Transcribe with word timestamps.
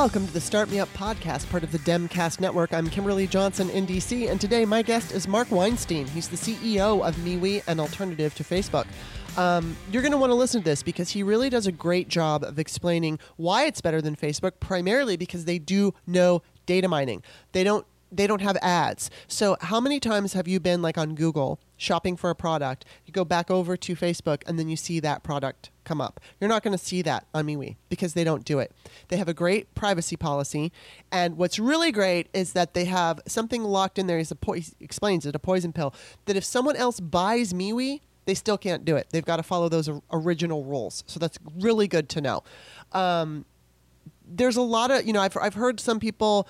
Welcome 0.00 0.26
to 0.26 0.32
the 0.32 0.40
Start 0.40 0.70
Me 0.70 0.80
Up 0.80 0.88
podcast, 0.94 1.50
part 1.50 1.62
of 1.62 1.72
the 1.72 1.78
Demcast 1.80 2.40
Network. 2.40 2.72
I'm 2.72 2.88
Kimberly 2.88 3.26
Johnson 3.26 3.68
in 3.68 3.86
DC, 3.86 4.30
and 4.30 4.40
today 4.40 4.64
my 4.64 4.80
guest 4.80 5.12
is 5.12 5.28
Mark 5.28 5.50
Weinstein. 5.50 6.06
He's 6.06 6.26
the 6.26 6.38
CEO 6.38 7.06
of 7.06 7.14
MeWe, 7.16 7.62
an 7.68 7.78
alternative 7.78 8.34
to 8.36 8.42
Facebook. 8.42 8.86
Um, 9.36 9.76
you're 9.92 10.00
going 10.00 10.12
to 10.12 10.16
want 10.16 10.30
to 10.30 10.34
listen 10.36 10.62
to 10.62 10.64
this 10.64 10.82
because 10.82 11.10
he 11.10 11.22
really 11.22 11.50
does 11.50 11.66
a 11.66 11.70
great 11.70 12.08
job 12.08 12.44
of 12.44 12.58
explaining 12.58 13.18
why 13.36 13.66
it's 13.66 13.82
better 13.82 14.00
than 14.00 14.16
Facebook, 14.16 14.52
primarily 14.58 15.18
because 15.18 15.44
they 15.44 15.58
do 15.58 15.92
no 16.06 16.40
data 16.64 16.88
mining. 16.88 17.22
They 17.52 17.62
don't 17.62 17.86
they 18.10 18.26
don't 18.26 18.40
have 18.40 18.56
ads. 18.62 19.10
So 19.28 19.58
how 19.60 19.80
many 19.80 20.00
times 20.00 20.32
have 20.32 20.48
you 20.48 20.60
been 20.60 20.80
like 20.80 20.96
on 20.96 21.14
Google 21.14 21.60
shopping 21.76 22.16
for 22.16 22.30
a 22.30 22.34
product? 22.34 22.86
You 23.04 23.12
go 23.12 23.26
back 23.26 23.50
over 23.50 23.76
to 23.76 23.94
Facebook 23.94 24.42
and 24.46 24.58
then 24.58 24.70
you 24.70 24.76
see 24.76 24.98
that 25.00 25.22
product 25.22 25.70
come 25.90 26.00
up. 26.00 26.20
You're 26.40 26.48
not 26.48 26.62
going 26.62 26.76
to 26.76 26.82
see 26.82 27.02
that 27.02 27.26
on 27.34 27.46
MeWe 27.46 27.74
because 27.88 28.14
they 28.14 28.22
don't 28.22 28.44
do 28.44 28.60
it. 28.60 28.70
They 29.08 29.16
have 29.16 29.28
a 29.28 29.34
great 29.34 29.74
privacy 29.74 30.16
policy, 30.16 30.70
and 31.10 31.36
what's 31.36 31.58
really 31.58 31.90
great 31.90 32.28
is 32.32 32.52
that 32.52 32.74
they 32.74 32.84
have 32.84 33.18
something 33.26 33.64
locked 33.64 33.98
in 33.98 34.06
there. 34.06 34.18
He's 34.18 34.30
a 34.30 34.36
po- 34.36 34.52
he 34.52 34.64
explains 34.78 35.26
it, 35.26 35.34
a 35.34 35.40
poison 35.40 35.72
pill 35.72 35.92
that 36.26 36.36
if 36.36 36.44
someone 36.44 36.76
else 36.76 37.00
buys 37.00 37.52
MeWe, 37.52 38.00
they 38.26 38.34
still 38.34 38.56
can't 38.56 38.84
do 38.84 38.94
it. 38.94 39.08
They've 39.10 39.24
got 39.24 39.38
to 39.38 39.42
follow 39.42 39.68
those 39.68 39.88
or- 39.88 40.00
original 40.12 40.62
rules. 40.62 41.02
So 41.08 41.18
that's 41.18 41.38
really 41.58 41.88
good 41.88 42.08
to 42.10 42.20
know. 42.20 42.44
Um, 42.92 43.44
there's 44.24 44.56
a 44.56 44.62
lot 44.62 44.92
of 44.92 45.04
you 45.04 45.12
know 45.12 45.22
I've 45.22 45.36
I've 45.36 45.54
heard 45.54 45.80
some 45.80 45.98
people 45.98 46.46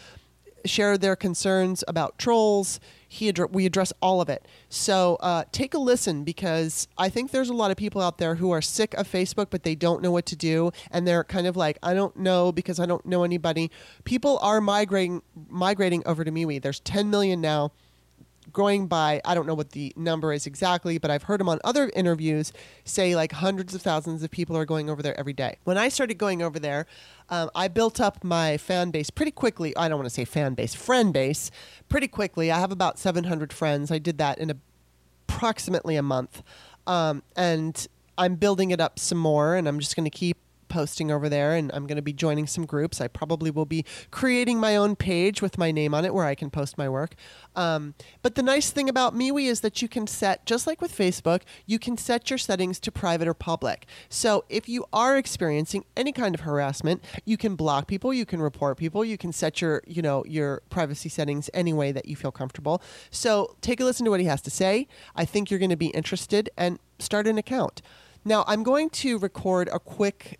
share 0.66 0.98
their 0.98 1.16
concerns 1.16 1.82
about 1.88 2.18
trolls. 2.18 2.78
He 3.12 3.30
addre- 3.30 3.50
we 3.50 3.66
address 3.66 3.92
all 4.00 4.20
of 4.20 4.28
it. 4.28 4.46
So 4.68 5.16
uh, 5.18 5.42
take 5.50 5.74
a 5.74 5.78
listen 5.78 6.22
because 6.22 6.86
I 6.96 7.08
think 7.08 7.32
there's 7.32 7.48
a 7.48 7.54
lot 7.54 7.72
of 7.72 7.76
people 7.76 8.00
out 8.00 8.18
there 8.18 8.36
who 8.36 8.52
are 8.52 8.62
sick 8.62 8.94
of 8.94 9.10
Facebook, 9.10 9.48
but 9.50 9.64
they 9.64 9.74
don't 9.74 10.00
know 10.00 10.12
what 10.12 10.26
to 10.26 10.36
do, 10.36 10.70
and 10.92 11.08
they're 11.08 11.24
kind 11.24 11.48
of 11.48 11.56
like, 11.56 11.76
I 11.82 11.92
don't 11.92 12.16
know 12.16 12.52
because 12.52 12.78
I 12.78 12.86
don't 12.86 13.04
know 13.04 13.24
anybody. 13.24 13.68
People 14.04 14.38
are 14.42 14.60
migrating 14.60 15.22
migrating 15.48 16.04
over 16.06 16.22
to 16.22 16.30
MeWe. 16.30 16.62
There's 16.62 16.78
10 16.78 17.10
million 17.10 17.40
now 17.40 17.72
growing 18.52 18.86
by 18.86 19.20
I 19.24 19.34
don't 19.34 19.46
know 19.46 19.54
what 19.54 19.70
the 19.70 19.92
number 19.96 20.32
is 20.32 20.46
exactly, 20.46 20.98
but 20.98 21.10
I've 21.10 21.24
heard 21.24 21.40
him 21.40 21.48
on 21.48 21.58
other 21.64 21.90
interviews 21.94 22.52
say 22.84 23.14
like 23.14 23.32
hundreds 23.32 23.74
of 23.74 23.82
thousands 23.82 24.22
of 24.22 24.30
people 24.30 24.56
are 24.56 24.64
going 24.64 24.90
over 24.90 25.02
there 25.02 25.18
every 25.18 25.32
day. 25.32 25.58
When 25.64 25.78
I 25.78 25.88
started 25.88 26.18
going 26.18 26.42
over 26.42 26.58
there, 26.58 26.86
um, 27.28 27.50
I 27.54 27.68
built 27.68 28.00
up 28.00 28.24
my 28.24 28.56
fan 28.56 28.90
base 28.90 29.10
pretty 29.10 29.32
quickly. 29.32 29.76
I 29.76 29.88
don't 29.88 29.98
want 29.98 30.06
to 30.06 30.14
say 30.14 30.24
fan 30.24 30.54
base, 30.54 30.74
friend 30.74 31.12
base, 31.12 31.50
pretty 31.88 32.08
quickly. 32.08 32.50
I 32.50 32.58
have 32.58 32.72
about 32.72 32.98
700 32.98 33.52
friends. 33.52 33.90
I 33.90 33.98
did 33.98 34.18
that 34.18 34.38
in 34.38 34.52
approximately 35.28 35.96
a 35.96 36.02
month, 36.02 36.42
um, 36.86 37.22
and 37.36 37.86
I'm 38.18 38.34
building 38.34 38.70
it 38.70 38.80
up 38.80 38.98
some 38.98 39.18
more, 39.18 39.54
and 39.54 39.68
I'm 39.68 39.78
just 39.78 39.96
going 39.96 40.04
to 40.04 40.10
keep 40.10 40.36
posting 40.70 41.10
over 41.10 41.28
there 41.28 41.54
and 41.54 41.70
I'm 41.74 41.86
going 41.86 41.96
to 41.96 42.02
be 42.02 42.14
joining 42.14 42.46
some 42.46 42.64
groups. 42.64 43.00
I 43.00 43.08
probably 43.08 43.50
will 43.50 43.66
be 43.66 43.84
creating 44.10 44.58
my 44.58 44.76
own 44.76 44.96
page 44.96 45.42
with 45.42 45.58
my 45.58 45.70
name 45.70 45.92
on 45.92 46.06
it 46.06 46.14
where 46.14 46.24
I 46.24 46.34
can 46.34 46.48
post 46.48 46.78
my 46.78 46.88
work. 46.88 47.14
Um, 47.54 47.94
but 48.22 48.36
the 48.36 48.42
nice 48.42 48.70
thing 48.70 48.88
about 48.88 49.14
MeWe 49.14 49.44
is 49.44 49.60
that 49.60 49.82
you 49.82 49.88
can 49.88 50.06
set, 50.06 50.46
just 50.46 50.66
like 50.66 50.80
with 50.80 50.96
Facebook, 50.96 51.42
you 51.66 51.78
can 51.78 51.98
set 51.98 52.30
your 52.30 52.38
settings 52.38 52.80
to 52.80 52.92
private 52.92 53.28
or 53.28 53.34
public. 53.34 53.86
So 54.08 54.44
if 54.48 54.68
you 54.68 54.86
are 54.92 55.18
experiencing 55.18 55.84
any 55.96 56.12
kind 56.12 56.34
of 56.34 56.42
harassment, 56.42 57.04
you 57.26 57.36
can 57.36 57.56
block 57.56 57.86
people, 57.86 58.14
you 58.14 58.24
can 58.24 58.40
report 58.40 58.78
people, 58.78 59.04
you 59.04 59.18
can 59.18 59.32
set 59.32 59.60
your, 59.60 59.82
you 59.86 60.00
know, 60.00 60.24
your 60.24 60.62
privacy 60.70 61.10
settings 61.10 61.50
any 61.52 61.72
way 61.72 61.92
that 61.92 62.06
you 62.06 62.16
feel 62.16 62.32
comfortable. 62.32 62.80
So 63.10 63.56
take 63.60 63.80
a 63.80 63.84
listen 63.84 64.04
to 64.04 64.10
what 64.10 64.20
he 64.20 64.26
has 64.26 64.40
to 64.42 64.50
say. 64.50 64.86
I 65.16 65.24
think 65.24 65.50
you're 65.50 65.58
going 65.58 65.70
to 65.70 65.76
be 65.76 65.88
interested 65.88 66.48
and 66.56 66.78
start 66.98 67.26
an 67.26 67.36
account. 67.36 67.82
Now, 68.24 68.44
I'm 68.46 68.62
going 68.62 68.90
to 68.90 69.18
record 69.18 69.68
a 69.72 69.78
quick 69.78 70.38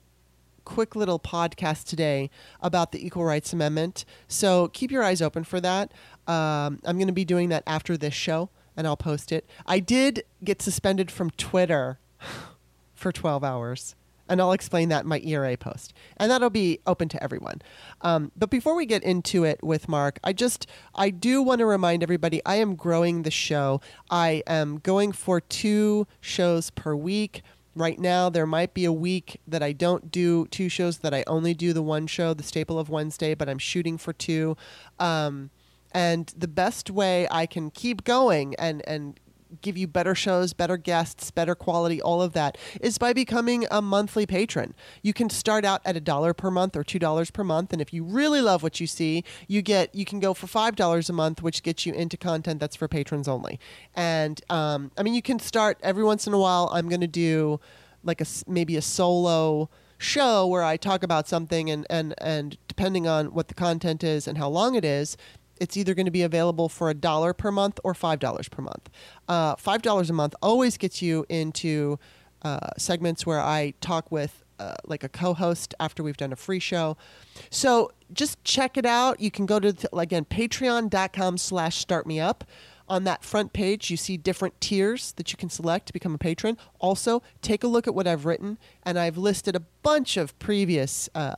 quick 0.71 0.95
little 0.95 1.19
podcast 1.19 1.85
today 1.85 2.31
about 2.61 2.93
the 2.93 3.05
Equal 3.05 3.25
Rights 3.25 3.53
Amendment. 3.53 4.05
So 4.29 4.69
keep 4.69 4.93
your 4.93 5.03
eyes 5.03 5.21
open 5.21 5.43
for 5.43 5.61
that. 5.61 5.91
Um, 6.29 6.79
I'm 6.85 6.97
going 6.97 7.09
to 7.09 7.13
be 7.13 7.25
doing 7.25 7.49
that 7.49 7.65
after 7.67 7.97
this 7.97 8.15
show, 8.15 8.51
and 8.77 8.87
I'll 8.87 8.97
post 8.97 9.33
it. 9.33 9.51
I 9.67 9.81
did 9.81 10.23
get 10.45 10.63
suspended 10.63 11.11
from 11.11 11.31
Twitter 11.33 11.99
for 12.95 13.11
12 13.11 13.43
hours. 13.43 13.97
And 14.29 14.41
I'll 14.41 14.53
explain 14.53 14.91
that 14.91 15.03
in 15.03 15.09
my 15.09 15.19
ERA 15.25 15.57
post. 15.57 15.93
And 16.17 16.31
that'll 16.31 16.51
be 16.51 16.79
open 16.87 17.09
to 17.09 17.21
everyone. 17.21 17.63
Um, 18.03 18.31
but 18.37 18.49
before 18.49 18.77
we 18.77 18.87
get 18.87 19.03
into 19.03 19.43
it 19.43 19.61
with 19.61 19.89
Mark, 19.89 20.21
I 20.23 20.33
just, 20.33 20.69
I 20.95 21.11
do 21.11 21.43
want 21.43 21.59
to 21.59 21.67
remind 21.67 22.05
everybody 22.05 22.41
I 22.47 22.55
am 22.55 22.77
growing 22.77 23.25
the 23.25 23.33
show. 23.33 23.81
I 24.09 24.45
am 24.47 24.79
going 24.79 25.11
for 25.11 25.41
two 25.41 26.07
shows 26.21 26.71
per 26.71 26.95
week 26.95 27.43
right 27.75 27.99
now 27.99 28.29
there 28.29 28.47
might 28.47 28.75
be 28.75 28.85
a 28.85 28.93
week 28.93 29.41
that 29.47 29.63
I 29.63 29.73
don't 29.73 30.11
do 30.11 30.47
two 30.47 30.69
shows 30.69 30.99
that 30.99 31.15
I 31.15 31.25
only 31.27 31.55
do 31.55 31.73
the 31.73 31.83
one 31.83 32.07
show, 32.07 32.35
the 32.35 32.43
staple 32.43 32.79
of 32.79 32.89
Wednesday, 32.89 33.35
but 33.35 33.49
I'm 33.49 33.59
shooting 33.59 33.99
for 33.99 34.13
two. 34.13 34.57
Um, 34.99 35.51
and 35.93 36.33
the 36.37 36.49
best 36.49 36.91
way 36.91 37.27
I 37.31 37.47
can 37.47 37.71
keep 37.71 38.05
going 38.05 38.55
and 38.57 38.87
and 38.87 39.19
give 39.61 39.77
you 39.77 39.87
better 39.87 40.15
shows, 40.15 40.53
better 40.53 40.77
guests, 40.77 41.31
better 41.31 41.55
quality, 41.55 42.01
all 42.01 42.23
of 42.23 42.33
that 42.33 42.57
is 42.81 42.99
by 42.99 43.13
becoming 43.13 43.67
a 43.71 43.83
monthly 43.83 44.27
patron. 44.27 44.75
You 45.03 45.13
can 45.13 45.31
start 45.31 45.65
out 45.65 45.81
at 45.85 45.97
a 45.97 46.01
dollar 46.01 46.35
per 46.35 46.51
month 46.51 46.77
or 46.77 46.85
two 46.85 46.99
dollars 46.99 47.31
per 47.31 47.45
month, 47.45 47.73
and 47.73 47.81
if 47.81 47.93
you 47.93 48.05
really 48.05 48.41
love 48.41 48.63
what 48.63 48.81
you 48.81 48.87
see, 48.87 49.25
you 49.49 49.63
get 49.63 49.95
you 49.95 50.05
can 50.05 50.21
go 50.21 50.35
for 50.35 50.47
five 50.47 50.77
dollars 50.77 51.09
a 51.09 51.13
month, 51.13 51.43
which 51.43 51.63
gets 51.63 51.87
you 51.87 51.93
into 51.93 52.17
content 52.17 52.61
that's 52.61 52.77
for 52.77 52.89
patrons 52.89 53.29
only. 53.29 53.59
And 53.95 54.41
um, 54.51 54.91
I 54.97 55.03
mean, 55.03 55.15
you 55.15 55.23
can 55.23 55.39
start 55.39 55.79
every 55.83 56.05
once 56.05 56.27
in 56.27 56.33
a 56.33 56.39
while. 56.39 56.71
I'm 56.73 56.89
going 56.89 57.01
to 57.01 57.07
do 57.07 57.61
like 58.03 58.21
a 58.21 58.27
maybe 58.47 58.77
a 58.77 58.83
solo 58.83 59.69
show 59.99 60.47
where 60.47 60.63
I 60.63 60.79
talk 60.79 61.03
about 61.03 61.29
something 61.29 61.71
and 61.71 61.87
and 61.91 62.15
and 62.19 62.57
depending 62.69 63.07
on 63.07 63.27
what 63.35 63.49
the 63.49 63.55
content 63.55 64.03
is 64.03 64.27
and 64.27 64.39
how 64.39 64.49
long 64.49 64.75
it 64.75 64.85
is, 64.85 65.17
it's 65.61 65.77
either 65.77 65.95
going 65.95 66.07
to 66.07 66.11
be 66.11 66.23
available 66.23 66.69
for 66.69 66.91
a 66.91 66.95
dollar 66.95 67.33
per 67.33 67.53
month 67.53 67.79
or 67.85 67.95
five 67.95 68.19
dollars 68.19 68.49
per 68.49 68.63
month. 68.63 68.91
Uh, 69.29 69.55
five 69.57 69.83
dollars 69.83 70.11
a 70.11 70.13
month 70.13 70.35
always 70.43 70.77
gets 70.77 71.01
you 71.03 71.27
into 71.29 71.99
uh, 72.43 72.71
segments 72.79 73.27
where 73.27 73.41
I 73.41 73.75
talk 73.81 74.11
with 74.11 74.45
uh, 74.59 74.75
like 74.85 75.05
a 75.05 75.09
co-host 75.09 75.75
after 75.79 76.03
we've 76.03 76.17
done 76.17 76.33
a 76.33 76.37
free 76.37 76.59
show. 76.59 76.97
So 77.51 77.93
just 78.13 78.43
check 78.45 78.77
it 78.77 78.87
out. 78.87 79.21
You 79.21 79.31
can 79.31 79.47
go 79.47 79.61
to 79.61 79.75
again 79.97 80.25
patreon.com 80.25 81.39
slash 81.39 81.77
start 81.77 82.07
me 82.07 82.19
up. 82.19 82.45
On 82.89 83.05
that 83.05 83.23
front 83.23 83.53
page, 83.53 83.89
you 83.89 83.97
see 83.97 84.17
different 84.17 84.61
tiers 84.61 85.13
that 85.13 85.31
you 85.31 85.37
can 85.37 85.49
select 85.49 85.87
to 85.87 85.93
become 85.93 86.13
a 86.13 86.19
patron. 86.19 86.57
Also, 86.81 87.23
take 87.41 87.63
a 87.63 87.69
look 87.69 87.87
at 87.87 87.95
what 87.95 88.09
I've 88.09 88.27
written, 88.27 88.59
and 88.83 88.99
I've 88.99 89.17
listed 89.17 89.55
a 89.55 89.61
bunch 89.61 90.17
of 90.17 90.37
previous 90.41 91.09
uh, 91.15 91.35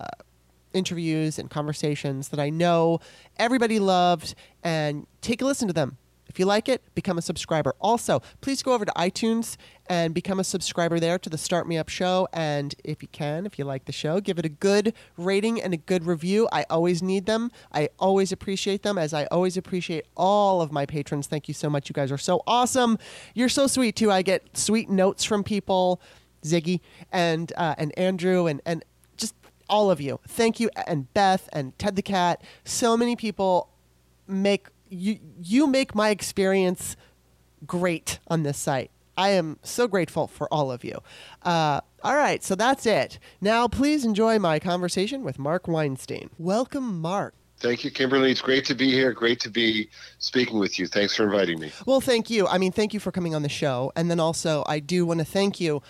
interviews 0.74 1.38
and 1.38 1.50
conversations 1.50 2.28
that 2.28 2.40
I 2.40 2.50
know 2.50 3.00
everybody 3.36 3.78
loved, 3.78 4.34
and 4.62 5.06
take 5.20 5.42
a 5.42 5.44
listen 5.44 5.68
to 5.68 5.74
them. 5.74 5.98
If 6.32 6.38
you 6.38 6.46
like 6.46 6.66
it, 6.66 6.82
become 6.94 7.18
a 7.18 7.22
subscriber. 7.22 7.74
Also, 7.78 8.22
please 8.40 8.62
go 8.62 8.72
over 8.72 8.86
to 8.86 8.92
iTunes 8.92 9.58
and 9.90 10.14
become 10.14 10.40
a 10.40 10.44
subscriber 10.44 10.98
there 10.98 11.18
to 11.18 11.28
the 11.28 11.36
Start 11.36 11.68
Me 11.68 11.76
Up 11.76 11.90
show. 11.90 12.26
And 12.32 12.74
if 12.84 13.02
you 13.02 13.08
can, 13.08 13.44
if 13.44 13.58
you 13.58 13.66
like 13.66 13.84
the 13.84 13.92
show, 13.92 14.18
give 14.18 14.38
it 14.38 14.46
a 14.46 14.48
good 14.48 14.94
rating 15.18 15.60
and 15.60 15.74
a 15.74 15.76
good 15.76 16.06
review. 16.06 16.48
I 16.50 16.64
always 16.70 17.02
need 17.02 17.26
them. 17.26 17.50
I 17.70 17.90
always 17.98 18.32
appreciate 18.32 18.82
them, 18.82 18.96
as 18.96 19.12
I 19.12 19.26
always 19.26 19.58
appreciate 19.58 20.06
all 20.16 20.62
of 20.62 20.72
my 20.72 20.86
patrons. 20.86 21.26
Thank 21.26 21.48
you 21.48 21.54
so 21.54 21.68
much. 21.68 21.90
You 21.90 21.92
guys 21.92 22.10
are 22.10 22.16
so 22.16 22.42
awesome. 22.46 22.96
You're 23.34 23.50
so 23.50 23.66
sweet 23.66 23.96
too. 23.96 24.10
I 24.10 24.22
get 24.22 24.56
sweet 24.56 24.88
notes 24.88 25.24
from 25.24 25.44
people, 25.44 26.00
Ziggy 26.44 26.80
and 27.12 27.52
uh, 27.58 27.74
and 27.76 27.96
Andrew 27.98 28.46
and 28.46 28.62
and 28.64 28.84
all 29.68 29.90
of 29.90 30.00
you. 30.00 30.20
Thank 30.26 30.60
you, 30.60 30.70
and 30.86 31.12
Beth 31.14 31.48
and 31.52 31.76
Ted 31.78 31.96
the 31.96 32.02
cat. 32.02 32.42
So 32.64 32.96
many 32.96 33.16
people 33.16 33.68
make 34.26 34.68
you 34.88 35.18
you 35.42 35.66
make 35.66 35.94
my 35.94 36.10
experience 36.10 36.96
great 37.66 38.18
on 38.28 38.42
this 38.42 38.58
site. 38.58 38.90
I 39.16 39.30
am 39.30 39.58
so 39.62 39.86
grateful 39.86 40.26
for 40.26 40.52
all 40.52 40.72
of 40.72 40.84
you. 40.84 40.98
Uh, 41.42 41.80
all 42.02 42.16
right, 42.16 42.42
so 42.42 42.54
that's 42.54 42.86
it. 42.86 43.18
Now, 43.40 43.68
please 43.68 44.04
enjoy 44.04 44.38
my 44.38 44.58
conversation 44.58 45.22
with 45.22 45.38
Mark 45.38 45.68
Weinstein. 45.68 46.30
Welcome, 46.38 47.00
Mark. 47.00 47.34
Thank 47.58 47.84
you, 47.84 47.92
Kimberly. 47.92 48.32
It's 48.32 48.40
great 48.40 48.64
to 48.64 48.74
be 48.74 48.90
here. 48.90 49.12
Great 49.12 49.38
to 49.40 49.50
be 49.50 49.88
speaking 50.18 50.58
with 50.58 50.80
you. 50.80 50.88
Thanks 50.88 51.14
for 51.14 51.24
inviting 51.24 51.60
me. 51.60 51.70
Well, 51.86 52.00
thank 52.00 52.28
you. 52.28 52.48
I 52.48 52.58
mean, 52.58 52.72
thank 52.72 52.92
you 52.92 52.98
for 52.98 53.12
coming 53.12 53.36
on 53.36 53.42
the 53.42 53.48
show. 53.48 53.92
And 53.94 54.10
then 54.10 54.18
also, 54.18 54.64
I 54.66 54.80
do 54.80 55.06
want 55.06 55.20
to 55.20 55.24
thank 55.24 55.60
you 55.60 55.80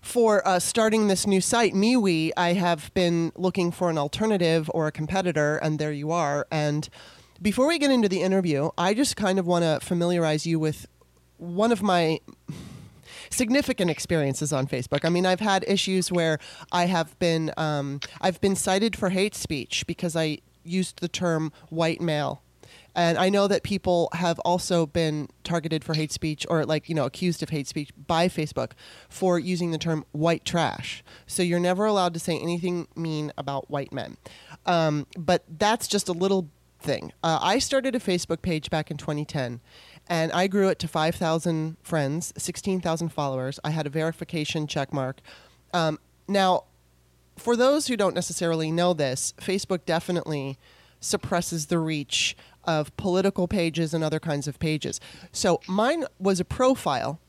for 0.00 0.46
uh, 0.46 0.58
starting 0.58 1.08
this 1.08 1.26
new 1.26 1.40
site, 1.40 1.74
MeWe. 1.74 2.32
I 2.36 2.54
have 2.54 2.92
been 2.94 3.32
looking 3.36 3.70
for 3.70 3.90
an 3.90 3.98
alternative 3.98 4.70
or 4.72 4.86
a 4.86 4.92
competitor, 4.92 5.56
and 5.58 5.78
there 5.78 5.92
you 5.92 6.10
are. 6.10 6.46
And 6.50 6.88
before 7.42 7.66
we 7.66 7.78
get 7.78 7.90
into 7.90 8.08
the 8.08 8.22
interview, 8.22 8.70
I 8.76 8.94
just 8.94 9.16
kind 9.16 9.38
of 9.38 9.46
want 9.46 9.64
to 9.64 9.84
familiarize 9.84 10.46
you 10.46 10.58
with 10.58 10.86
one 11.38 11.72
of 11.72 11.82
my 11.82 12.20
significant 13.30 13.90
experiences 13.90 14.52
on 14.52 14.66
Facebook. 14.66 15.04
I 15.04 15.08
mean, 15.08 15.24
I've 15.24 15.40
had 15.40 15.64
issues 15.66 16.12
where 16.12 16.38
I 16.72 16.86
have 16.86 17.18
been 17.18 17.52
um, 17.56 18.00
I've 18.20 18.40
been 18.40 18.56
cited 18.56 18.96
for 18.96 19.10
hate 19.10 19.34
speech 19.34 19.86
because 19.86 20.16
I 20.16 20.38
used 20.64 21.00
the 21.00 21.08
term 21.08 21.52
white 21.70 22.00
male. 22.00 22.42
And 23.00 23.16
I 23.16 23.30
know 23.30 23.48
that 23.48 23.62
people 23.62 24.10
have 24.12 24.38
also 24.40 24.84
been 24.84 25.30
targeted 25.42 25.84
for 25.84 25.94
hate 25.94 26.12
speech 26.12 26.44
or 26.50 26.66
like, 26.66 26.86
you 26.86 26.94
know, 26.94 27.06
accused 27.06 27.42
of 27.42 27.48
hate 27.48 27.66
speech 27.66 27.92
by 28.06 28.28
Facebook 28.28 28.72
for 29.08 29.38
using 29.38 29.70
the 29.70 29.78
term 29.78 30.04
white 30.12 30.44
trash. 30.44 31.02
So 31.26 31.42
you're 31.42 31.60
never 31.60 31.86
allowed 31.86 32.12
to 32.12 32.20
say 32.20 32.38
anything 32.38 32.88
mean 32.94 33.32
about 33.38 33.70
white 33.70 33.90
men. 33.90 34.18
Um, 34.66 35.06
but 35.18 35.44
that's 35.48 35.88
just 35.88 36.10
a 36.10 36.12
little 36.12 36.50
thing. 36.78 37.10
Uh, 37.24 37.38
I 37.40 37.58
started 37.58 37.94
a 37.94 38.00
Facebook 38.00 38.42
page 38.42 38.68
back 38.68 38.90
in 38.90 38.98
2010 38.98 39.62
and 40.06 40.30
I 40.32 40.46
grew 40.46 40.68
it 40.68 40.78
to 40.80 40.88
5,000 40.88 41.78
friends, 41.82 42.34
16,000 42.36 43.08
followers. 43.08 43.58
I 43.64 43.70
had 43.70 43.86
a 43.86 43.90
verification 43.90 44.66
check 44.66 44.92
mark. 44.92 45.20
Um, 45.72 45.98
now, 46.28 46.64
for 47.38 47.56
those 47.56 47.86
who 47.86 47.96
don't 47.96 48.14
necessarily 48.14 48.70
know 48.70 48.92
this, 48.92 49.32
Facebook 49.40 49.86
definitely 49.86 50.58
suppresses 51.00 51.66
the 51.66 51.78
reach 51.78 52.36
of 52.64 52.94
political 52.96 53.48
pages 53.48 53.94
and 53.94 54.04
other 54.04 54.20
kinds 54.20 54.46
of 54.48 54.58
pages. 54.58 55.00
So 55.32 55.60
mine 55.66 56.04
was 56.18 56.40
a 56.40 56.44
profile 56.44 57.20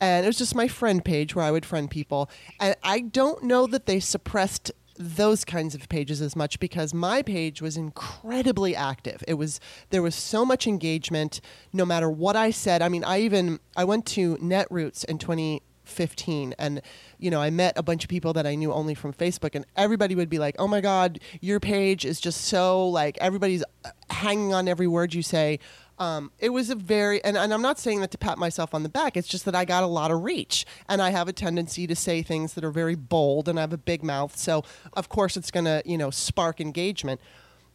and 0.00 0.24
it 0.24 0.28
was 0.28 0.38
just 0.38 0.54
my 0.54 0.68
friend 0.68 1.04
page 1.04 1.34
where 1.34 1.44
I 1.44 1.50
would 1.50 1.64
friend 1.64 1.90
people. 1.90 2.30
And 2.60 2.76
I 2.82 3.00
don't 3.00 3.42
know 3.42 3.66
that 3.66 3.86
they 3.86 4.00
suppressed 4.00 4.72
those 4.98 5.44
kinds 5.44 5.74
of 5.74 5.88
pages 5.88 6.22
as 6.22 6.34
much 6.34 6.58
because 6.58 6.94
my 6.94 7.22
page 7.22 7.60
was 7.60 7.76
incredibly 7.76 8.74
active. 8.74 9.22
It 9.28 9.34
was 9.34 9.60
there 9.90 10.02
was 10.02 10.14
so 10.14 10.44
much 10.44 10.66
engagement 10.66 11.40
no 11.72 11.84
matter 11.84 12.10
what 12.10 12.36
I 12.36 12.50
said. 12.50 12.82
I 12.82 12.88
mean, 12.88 13.04
I 13.04 13.20
even 13.20 13.60
I 13.76 13.84
went 13.84 14.06
to 14.06 14.36
Netroots 14.36 15.04
in 15.04 15.18
20 15.18 15.62
15 15.86 16.54
and 16.58 16.82
you 17.18 17.30
know 17.30 17.40
i 17.40 17.50
met 17.50 17.72
a 17.76 17.82
bunch 17.82 18.04
of 18.04 18.10
people 18.10 18.32
that 18.32 18.46
i 18.46 18.54
knew 18.54 18.72
only 18.72 18.94
from 18.94 19.12
facebook 19.12 19.54
and 19.54 19.64
everybody 19.76 20.14
would 20.14 20.28
be 20.28 20.38
like 20.38 20.56
oh 20.58 20.66
my 20.66 20.80
god 20.80 21.20
your 21.40 21.60
page 21.60 22.04
is 22.04 22.20
just 22.20 22.42
so 22.42 22.88
like 22.88 23.16
everybody's 23.20 23.62
uh, 23.84 23.90
hanging 24.10 24.52
on 24.52 24.68
every 24.68 24.86
word 24.86 25.14
you 25.14 25.22
say. 25.22 25.58
Um, 25.98 26.30
it 26.38 26.50
was 26.50 26.68
a 26.68 26.74
very 26.74 27.24
and, 27.24 27.38
and 27.38 27.54
i'm 27.54 27.62
not 27.62 27.78
saying 27.78 28.02
that 28.02 28.10
to 28.10 28.18
pat 28.18 28.36
myself 28.36 28.74
on 28.74 28.82
the 28.82 28.90
back 28.90 29.16
it's 29.16 29.26
just 29.26 29.46
that 29.46 29.54
i 29.54 29.64
got 29.64 29.82
a 29.82 29.86
lot 29.86 30.10
of 30.10 30.24
reach 30.24 30.66
and 30.90 31.00
i 31.00 31.08
have 31.08 31.26
a 31.26 31.32
tendency 31.32 31.86
to 31.86 31.96
say 31.96 32.20
things 32.20 32.52
that 32.52 32.64
are 32.64 32.70
very 32.70 32.94
bold 32.94 33.48
and 33.48 33.58
i 33.58 33.62
have 33.62 33.72
a 33.72 33.78
big 33.78 34.04
mouth 34.04 34.36
so 34.36 34.62
of 34.92 35.08
course 35.08 35.38
it's 35.38 35.50
going 35.50 35.64
to 35.64 35.80
you 35.86 35.96
know 35.96 36.10
spark 36.10 36.60
engagement. 36.60 37.18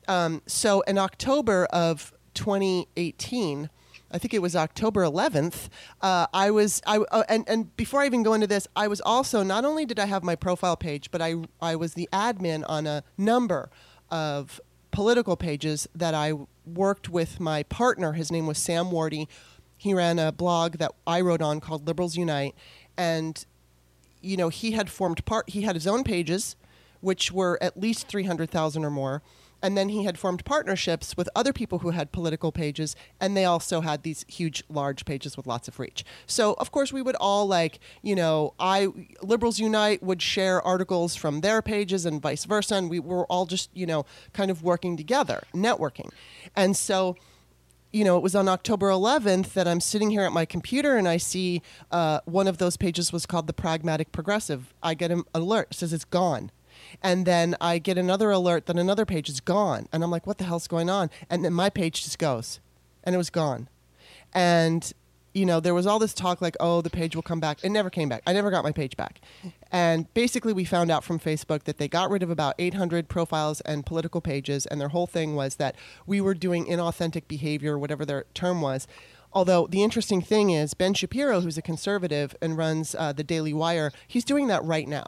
Um, 0.08 0.44
so 0.46 0.82
in 0.82 1.00
october 1.00 1.66
of 1.66 2.14
2018 2.36 3.72
I 4.14 4.18
think 4.18 4.34
it 4.34 4.42
was 4.42 4.56
October 4.56 5.04
11th. 5.04 5.70
Uh, 6.02 6.28
I 6.34 6.52
was 6.52 6.82
I 6.86 6.98
uh, 6.98 7.24
and 7.30 7.48
and 7.48 7.76
before 7.78 8.02
I 8.02 8.06
even 8.06 8.24
go 8.24 8.34
into 8.34 8.48
this, 8.48 8.68
I 8.76 8.88
was 8.88 9.02
also 9.02 9.44
not 9.44 9.66
only 9.66 9.86
did 9.86 10.00
I 10.00 10.06
have 10.06 10.24
my 10.24 10.36
profile 10.36 10.76
page, 10.76 11.12
but 11.12 11.22
I 11.22 11.36
I 11.62 11.76
was 11.76 11.94
the 11.94 12.10
admin 12.12 12.64
on 12.68 12.88
a 12.88 13.04
number 13.18 13.70
of 14.10 14.60
political 14.92 15.38
pages 15.38 15.88
that 15.96 16.14
I 16.14 16.34
worked 16.66 17.10
with 17.10 17.40
my 17.40 17.64
partner. 17.64 18.14
His 18.14 18.32
name 18.32 18.48
was 18.48 18.58
Sam 18.58 18.86
Wardy. 18.86 19.28
He 19.78 19.94
ran 19.94 20.20
a 20.20 20.32
blog 20.32 20.74
that 20.74 20.92
I 21.08 21.22
wrote 21.22 21.42
on 21.42 21.60
called 21.60 21.88
Liberals 21.88 22.18
Unite, 22.18 22.54
and 22.98 23.44
you 24.22 24.38
know 24.38 24.50
he 24.50 24.72
had 24.72 24.90
formed 24.90 25.26
part. 25.26 25.50
He 25.50 25.62
had 25.62 25.76
his 25.76 25.88
own 25.88 26.04
pages, 26.04 26.56
which 27.00 27.32
were 27.32 27.58
at 27.62 27.80
least 27.80 28.08
three 28.08 28.24
hundred 28.24 28.52
thousand 28.52 28.84
or 28.84 28.92
more 28.92 29.22
and 29.62 29.78
then 29.78 29.90
he 29.90 30.04
had 30.04 30.18
formed 30.18 30.44
partnerships 30.46 31.16
with 31.16 31.30
other 31.36 31.54
people 31.54 31.80
who 31.80 31.92
had 31.92 32.12
political 32.12 32.52
pages 32.52 32.96
and 33.20 33.36
they 33.36 33.46
also 33.46 33.82
had 33.82 34.04
these 34.04 34.26
huge 34.28 34.64
large 34.70 35.06
pages 35.06 35.38
with 35.38 35.48
lots 35.48 35.68
of 35.68 35.80
reach. 35.80 36.04
So 36.26 36.54
of 36.54 36.72
course 36.72 36.92
we 36.92 37.02
would 37.02 37.16
all 37.16 37.48
like 37.48 37.80
you 38.02 38.16
know 38.16 38.54
i 38.60 38.88
liberals 39.22 39.60
unite 39.60 40.02
would 40.04 40.22
share 40.22 40.62
articles 40.62 41.16
from 41.16 41.42
their 41.42 41.62
pages 41.62 42.06
and 42.06 42.22
vice 42.22 42.46
versa 42.46 42.76
and 42.76 42.90
we 42.90 43.00
were 43.00 43.26
all 43.26 43.46
just 43.46 43.70
you 43.74 43.86
know 43.86 44.06
kind 44.34 44.52
of 44.52 44.64
working 44.64 44.98
together 44.98 45.44
networking. 45.54 46.10
And 46.56 46.76
so 46.76 47.16
you 47.94 48.06
know, 48.06 48.16
it 48.16 48.24
was 48.24 48.36
on 48.36 48.48
October 48.48 48.88
11th 48.88 49.52
that 49.52 49.68
I'm 49.68 49.82
sitting 49.82 50.12
here 50.12 50.22
at 50.22 50.32
my 50.32 50.46
computer 50.46 50.96
and 50.96 51.10
I 51.10 51.18
see 51.18 51.62
uh, 51.92 52.22
one 52.24 52.48
of 52.48 52.58
those 52.58 52.78
pages 52.78 53.12
was 53.12 53.26
called 53.26 53.48
the 53.48 53.54
Pragmatic 53.54 54.14
Progressive. 54.14 54.74
I 54.82 54.94
get 54.94 55.12
an 55.12 55.24
alert, 55.34 55.74
says 55.74 55.92
it's 55.92 56.06
gone 56.06 56.52
and 57.02 57.26
then 57.26 57.56
I 57.62 57.78
get 57.78 57.98
another 57.98 58.32
alert 58.32 58.66
that 58.66 58.78
another 58.78 59.06
page 59.06 59.30
is 59.30 59.40
gone, 59.40 59.88
and 59.92 60.04
I'm 60.04 60.12
like, 60.12 60.28
what 60.28 60.38
the 60.38 60.44
hell's 60.44 60.68
going 60.68 60.90
on? 60.90 61.10
And 61.30 61.44
then 61.44 61.54
my 61.54 61.70
page 61.70 62.04
just 62.04 62.20
goes, 62.20 62.60
and 63.04 63.16
it 63.16 63.18
was 63.18 63.30
gone, 63.30 63.70
and 64.34 64.92
you 65.34 65.46
know 65.46 65.60
there 65.60 65.74
was 65.74 65.88
all 65.88 66.00
this 66.00 66.14
talk 66.14 66.42
like, 66.42 66.58
oh, 66.60 66.82
the 66.82 66.90
page 66.90 67.16
will 67.16 67.24
come 67.24 67.40
back. 67.40 67.64
It 67.64 67.70
never 67.70 67.90
came 67.90 68.10
back. 68.10 68.22
I 68.28 68.34
never 68.34 68.52
got 68.52 68.64
my 68.64 68.72
page 68.72 68.98
back, 68.98 69.22
and 69.72 70.12
basically 70.14 70.54
we 70.54 70.66
found 70.66 70.92
out 70.92 71.04
from 71.04 71.20
Facebook 71.20 71.64
that 71.64 71.78
they 71.78 71.88
got 71.88 72.10
rid 72.10 72.24
of 72.24 72.30
about 72.30 72.56
800 72.60 73.08
profiles 73.08 73.62
and 73.62 73.86
political 73.86 74.22
pages, 74.22 74.66
and 74.66 74.80
their 74.80 74.90
whole 74.90 75.08
thing 75.08 75.36
was 75.36 75.56
that 75.56 75.76
we 76.06 76.22
were 76.22 76.34
doing 76.34 76.66
inauthentic 76.66 77.28
behavior, 77.28 77.78
whatever 77.78 78.06
their 78.06 78.26
term 78.34 78.62
was. 78.62 78.88
Although 79.34 79.68
the 79.68 79.84
interesting 79.84 80.22
thing 80.22 80.50
is, 80.50 80.74
Ben 80.74 80.94
Shapiro, 80.94 81.42
who's 81.42 81.58
a 81.58 81.62
conservative 81.62 82.36
and 82.42 82.58
runs 82.58 82.96
uh, 82.96 83.14
the 83.14 83.24
Daily 83.24 83.54
Wire, 83.54 83.92
he's 84.08 84.26
doing 84.26 84.48
that 84.48 84.64
right 84.64 84.88
now. 84.88 85.06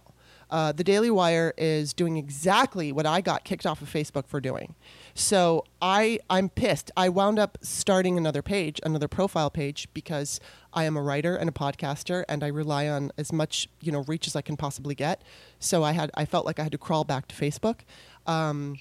Uh, 0.54 0.72
the 0.72 0.84
Daily 0.84 1.10
Wire 1.10 1.52
is 1.58 1.96
doing 1.96 2.16
exactly 2.16 2.92
what 2.92 3.08
I 3.08 3.22
got 3.22 3.44
kicked 3.44 3.66
off 3.66 3.82
of 3.82 3.92
Facebook 3.92 4.28
for 4.28 4.40
doing. 4.40 4.76
So 5.16 5.66
I 5.82 6.20
I'm 6.30 6.48
pissed. 6.48 6.92
I 6.96 7.10
wound 7.10 7.40
up 7.40 7.58
starting 7.62 8.20
another 8.20 8.44
page, 8.44 8.80
another 8.84 9.08
profile 9.08 9.50
page, 9.50 9.88
because 9.96 10.40
I 10.72 10.84
am 10.84 10.96
a 10.96 11.02
writer 11.02 11.36
and 11.36 11.50
a 11.50 11.52
podcaster, 11.52 12.24
and 12.30 12.44
I 12.44 12.48
rely 12.50 12.88
on 12.88 13.12
as 13.18 13.34
much 13.34 13.68
you 13.82 13.92
know 13.92 14.04
reach 14.08 14.28
as 14.28 14.36
I 14.36 14.42
can 14.42 14.56
possibly 14.56 14.94
get. 14.94 15.24
So 15.58 15.84
I 15.84 15.94
had 15.94 16.12
I 16.14 16.26
felt 16.26 16.46
like 16.46 16.60
I 16.60 16.64
had 16.64 16.72
to 16.74 16.78
crawl 16.78 17.04
back 17.04 17.28
to 17.30 17.36
Facebook, 17.36 17.80
um, 18.28 18.78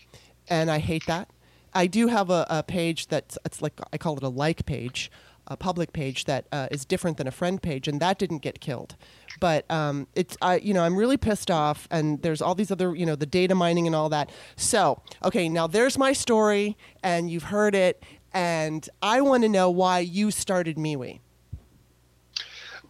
and 0.48 0.70
I 0.70 0.78
hate 0.78 1.06
that. 1.06 1.30
I 1.72 1.86
do 1.86 2.08
have 2.08 2.28
a, 2.28 2.46
a 2.50 2.62
page 2.62 3.06
that's 3.06 3.38
it's 3.46 3.62
like 3.62 3.80
I 3.94 3.96
call 3.96 4.18
it 4.18 4.22
a 4.22 4.28
like 4.28 4.66
page 4.66 5.10
a 5.46 5.56
public 5.56 5.92
page 5.92 6.24
that 6.24 6.46
uh, 6.52 6.68
is 6.70 6.84
different 6.84 7.16
than 7.16 7.26
a 7.26 7.30
friend 7.30 7.62
page, 7.62 7.88
and 7.88 8.00
that 8.00 8.18
didn't 8.18 8.38
get 8.38 8.60
killed. 8.60 8.96
But 9.40 9.70
um, 9.70 10.06
it's 10.14 10.36
I 10.40 10.56
you 10.56 10.72
know 10.72 10.84
I'm 10.84 10.96
really 10.96 11.16
pissed 11.16 11.50
off, 11.50 11.88
and 11.90 12.22
there's 12.22 12.40
all 12.40 12.54
these 12.54 12.70
other 12.70 12.94
you 12.94 13.06
know 13.06 13.16
the 13.16 13.26
data 13.26 13.54
mining 13.54 13.86
and 13.86 13.96
all 13.96 14.08
that. 14.10 14.30
So 14.56 15.02
okay, 15.24 15.48
now 15.48 15.66
there's 15.66 15.98
my 15.98 16.12
story, 16.12 16.76
and 17.02 17.30
you've 17.30 17.44
heard 17.44 17.74
it, 17.74 18.02
and 18.32 18.88
I 19.02 19.20
want 19.20 19.42
to 19.42 19.48
know 19.48 19.70
why 19.70 20.00
you 20.00 20.30
started 20.30 20.76
MeWe. 20.76 21.20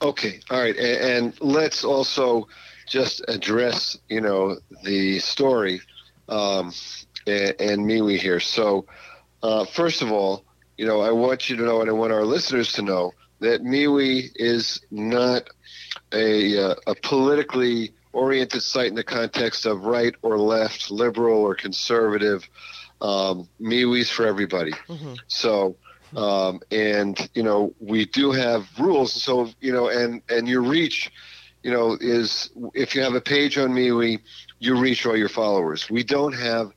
Okay, 0.02 0.40
all 0.50 0.60
right, 0.60 0.76
and, 0.76 1.26
and 1.26 1.40
let's 1.40 1.84
also 1.84 2.48
just 2.86 3.22
address 3.28 3.96
you 4.08 4.20
know 4.20 4.58
the 4.84 5.18
story 5.20 5.80
um, 6.28 6.72
and, 7.26 7.54
and 7.60 7.86
MeWe 7.86 8.18
here. 8.18 8.40
So 8.40 8.84
uh, 9.42 9.64
first 9.64 10.02
of 10.02 10.12
all 10.12 10.44
you 10.82 10.88
know, 10.88 11.00
I 11.00 11.12
want 11.12 11.48
you 11.48 11.54
to 11.58 11.62
know, 11.62 11.80
and 11.80 11.88
I 11.88 11.92
want 11.92 12.12
our 12.12 12.24
listeners 12.24 12.72
to 12.72 12.82
know 12.82 13.12
that 13.38 13.62
MeWe 13.62 14.30
is 14.34 14.80
not 14.90 15.48
a, 16.12 16.58
uh, 16.58 16.74
a 16.88 16.96
politically 16.96 17.92
oriented 18.12 18.62
site 18.62 18.88
in 18.88 18.96
the 18.96 19.04
context 19.04 19.64
of 19.64 19.84
right 19.84 20.12
or 20.22 20.36
left, 20.36 20.90
liberal 20.90 21.38
or 21.38 21.54
conservative. 21.54 22.48
Um, 23.00 23.48
MeWe's 23.60 24.10
for 24.10 24.26
everybody. 24.26 24.72
Mm-hmm. 24.72 25.14
So, 25.28 25.76
um, 26.16 26.60
and 26.72 27.16
you 27.32 27.44
know, 27.44 27.74
we 27.78 28.06
do 28.06 28.32
have 28.32 28.66
rules. 28.76 29.12
So, 29.22 29.50
you 29.60 29.72
know, 29.72 29.88
and 29.88 30.20
and 30.28 30.48
your 30.48 30.62
reach, 30.62 31.12
you 31.62 31.70
know, 31.70 31.96
is 32.00 32.50
if 32.74 32.96
you 32.96 33.02
have 33.02 33.14
a 33.14 33.20
page 33.20 33.56
on 33.56 33.70
MeWe, 33.70 34.18
you 34.58 34.80
reach 34.80 35.06
all 35.06 35.16
your 35.16 35.28
followers. 35.28 35.88
We 35.88 36.02
don't 36.02 36.32
have 36.32 36.72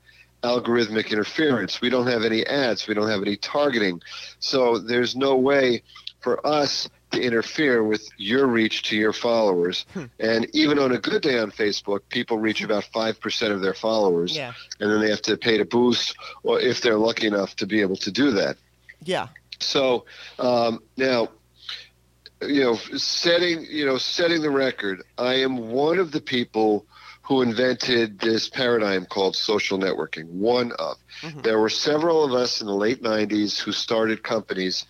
algorithmic 0.45 1.09
interference. 1.11 1.81
We 1.81 1.89
don't 1.89 2.07
have 2.07 2.23
any 2.23 2.45
ads. 2.45 2.87
We 2.87 2.93
don't 2.93 3.09
have 3.09 3.21
any 3.21 3.35
targeting. 3.35 4.01
So 4.39 4.77
there's 4.77 5.15
no 5.15 5.35
way 5.35 5.83
for 6.21 6.45
us 6.45 6.89
to 7.11 7.21
interfere 7.21 7.83
with 7.83 8.07
your 8.17 8.47
reach 8.47 8.83
to 8.83 8.95
your 8.95 9.13
followers. 9.13 9.85
Hmm. 9.93 10.05
And 10.19 10.47
even 10.53 10.79
on 10.79 10.91
a 10.91 10.97
good 10.97 11.21
day 11.21 11.39
on 11.39 11.51
Facebook, 11.51 12.01
people 12.09 12.37
reach 12.37 12.61
about 12.61 12.83
5% 12.93 13.51
of 13.51 13.61
their 13.61 13.73
followers. 13.73 14.35
Yeah. 14.35 14.53
And 14.79 14.91
then 14.91 14.99
they 15.01 15.09
have 15.09 15.21
to 15.23 15.37
pay 15.37 15.57
to 15.57 15.65
boost, 15.65 16.15
or 16.43 16.59
if 16.59 16.81
they're 16.81 16.97
lucky 16.97 17.27
enough 17.27 17.55
to 17.57 17.65
be 17.65 17.81
able 17.81 17.97
to 17.97 18.11
do 18.11 18.31
that. 18.31 18.57
Yeah. 19.03 19.27
So 19.59 20.05
um, 20.39 20.81
now, 20.97 21.29
you 22.41 22.63
know, 22.63 22.75
setting, 22.97 23.65
you 23.69 23.85
know, 23.85 23.97
setting 23.97 24.41
the 24.41 24.49
record, 24.49 25.03
I 25.17 25.35
am 25.35 25.69
one 25.71 25.99
of 25.99 26.11
the 26.11 26.21
people 26.21 26.85
who 27.25 27.41
invented 27.41 28.19
this 28.19 28.47
paradigm 28.47 29.05
called 29.05 29.35
social 29.35 29.79
networking. 29.79 30.29
One 30.29 30.71
of. 30.73 30.97
Mm-hmm. 31.21 31.41
There 31.41 31.59
were 31.59 31.69
several 31.69 32.23
of 32.23 32.33
us 32.33 32.61
in 32.61 32.67
the 32.67 32.73
late 32.73 33.01
90s 33.01 33.59
who 33.59 33.71
started 33.71 34.21
companies, 34.21 34.85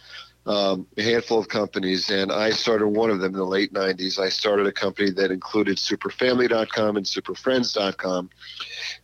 um, 0.46 0.86
a 0.98 1.02
handful 1.02 1.40
of 1.40 1.48
companies, 1.48 2.10
and 2.10 2.34
I 2.34 2.50
started 2.50 2.90
one 2.90 3.10
of 3.10 3.20
them 3.20 3.32
in 3.32 3.38
the 3.38 3.46
late 3.46 3.72
90s. 3.74 4.20
I 4.20 4.28
started 4.28 4.68
a 4.68 4.74
company 4.74 5.12
that 5.12 5.32
included 5.32 5.78
superfamily.com 5.78 6.98
and 6.98 7.06
superfriends.com. 7.06 8.30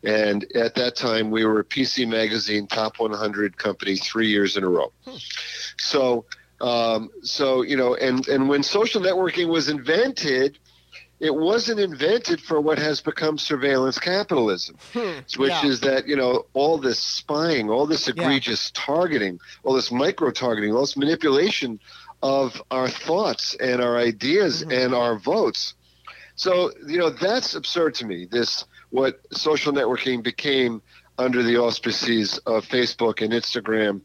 And 0.03 0.51
at 0.53 0.75
that 0.75 0.97
time, 0.97 1.31
we 1.31 1.45
were 1.45 1.61
a 1.61 1.63
PC 1.63 2.05
Magazine 2.09 2.67
top 2.67 2.99
100 2.99 3.57
company 3.57 3.95
three 3.95 4.27
years 4.27 4.57
in 4.57 4.65
a 4.65 4.69
row. 4.69 4.91
Hmm. 5.05 5.15
So, 5.77 6.25
um, 6.59 7.09
so 7.23 7.61
you 7.61 7.77
know, 7.77 7.95
and 7.95 8.27
and 8.27 8.49
when 8.49 8.61
social 8.61 9.01
networking 9.01 9.47
was 9.47 9.69
invented, 9.69 10.59
it 11.21 11.33
wasn't 11.35 11.79
invented 11.79 12.41
for 12.41 12.59
what 12.59 12.79
has 12.79 12.99
become 12.99 13.37
surveillance 13.37 13.99
capitalism, 13.99 14.75
Hmm. 14.91 15.19
which 15.37 15.51
Yeah. 15.51 15.67
is 15.67 15.79
that 15.81 16.07
you 16.07 16.15
know 16.15 16.45
all 16.53 16.77
this 16.79 16.99
spying, 16.99 17.69
all 17.69 17.85
this 17.85 18.07
egregious 18.07 18.71
targeting, 18.73 19.39
all 19.63 19.73
this 19.75 19.91
micro 19.91 20.31
targeting, 20.31 20.73
all 20.73 20.81
this 20.81 20.97
manipulation 20.97 21.79
of 22.23 22.61
our 22.71 22.89
thoughts 22.89 23.55
and 23.59 23.81
our 23.81 23.97
ideas 23.97 24.63
Mhm. 24.63 24.85
and 24.85 24.95
our 24.95 25.17
votes. 25.17 25.75
So 26.35 26.71
you 26.87 26.97
know 26.97 27.11
that's 27.11 27.53
absurd 27.55 27.93
to 27.95 28.05
me. 28.05 28.25
This 28.25 28.65
what 28.89 29.21
social 29.31 29.71
networking 29.71 30.21
became 30.23 30.81
under 31.19 31.43
the 31.43 31.57
auspices 31.57 32.39
of 32.47 32.67
Facebook 32.67 33.21
and 33.21 33.31
Instagram, 33.31 34.01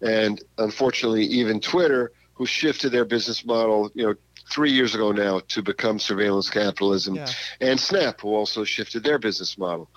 and 0.00 0.40
unfortunately 0.58 1.24
even 1.24 1.58
Twitter, 1.58 2.12
who 2.34 2.46
shifted 2.46 2.90
their 2.92 3.04
business 3.04 3.44
model, 3.44 3.90
you 3.94 4.06
know, 4.06 4.14
three 4.50 4.72
years 4.72 4.94
ago 4.94 5.12
now 5.12 5.40
to 5.48 5.62
become 5.62 5.98
surveillance 5.98 6.50
capitalism, 6.50 7.14
Yeah. 7.16 7.28
and 7.60 7.78
Snap, 7.80 8.20
who 8.20 8.34
also 8.34 8.64
shifted 8.64 9.02
their 9.04 9.18
business 9.18 9.56
model. 9.56 9.88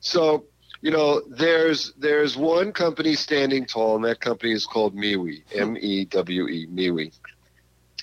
So 0.00 0.44
you 0.82 0.90
know, 0.90 1.22
there's 1.28 1.92
there's 1.96 2.36
one 2.36 2.72
company 2.72 3.14
standing 3.14 3.64
tall, 3.66 3.94
and 3.96 4.04
that 4.04 4.20
company 4.20 4.52
is 4.52 4.66
called 4.66 4.96
MeWe, 4.96 5.42
M 5.54 5.76
E 5.80 6.04
W 6.06 6.48
E, 6.48 6.66
MeWe. 6.66 7.12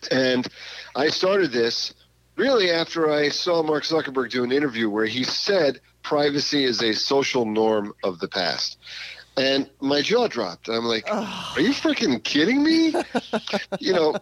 And 0.10 0.48
I 0.96 1.10
started 1.10 1.52
this 1.52 1.94
really 2.38 2.72
after 2.72 3.12
I 3.12 3.28
saw 3.30 3.62
Mark 3.64 3.84
Zuckerberg 3.84 4.32
do 4.32 4.46
an 4.46 4.54
interview 4.54 4.90
where 4.90 5.06
he 5.06 5.26
said 5.26 5.82
privacy 6.04 6.64
is 6.64 6.82
a 6.82 6.94
social 6.94 7.46
norm 7.46 7.94
of 8.02 8.20
the 8.20 8.30
past. 8.30 8.78
And 9.36 9.70
my 9.82 10.02
jaw 10.02 10.28
dropped. 10.30 10.70
I'm 10.70 10.86
like, 10.86 11.06
are 11.14 11.60
you 11.62 11.72
freaking 11.72 12.24
kidding 12.24 12.64
me? 12.64 12.94
you 13.80 13.94
know, 13.94 14.16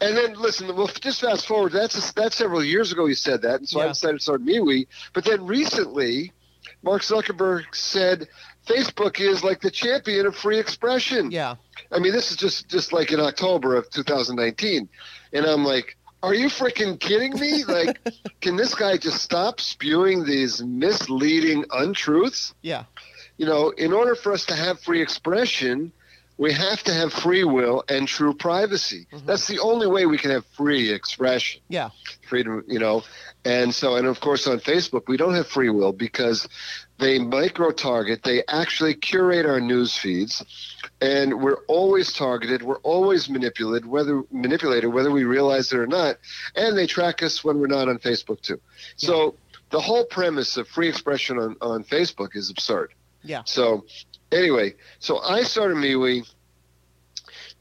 and 0.00 0.16
then 0.16 0.34
listen, 0.34 0.74
well, 0.76 0.86
just 1.00 1.20
fast 1.20 1.46
forward. 1.46 1.72
That's 1.72 2.12
that's 2.12 2.36
several 2.36 2.62
years 2.64 2.92
ago. 2.92 3.06
He 3.06 3.14
said 3.14 3.42
that, 3.42 3.56
and 3.60 3.68
so 3.68 3.80
I 3.80 3.84
Yeah. 3.84 3.88
decided 3.88 4.16
to 4.18 4.22
start 4.22 4.44
MeWe. 4.44 4.86
But 5.12 5.24
then 5.24 5.46
recently, 5.46 6.32
Mark 6.82 7.02
Zuckerberg 7.02 7.74
said 7.74 8.28
Facebook 8.66 9.18
is 9.20 9.42
like 9.42 9.60
the 9.60 9.70
champion 9.70 10.26
of 10.26 10.36
free 10.36 10.58
expression. 10.58 11.30
yeah. 11.30 11.56
I 11.90 11.98
mean, 11.98 12.12
this 12.12 12.30
is 12.30 12.36
just 12.36 12.68
just 12.68 12.92
like 12.92 13.12
in 13.12 13.20
October 13.20 13.76
of 13.76 13.88
2019, 13.90 14.88
and 15.32 15.46
I'm 15.46 15.64
like, 15.64 15.96
are 16.22 16.34
you 16.34 16.46
freaking 16.48 16.98
kidding 17.00 17.38
me? 17.38 17.64
Like, 17.68 17.98
can 18.40 18.56
this 18.56 18.74
guy 18.74 18.96
just 18.98 19.22
stop 19.22 19.60
spewing 19.60 20.24
these 20.24 20.62
misleading 20.62 21.64
untruths? 21.70 22.54
Yeah. 22.62 22.84
You 23.36 23.46
know, 23.46 23.70
in 23.70 23.92
order 23.92 24.14
for 24.16 24.32
us 24.32 24.44
to 24.46 24.54
have 24.56 24.80
free 24.80 25.00
expression, 25.00 25.92
we 26.38 26.52
have 26.52 26.82
to 26.84 26.94
have 26.94 27.12
free 27.12 27.42
will 27.44 27.82
and 27.88 28.06
true 28.06 28.32
privacy. 28.32 29.06
Mhm. 29.12 29.26
That's 29.26 29.46
the 29.48 29.58
only 29.58 29.88
way 29.88 30.06
we 30.06 30.18
can 30.18 30.30
have 30.30 30.46
free 30.56 30.90
expression 30.90 31.60
Yeah. 31.68 31.90
freedom, 32.28 32.64
you 32.68 32.78
know. 32.78 33.02
And 33.44 33.74
so, 33.74 33.96
and 33.96 34.06
of 34.06 34.20
course, 34.20 34.46
on 34.46 34.60
Facebook, 34.60 35.08
we 35.08 35.16
don't 35.16 35.34
have 35.34 35.48
free 35.48 35.68
will 35.68 35.92
because 35.92 36.48
they 36.98 37.18
micro 37.18 37.70
target, 37.72 38.22
they 38.22 38.42
actually 38.48 38.94
curate 38.94 39.46
our 39.46 39.60
news 39.60 39.96
feeds, 39.96 40.42
and 41.00 41.40
we're 41.42 41.60
always 41.66 42.12
targeted, 42.12 42.62
we're 42.62 42.78
always 42.78 43.28
manipulated, 43.28 43.86
whether 43.86 44.22
manipulated, 44.30 44.92
whether 44.92 45.10
we 45.10 45.24
realize 45.24 45.72
it 45.72 45.78
or 45.78 45.86
not, 45.86 46.18
and 46.54 46.78
they 46.78 46.86
track 46.86 47.22
us 47.22 47.42
when 47.42 47.58
we're 47.58 47.66
not 47.66 47.88
on 47.88 47.98
Facebook 47.98 48.40
too. 48.42 48.60
So 48.96 49.34
the 49.70 49.80
whole 49.80 50.04
premise 50.04 50.56
of 50.56 50.68
free 50.68 50.88
expression 50.88 51.38
on, 51.38 51.56
on 51.60 51.84
Facebook 51.84 52.36
is 52.36 52.48
absurd. 52.50 52.94
Yeah. 53.22 53.42
So 53.44 53.84
anyway, 54.32 54.74
so 54.98 55.18
I 55.18 55.42
started 55.42 55.76
MeWe 55.76 56.28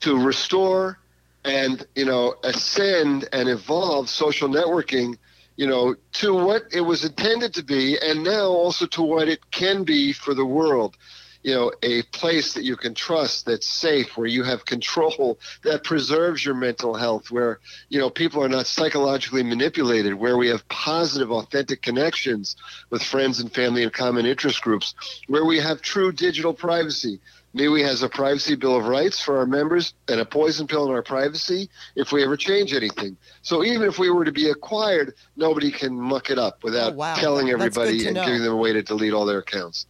to 0.01 0.17
restore 0.17 0.99
and 1.43 1.85
you 1.95 2.05
know 2.05 2.35
ascend 2.43 3.27
and 3.31 3.47
evolve 3.47 4.09
social 4.09 4.49
networking 4.49 5.17
you 5.55 5.65
know 5.65 5.95
to 6.11 6.33
what 6.33 6.63
it 6.71 6.81
was 6.81 7.05
intended 7.05 7.53
to 7.53 7.63
be 7.63 7.97
and 7.99 8.23
now 8.23 8.47
also 8.47 8.85
to 8.85 9.01
what 9.01 9.27
it 9.27 9.49
can 9.51 9.83
be 9.83 10.11
for 10.11 10.33
the 10.33 10.45
world 10.45 10.97
you 11.43 11.53
know 11.53 11.71
a 11.83 12.01
place 12.03 12.53
that 12.53 12.63
you 12.63 12.75
can 12.75 12.93
trust 12.93 13.45
that's 13.45 13.67
safe 13.67 14.17
where 14.17 14.27
you 14.27 14.43
have 14.43 14.65
control 14.65 15.39
that 15.63 15.83
preserves 15.83 16.43
your 16.43 16.55
mental 16.55 16.95
health 16.95 17.31
where 17.31 17.59
you 17.89 17.99
know 17.99 18.09
people 18.09 18.43
are 18.43 18.49
not 18.49 18.67
psychologically 18.67 19.43
manipulated 19.43 20.13
where 20.13 20.37
we 20.37 20.47
have 20.49 20.67
positive 20.67 21.31
authentic 21.31 21.81
connections 21.81 22.55
with 22.89 23.03
friends 23.03 23.39
and 23.39 23.53
family 23.53 23.83
and 23.83 23.93
common 23.93 24.25
interest 24.25 24.61
groups 24.61 24.93
where 25.27 25.45
we 25.45 25.59
have 25.59 25.81
true 25.81 26.11
digital 26.11 26.53
privacy 26.53 27.19
MeWe 27.55 27.83
has 27.85 28.03
a 28.03 28.09
privacy 28.09 28.55
bill 28.55 28.75
of 28.75 28.85
rights 28.85 29.19
for 29.19 29.39
our 29.39 29.45
members 29.47 29.93
and 30.07 30.19
a 30.19 30.25
poison 30.25 30.67
pill 30.67 30.85
in 30.85 30.91
our 30.91 31.01
privacy 31.01 31.69
if 31.95 32.11
we 32.11 32.23
ever 32.23 32.37
change 32.37 32.73
anything. 32.73 33.17
So 33.41 33.63
even 33.63 33.87
if 33.87 33.97
we 33.97 34.11
were 34.11 34.25
to 34.25 34.31
be 34.31 34.49
acquired, 34.49 35.15
nobody 35.35 35.71
can 35.71 35.99
muck 35.99 36.29
it 36.29 36.37
up 36.37 36.63
without 36.63 36.93
Oh, 36.93 36.97
wow. 36.97 37.15
telling 37.15 37.49
everybody 37.49 38.05
and 38.05 38.15
know. 38.15 38.25
giving 38.25 38.43
them 38.43 38.53
a 38.53 38.57
way 38.57 38.73
to 38.73 38.83
delete 38.83 39.13
all 39.13 39.25
their 39.25 39.39
accounts. 39.39 39.87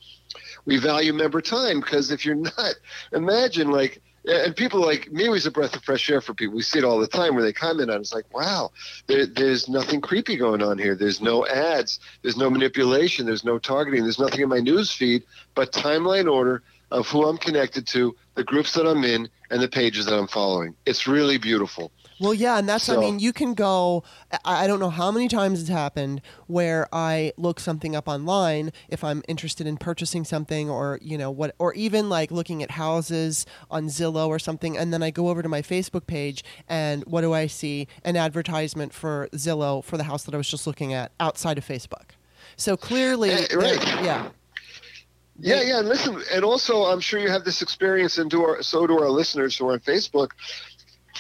We 0.68 0.78
value 0.78 1.14
member 1.14 1.42
time 1.42 1.80
because 1.80 2.12
if 2.12 2.26
you're 2.26 2.36
not, 2.58 2.76
imagine 3.14 3.72
like, 3.72 4.02
and 4.26 4.54
people 4.54 4.82
like 4.82 5.10
me 5.10 5.30
was 5.30 5.46
a 5.46 5.52
breath 5.52 5.76
of 5.76 5.84
fresh 5.84 6.10
air 6.10 6.20
for 6.20 6.34
people. 6.34 6.56
We 6.56 6.62
see 6.62 6.80
it 6.80 6.84
all 6.84 7.00
the 7.00 7.08
time 7.08 7.34
where 7.34 7.44
they 7.44 7.54
comment 7.54 7.90
on 7.90 7.98
it. 7.98 8.02
It's 8.02 8.14
like, 8.14 8.32
wow, 8.34 8.72
there, 9.08 9.26
there's 9.26 9.70
nothing 9.70 10.02
creepy 10.02 10.36
going 10.36 10.62
on 10.62 10.78
here. 10.78 10.96
There's 10.96 11.22
no 11.22 11.48
ads. 11.48 12.02
There's 12.22 12.36
no 12.36 12.50
manipulation. 12.50 13.26
There's 13.26 13.46
no 13.46 13.58
targeting. 13.58 14.04
There's 14.04 14.20
nothing 14.20 14.42
in 14.42 14.50
my 14.50 14.60
news 14.60 14.92
feed 14.92 15.24
but 15.56 15.72
timeline 15.72 16.30
order 16.30 16.62
of 16.92 17.08
who 17.08 17.26
I'm 17.28 17.38
connected 17.38 17.88
to, 17.88 18.16
the 18.36 18.44
groups 18.44 18.74
that 18.74 18.86
I'm 18.86 19.04
in, 19.04 19.30
and 19.50 19.62
the 19.62 19.68
pages 19.68 20.06
that 20.06 20.18
I'm 20.18 20.28
following. 20.28 20.76
It's 20.86 21.08
really 21.08 21.38
beautiful. 21.38 21.92
Well, 22.20 22.34
yeah, 22.34 22.58
and 22.58 22.68
that's, 22.68 22.90
I 22.90 22.98
mean, 22.98 23.20
you 23.20 23.32
can 23.32 23.54
go, 23.54 24.04
I 24.44 24.66
don't 24.66 24.80
know 24.80 24.90
how 24.90 25.12
many 25.12 25.28
times 25.28 25.62
it's 25.62 25.70
happened 25.70 26.22
where 26.48 26.88
I 26.92 27.34
look 27.38 27.60
something 27.60 27.96
up 27.96 28.08
online 28.08 28.72
if 28.90 29.04
I'm 29.04 29.22
interested 29.28 29.68
in 29.68 29.78
purchasing 29.78 30.24
something 30.26 30.68
or, 30.70 30.98
you 31.02 31.18
know, 31.18 31.30
what, 31.30 31.54
or 31.60 31.74
even 31.76 32.10
like 32.10 32.32
looking 32.32 32.64
at 32.64 32.72
houses 32.72 33.46
on 33.70 33.86
Zillow 33.86 34.28
or 34.30 34.40
something. 34.40 34.78
And 34.78 34.92
then 34.92 35.04
I 35.04 35.12
go 35.12 35.30
over 35.30 35.44
to 35.44 35.50
my 35.50 35.62
Facebook 35.62 36.08
page 36.08 36.44
and 36.68 37.04
what 37.06 37.22
do 37.22 37.34
I 37.34 37.46
see? 37.46 37.88
An 38.04 38.16
advertisement 38.16 38.94
for 38.94 39.30
Zillow 39.34 39.84
for 39.84 39.98
the 39.98 40.06
house 40.06 40.24
that 40.24 40.34
I 40.34 40.38
was 40.38 40.50
just 40.50 40.66
looking 40.66 40.94
at 40.94 41.12
outside 41.20 41.58
of 41.60 41.66
Facebook. 41.68 42.12
So 42.56 42.76
clearly, 42.76 43.30
eh, 43.30 43.46
there- 43.50 43.60
right. 43.60 43.86
yeah, 44.04 44.30
Yeah, 45.40 45.62
yeah, 45.62 45.80
and 45.80 45.88
listen, 45.88 46.20
and 46.34 46.44
also 46.44 46.86
I'm 46.86 47.00
sure 47.00 47.20
you 47.20 47.30
have 47.30 47.44
this 47.44 47.62
experience, 47.62 48.18
and 48.18 48.28
do 48.28 48.44
our, 48.44 48.64
so 48.64 48.88
do 48.88 48.98
our 49.00 49.10
listeners 49.12 49.56
who 49.56 49.68
are 49.70 49.74
on 49.74 49.80
Facebook. 49.82 50.30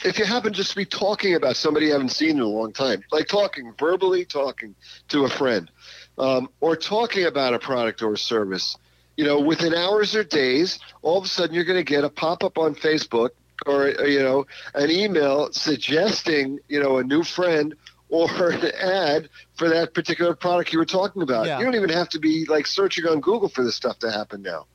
If 0.03 0.19
you 0.19 0.25
happen 0.25 0.53
just 0.53 0.71
to 0.71 0.75
be 0.75 0.85
talking 0.85 1.35
about 1.35 1.55
somebody 1.55 1.87
you 1.87 1.91
haven't 1.91 2.09
seen 2.09 2.31
in 2.31 2.39
a 2.39 2.47
long 2.47 2.73
time, 2.73 3.03
like 3.11 3.27
talking 3.27 3.73
verbally, 3.77 4.25
talking 4.25 4.75
to 5.09 5.25
a 5.25 5.29
friend, 5.29 5.69
um, 6.17 6.49
or 6.59 6.75
talking 6.75 7.25
about 7.25 7.53
a 7.53 7.59
product 7.59 8.01
or 8.01 8.13
a 8.13 8.17
service, 8.17 8.77
you 9.15 9.25
know, 9.25 9.39
within 9.39 9.73
hours 9.73 10.15
or 10.15 10.23
days, 10.23 10.79
all 11.01 11.17
of 11.17 11.25
a 11.25 11.27
sudden 11.27 11.55
you're 11.55 11.63
going 11.63 11.79
to 11.79 11.83
get 11.83 12.03
a 12.03 12.09
pop 12.09 12.43
up 12.43 12.57
on 12.57 12.75
Facebook 12.75 13.29
or 13.65 13.87
uh, 13.99 14.03
you 14.03 14.21
know 14.21 14.45
an 14.75 14.91
email 14.91 15.51
suggesting 15.51 16.59
you 16.67 16.79
know 16.81 16.97
a 16.97 17.03
new 17.03 17.23
friend 17.23 17.73
or 18.09 18.29
an 18.51 18.71
ad 18.75 19.29
for 19.55 19.69
that 19.69 19.93
particular 19.93 20.35
product 20.35 20.71
you 20.71 20.79
were 20.79 20.85
talking 20.85 21.21
about. 21.21 21.45
Yeah. 21.45 21.57
You 21.57 21.65
don't 21.65 21.75
even 21.75 21.89
have 21.89 22.09
to 22.09 22.19
be 22.19 22.45
like 22.45 22.67
searching 22.67 23.05
on 23.05 23.19
Google 23.19 23.49
for 23.49 23.63
this 23.63 23.75
stuff 23.75 23.99
to 23.99 24.11
happen 24.11 24.41
now. 24.41 24.65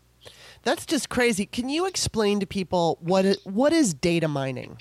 that's 0.65 0.85
just 0.85 1.09
crazy. 1.09 1.47
Can 1.47 1.69
you 1.69 1.87
explain 1.87 2.41
to 2.41 2.47
people 2.47 2.99
what 3.01 3.25
is, 3.25 3.39
what 3.45 3.73
is 3.73 3.95
data 3.95 4.29
mining? 4.29 4.79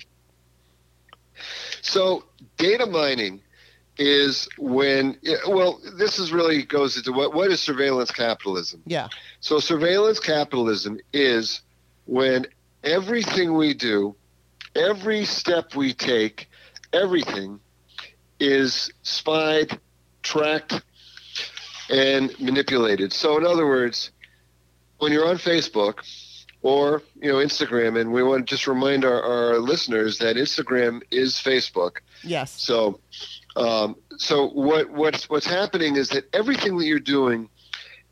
So 1.82 2.24
data 2.56 2.86
mining 2.86 3.42
is 3.98 4.48
when 4.56 5.18
well 5.46 5.78
this 5.98 6.18
is 6.18 6.32
really 6.32 6.62
goes 6.62 6.96
into 6.96 7.12
what 7.12 7.34
what 7.34 7.50
is 7.50 7.60
surveillance 7.60 8.10
capitalism? 8.10 8.82
Yeah, 8.86 9.08
so 9.40 9.60
surveillance 9.60 10.18
capitalism 10.18 10.98
is 11.12 11.60
when 12.06 12.46
everything 12.82 13.54
we 13.54 13.74
do 13.74 14.16
every 14.74 15.24
step 15.24 15.74
we 15.74 15.92
take 15.92 16.48
everything 16.92 17.60
is 18.40 18.90
spied 19.02 19.78
tracked 20.22 20.82
and 21.90 22.34
manipulated. 22.40 23.12
So 23.12 23.36
in 23.36 23.44
other 23.44 23.66
words 23.66 24.10
when 24.98 25.12
you're 25.12 25.28
on 25.28 25.36
facebook 25.36 25.98
or 26.62 27.02
you 27.20 27.30
know 27.30 27.38
instagram. 27.38 28.00
And 28.00 28.12
we 28.12 28.22
want 28.22 28.46
to 28.46 28.54
just 28.54 28.66
remind 28.66 29.04
our, 29.04 29.22
our 29.22 29.58
listeners 29.58 30.18
that 30.18 30.36
instagram 30.36 31.02
is 31.10 31.34
facebook. 31.34 31.98
Yes, 32.22 32.52
so, 32.52 33.00
um, 33.56 33.96
so 34.16 34.48
what 34.48 34.90
what's 34.90 35.28
what's 35.28 35.46
happening 35.46 35.96
is 35.96 36.08
that 36.10 36.24
everything 36.34 36.78
that 36.78 36.86
you're 36.86 36.98
doing 36.98 37.48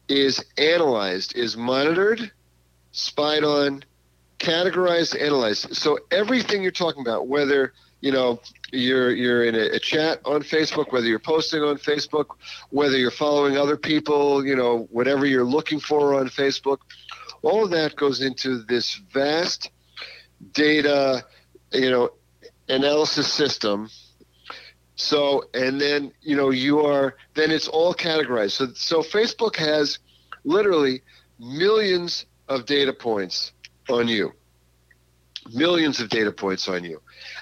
is 0.09 0.45
analyzed, 0.59 1.37
is 1.37 1.57
monitored, 1.57 2.33
spied 2.91 3.45
on, 3.45 3.85
categorized, 4.39 5.21
analyzed. 5.21 5.77
So 5.77 5.99
everything 6.11 6.63
you're 6.63 6.73
talking 6.73 7.03
about, 7.03 7.29
whether 7.29 7.73
you 8.01 8.11
know 8.11 8.41
you're 8.73 9.13
you're 9.13 9.45
in 9.45 9.55
a, 9.55 9.77
a 9.77 9.79
chat 9.79 10.21
on 10.25 10.43
Facebook, 10.43 10.93
whether 10.93 11.07
you're 11.07 11.19
posting 11.19 11.63
on 11.63 11.77
Facebook, 11.77 12.27
whether 12.71 12.97
you're 12.97 13.11
following 13.11 13.57
other 13.57 13.77
people, 13.77 14.45
you 14.45 14.57
know, 14.57 14.89
whatever 14.91 15.27
you're 15.27 15.45
looking 15.45 15.79
for 15.79 16.15
on 16.15 16.29
Facebook, 16.29 16.79
all 17.43 17.65
of 17.65 17.71
that 17.71 17.97
goes 17.97 18.21
into 18.21 18.63
this 18.63 18.95
vast 19.13 19.71
data, 20.53 21.25
you 21.73 21.91
know, 21.91 22.11
analysis 22.69 23.33
system 23.33 23.89
So, 25.01 25.45
and 25.55 25.81
then, 25.81 26.13
you 26.21 26.37
know, 26.37 26.51
you 26.51 26.81
are, 26.81 27.17
then 27.35 27.51
it's 27.51 27.69
all 27.69 27.95
categorized. 27.95 28.53
So, 28.53 28.69
so 28.75 29.03
Facebook 29.03 29.57
has 29.57 29.99
literally 30.45 31.03
millions 31.39 32.27
of 32.49 32.67
data 32.67 32.93
points 32.93 33.53
on 33.89 34.09
you, 34.09 34.33
millions 35.53 36.01
of 36.01 36.11
data 36.11 36.33
points 36.33 36.69
on 36.69 36.85
you. 36.85 37.01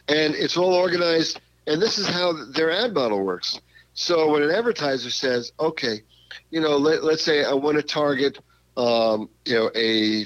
And 0.08 0.34
it's 0.36 0.56
all 0.56 0.72
organized. 0.72 1.40
And 1.66 1.82
this 1.82 1.98
is 1.98 2.08
how 2.08 2.32
their 2.52 2.70
ad 2.70 2.94
model 2.94 3.24
works. 3.24 3.60
So 3.94 4.30
when 4.30 4.42
an 4.44 4.50
advertiser 4.50 5.10
says, 5.10 5.52
okay, 5.58 6.02
you 6.50 6.60
know, 6.60 6.76
let, 6.76 7.02
let's 7.02 7.24
say 7.24 7.44
I 7.44 7.54
want 7.54 7.76
to 7.76 7.82
target, 7.82 8.38
um, 8.78 9.28
you 9.44 9.54
know, 9.54 9.70
a 9.74 10.24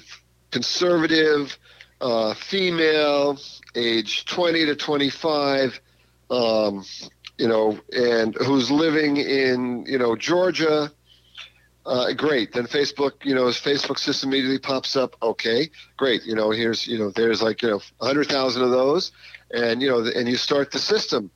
conservative 0.50 1.58
uh, 2.00 2.34
female, 2.34 3.38
age 3.74 4.26
20 4.26 4.66
to 4.66 4.76
25, 4.76 5.80
um, 6.30 6.84
you 7.38 7.48
know, 7.48 7.80
and 7.96 8.34
who's 8.34 8.70
living 8.70 9.16
in, 9.16 9.86
you 9.88 9.98
know, 9.98 10.14
Georgia. 10.14 10.92
Uh, 11.84 12.12
great. 12.12 12.52
Then 12.52 12.66
Facebook, 12.66 13.24
you 13.24 13.34
know, 13.34 13.46
his 13.46 13.56
Facebook 13.56 13.98
system 13.98 14.28
immediately 14.28 14.58
pops 14.58 14.94
up. 14.96 15.16
Okay, 15.22 15.70
great. 15.96 16.22
You 16.24 16.34
know, 16.34 16.50
here's, 16.50 16.86
you 16.86 16.98
know, 16.98 17.10
there's 17.10 17.42
like, 17.42 17.62
you 17.62 17.70
know, 17.70 17.80
100,000 17.98 18.62
of 18.62 18.70
those. 18.70 19.12
And, 19.52 19.82
you 19.82 19.88
know, 19.88 20.04
and 20.14 20.28
you 20.28 20.36
start 20.36 20.70
the 20.70 20.78
system. 20.78 21.30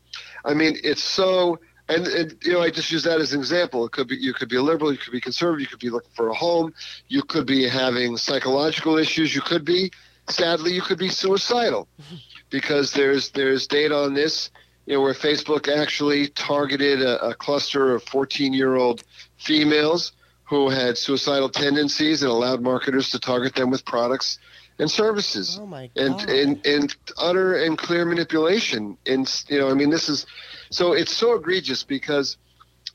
I 0.44 0.54
mean, 0.54 0.76
it's 0.85 1.02
so, 1.02 1.58
and, 1.88 2.07
and, 2.07 2.37
you 2.43 2.52
know, 2.52 2.61
I 2.61 2.71
just 2.71 2.90
use 2.90 3.05
that 3.05 3.21
as 3.21 3.33
an 3.33 3.38
example. 3.38 3.87
It 3.87 3.93
could 3.93 4.09
be 4.09 4.16
you 4.16 4.33
could 4.33 4.49
be 4.49 4.57
a 4.57 4.62
liberal, 4.62 4.93
you 4.93 4.99
could 4.99 5.12
be 5.12 5.21
conservative, 5.21 5.61
you 5.61 5.66
could 5.66 5.78
be 5.78 5.90
looking 5.90 6.11
for 6.14 6.28
a 6.28 6.35
home, 6.35 6.75
you 7.09 7.23
could 7.23 7.47
be 7.47 7.69
having 7.69 8.16
psychological 8.16 8.99
issues, 8.99 9.35
you 9.35 9.40
could 9.40 9.64
be, 9.64 9.90
sadly, 10.28 10.73
you 10.73 10.83
could 10.83 10.99
be 10.99 11.09
suicidal, 11.09 11.88
because 12.50 12.93
there's 12.93 13.31
there's 13.31 13.66
data 13.66 13.97
on 13.97 14.14
this 14.14 14.50
you 14.87 14.95
know, 14.95 15.00
where 15.00 15.14
Facebook 15.14 15.69
actually 15.69 16.28
targeted 16.28 17.02
a, 17.02 17.28
a 17.28 17.35
cluster 17.35 17.95
of 17.95 18.02
14 18.05 18.52
year 18.52 18.75
old 18.75 19.02
females 19.37 20.12
who 20.45 20.69
had 20.69 20.97
suicidal 20.97 21.49
tendencies 21.49 22.23
and 22.23 22.31
allowed 22.31 22.62
marketers 22.62 23.11
to 23.11 23.19
target 23.19 23.55
them 23.55 23.71
with 23.71 23.85
products 23.85 24.38
and 24.78 24.90
services. 24.90 25.59
Oh 25.61 25.66
my 25.66 25.90
and, 25.97 26.18
God. 26.18 26.28
and 26.30 26.66
and 26.66 26.97
utter 27.16 27.54
and 27.54 27.76
clear 27.78 28.04
manipulation. 28.04 28.97
And 29.06 29.45
you 29.49 29.59
know, 29.59 29.71
I 29.71 29.75
mean, 29.75 29.90
this 29.90 30.09
is 30.09 30.26
so 30.71 30.92
it's 30.92 31.14
so 31.14 31.35
egregious 31.35 31.83
because 31.83 32.37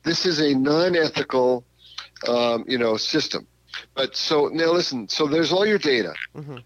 this 0.03 0.25
is 0.25 0.39
a 0.39 0.53
non-ethical, 0.53 1.63
um, 2.27 2.65
you 2.67 2.77
know, 2.77 2.97
system. 2.97 3.47
But 3.95 4.15
so 4.15 4.47
now 4.47 4.71
listen. 4.71 5.07
So 5.09 5.27
there's 5.27 5.51
all 5.51 5.65
your 5.65 5.77
data 5.79 6.13
Mhm. 6.35 6.63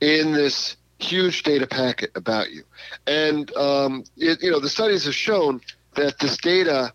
in 0.00 0.32
this 0.32 0.76
huge 0.98 1.42
data 1.42 1.66
packet 1.66 2.10
about 2.14 2.50
you, 2.50 2.64
and 3.06 3.54
um, 3.56 4.04
it, 4.16 4.42
you 4.42 4.50
know 4.50 4.60
the 4.60 4.68
studies 4.68 5.04
have 5.04 5.14
shown 5.14 5.60
that 5.94 6.18
this 6.18 6.36
data 6.38 6.92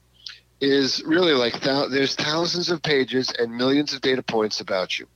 is 0.60 1.04
really 1.06 1.34
like 1.34 1.60
thou- 1.62 1.88
there's 1.88 2.16
thousands 2.16 2.70
of 2.70 2.82
pages 2.84 3.32
and 3.38 3.56
millions 3.56 3.94
of 3.94 4.02
data 4.02 4.22
points 4.24 4.60
about 4.60 4.98
you, 5.00 5.08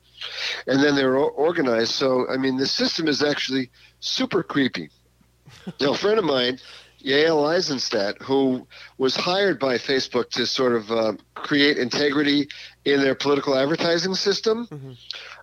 and 0.68 0.82
then 0.84 0.96
they're 0.96 1.16
organized. 1.18 1.92
So 1.94 2.28
I 2.30 2.38
mean, 2.38 2.58
the 2.58 2.68
system 2.68 3.08
is 3.08 3.24
actually 3.24 3.70
super 4.00 4.44
creepy. 4.44 4.90
now, 5.80 5.92
a 5.92 5.98
friend 5.98 6.18
of 6.20 6.26
mine, 6.26 6.60
Yael 7.04 7.48
Eisenstadt, 7.48 8.20
who 8.22 8.68
was 8.98 9.16
hired 9.16 9.60
by 9.60 9.76
Facebook 9.78 10.30
to 10.32 10.46
sort 10.48 10.74
of 10.74 10.92
um, 10.92 11.20
create 11.36 11.78
integrity 11.78 12.48
in 12.84 13.02
their 13.02 13.16
political 13.16 13.56
advertising 13.56 14.16
system, 14.16 14.68
Mhm. 14.68 14.98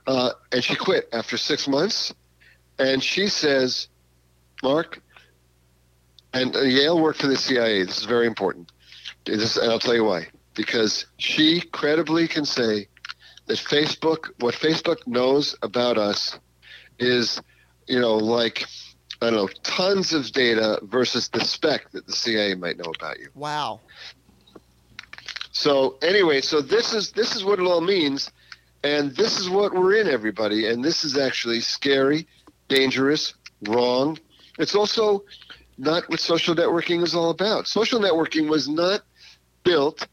uh, 0.06 0.30
and 0.50 0.64
she 0.64 0.74
quit 0.74 1.08
after 1.12 1.36
six 1.36 1.68
months. 1.68 2.12
And 2.78 3.02
she 3.02 3.28
says, 3.28 3.88
Mark, 4.62 5.00
and 6.32 6.56
uh, 6.56 6.60
Yael 6.60 7.00
worked 7.00 7.20
for 7.20 7.28
the 7.28 7.36
CIA. 7.36 7.84
This 7.84 7.98
is 7.98 8.04
very 8.06 8.26
important. 8.26 8.72
This, 9.24 9.56
and 9.56 9.70
I'll 9.70 9.78
tell 9.78 9.94
you 9.94 10.04
why. 10.04 10.28
Because 10.54 11.06
she 11.18 11.60
credibly 11.60 12.26
can 12.26 12.44
say 12.44 12.88
that 13.52 13.58
Facebook, 13.58 14.30
what 14.40 14.54
Facebook 14.54 15.06
knows 15.06 15.54
about 15.62 15.98
us, 15.98 16.38
is, 16.98 17.38
you 17.86 18.00
know, 18.00 18.16
like 18.16 18.64
I 19.20 19.26
don't 19.26 19.34
know, 19.34 19.48
tons 19.62 20.14
of 20.14 20.32
data 20.32 20.80
versus 20.82 21.28
the 21.28 21.44
spec 21.44 21.90
that 21.90 22.06
the 22.06 22.12
CIA 22.12 22.54
might 22.54 22.78
know 22.78 22.90
about 22.96 23.18
you. 23.20 23.28
Wow. 23.34 23.80
So 25.50 25.98
anyway, 26.00 26.40
so 26.40 26.62
this 26.62 26.94
is 26.94 27.12
this 27.12 27.36
is 27.36 27.44
what 27.44 27.58
it 27.58 27.66
all 27.66 27.82
means, 27.82 28.30
and 28.82 29.14
this 29.14 29.38
is 29.38 29.50
what 29.50 29.74
we're 29.74 29.96
in, 29.96 30.08
everybody. 30.08 30.66
And 30.66 30.82
this 30.82 31.04
is 31.04 31.18
actually 31.18 31.60
scary, 31.60 32.26
dangerous, 32.68 33.34
wrong. 33.68 34.18
It's 34.58 34.74
also 34.74 35.24
not 35.76 36.08
what 36.08 36.20
social 36.20 36.54
networking 36.54 37.02
is 37.02 37.14
all 37.14 37.28
about. 37.28 37.68
Social 37.68 38.00
networking 38.00 38.48
was 38.48 38.66
not 38.66 39.02
built 39.62 40.06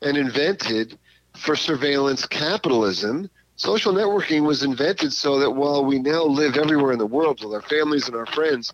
and 0.00 0.16
invented 0.16 0.96
for 1.36 1.56
surveillance 1.56 2.26
capitalism. 2.26 3.30
Social 3.56 3.92
networking 3.92 4.46
was 4.46 4.62
invented 4.62 5.12
so 5.12 5.38
that 5.40 5.50
while 5.50 5.84
we 5.84 5.98
now 5.98 6.24
live 6.24 6.56
everywhere 6.56 6.92
in 6.92 6.98
the 6.98 7.06
world 7.06 7.42
with 7.42 7.52
our 7.52 7.62
families 7.62 8.08
and 8.08 8.16
our 8.16 8.26
friends, 8.26 8.72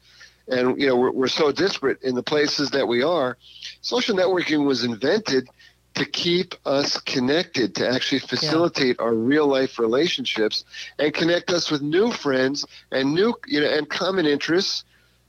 and 0.49 0.81
you 0.81 0.87
know 0.87 0.96
we're, 0.96 1.11
we're 1.11 1.29
so 1.29 1.53
disparate 1.53 2.03
in 2.03 2.14
the 2.14 2.23
places 2.23 2.70
that 2.70 2.88
we 2.88 3.03
are, 3.03 3.37
social 3.83 4.16
networking 4.16 4.66
was 4.66 4.85
invented 4.85 5.49
to 5.94 6.05
keep 6.05 6.55
us 6.64 6.99
connected, 7.01 7.75
to 7.75 7.88
actually 7.88 8.20
facilitate 8.20 9.01
our 9.01 9.12
real 9.12 9.46
life 9.46 9.79
relationships 9.79 10.64
and 10.99 11.12
connect 11.12 11.51
us 11.51 11.70
with 11.70 11.83
new 11.83 12.12
friends 12.12 12.64
and 12.90 13.14
new, 13.14 13.35
you 13.46 13.61
know, 13.61 13.68
and 13.68 13.88
common 13.88 14.25
interests 14.25 14.85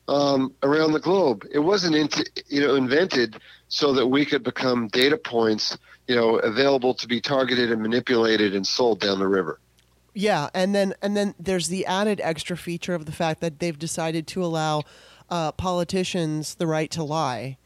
um, 0.07 0.53
around 0.63 0.93
the 0.93 0.99
globe. 0.99 1.45
It 1.51 1.59
wasn't, 1.59 1.95
into, 1.95 2.29
you 2.47 2.61
know, 2.61 2.75
invented 2.75 3.37
so 3.69 3.93
that 3.93 4.07
we 4.07 4.25
could 4.25 4.43
become 4.43 4.87
data 4.87 5.17
points, 5.17 5.77
you 6.11 6.17
know, 6.17 6.35
available 6.39 6.93
to 6.93 7.07
be 7.07 7.21
targeted 7.21 7.71
and 7.71 7.81
manipulated 7.81 8.53
and 8.53 8.67
sold 8.67 8.99
down 8.99 9.17
the 9.17 9.27
river. 9.29 9.61
Yeah, 10.13 10.49
and 10.53 10.75
then 10.75 10.93
and 11.01 11.15
then 11.15 11.35
there's 11.39 11.69
the 11.69 11.85
added 11.85 12.19
extra 12.21 12.57
feature 12.57 12.93
of 12.93 13.05
the 13.05 13.13
fact 13.13 13.39
that 13.39 13.59
they've 13.59 13.79
decided 13.79 14.27
to 14.27 14.43
allow 14.43 14.83
uh, 15.29 15.53
politicians 15.53 16.55
the 16.55 16.67
right 16.67 16.91
to 16.91 17.01
lie, 17.01 17.57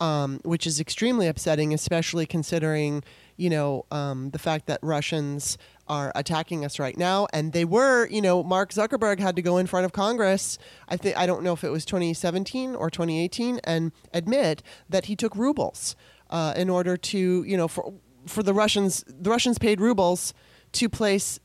um, 0.00 0.38
which 0.44 0.66
is 0.66 0.80
extremely 0.80 1.26
upsetting, 1.28 1.72
especially 1.72 2.26
considering 2.26 3.02
you 3.38 3.48
know 3.48 3.86
um, 3.90 4.32
the 4.32 4.38
fact 4.38 4.66
that 4.66 4.80
Russians 4.82 5.56
are 5.88 6.12
attacking 6.14 6.62
us 6.62 6.78
right 6.78 6.98
now, 6.98 7.26
and 7.32 7.54
they 7.54 7.64
were. 7.64 8.06
You 8.08 8.20
know, 8.20 8.42
Mark 8.42 8.70
Zuckerberg 8.70 9.18
had 9.18 9.34
to 9.36 9.40
go 9.40 9.56
in 9.56 9.66
front 9.66 9.86
of 9.86 9.92
Congress. 9.92 10.58
I 10.90 10.98
think 10.98 11.16
I 11.16 11.24
don't 11.24 11.42
know 11.42 11.54
if 11.54 11.64
it 11.64 11.70
was 11.70 11.86
2017 11.86 12.74
or 12.74 12.90
2018, 12.90 13.60
and 13.64 13.92
admit 14.12 14.62
that 14.90 15.06
he 15.06 15.16
took 15.16 15.34
rubles 15.34 15.96
uh, 16.34 16.52
in 16.56 16.68
order 16.68 16.96
to 16.96 17.44
you 17.44 17.56
know 17.56 17.68
for 17.68 17.94
for 18.26 18.42
the 18.42 18.52
Russians. 18.52 19.04
The 19.06 19.30
Russians 19.30 19.56
paid 19.56 19.80
rubles 19.80 20.34
to 20.72 20.88
place 20.88 21.38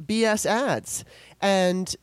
BS 0.00 0.46
ads, 0.46 1.04
and 1.40 1.94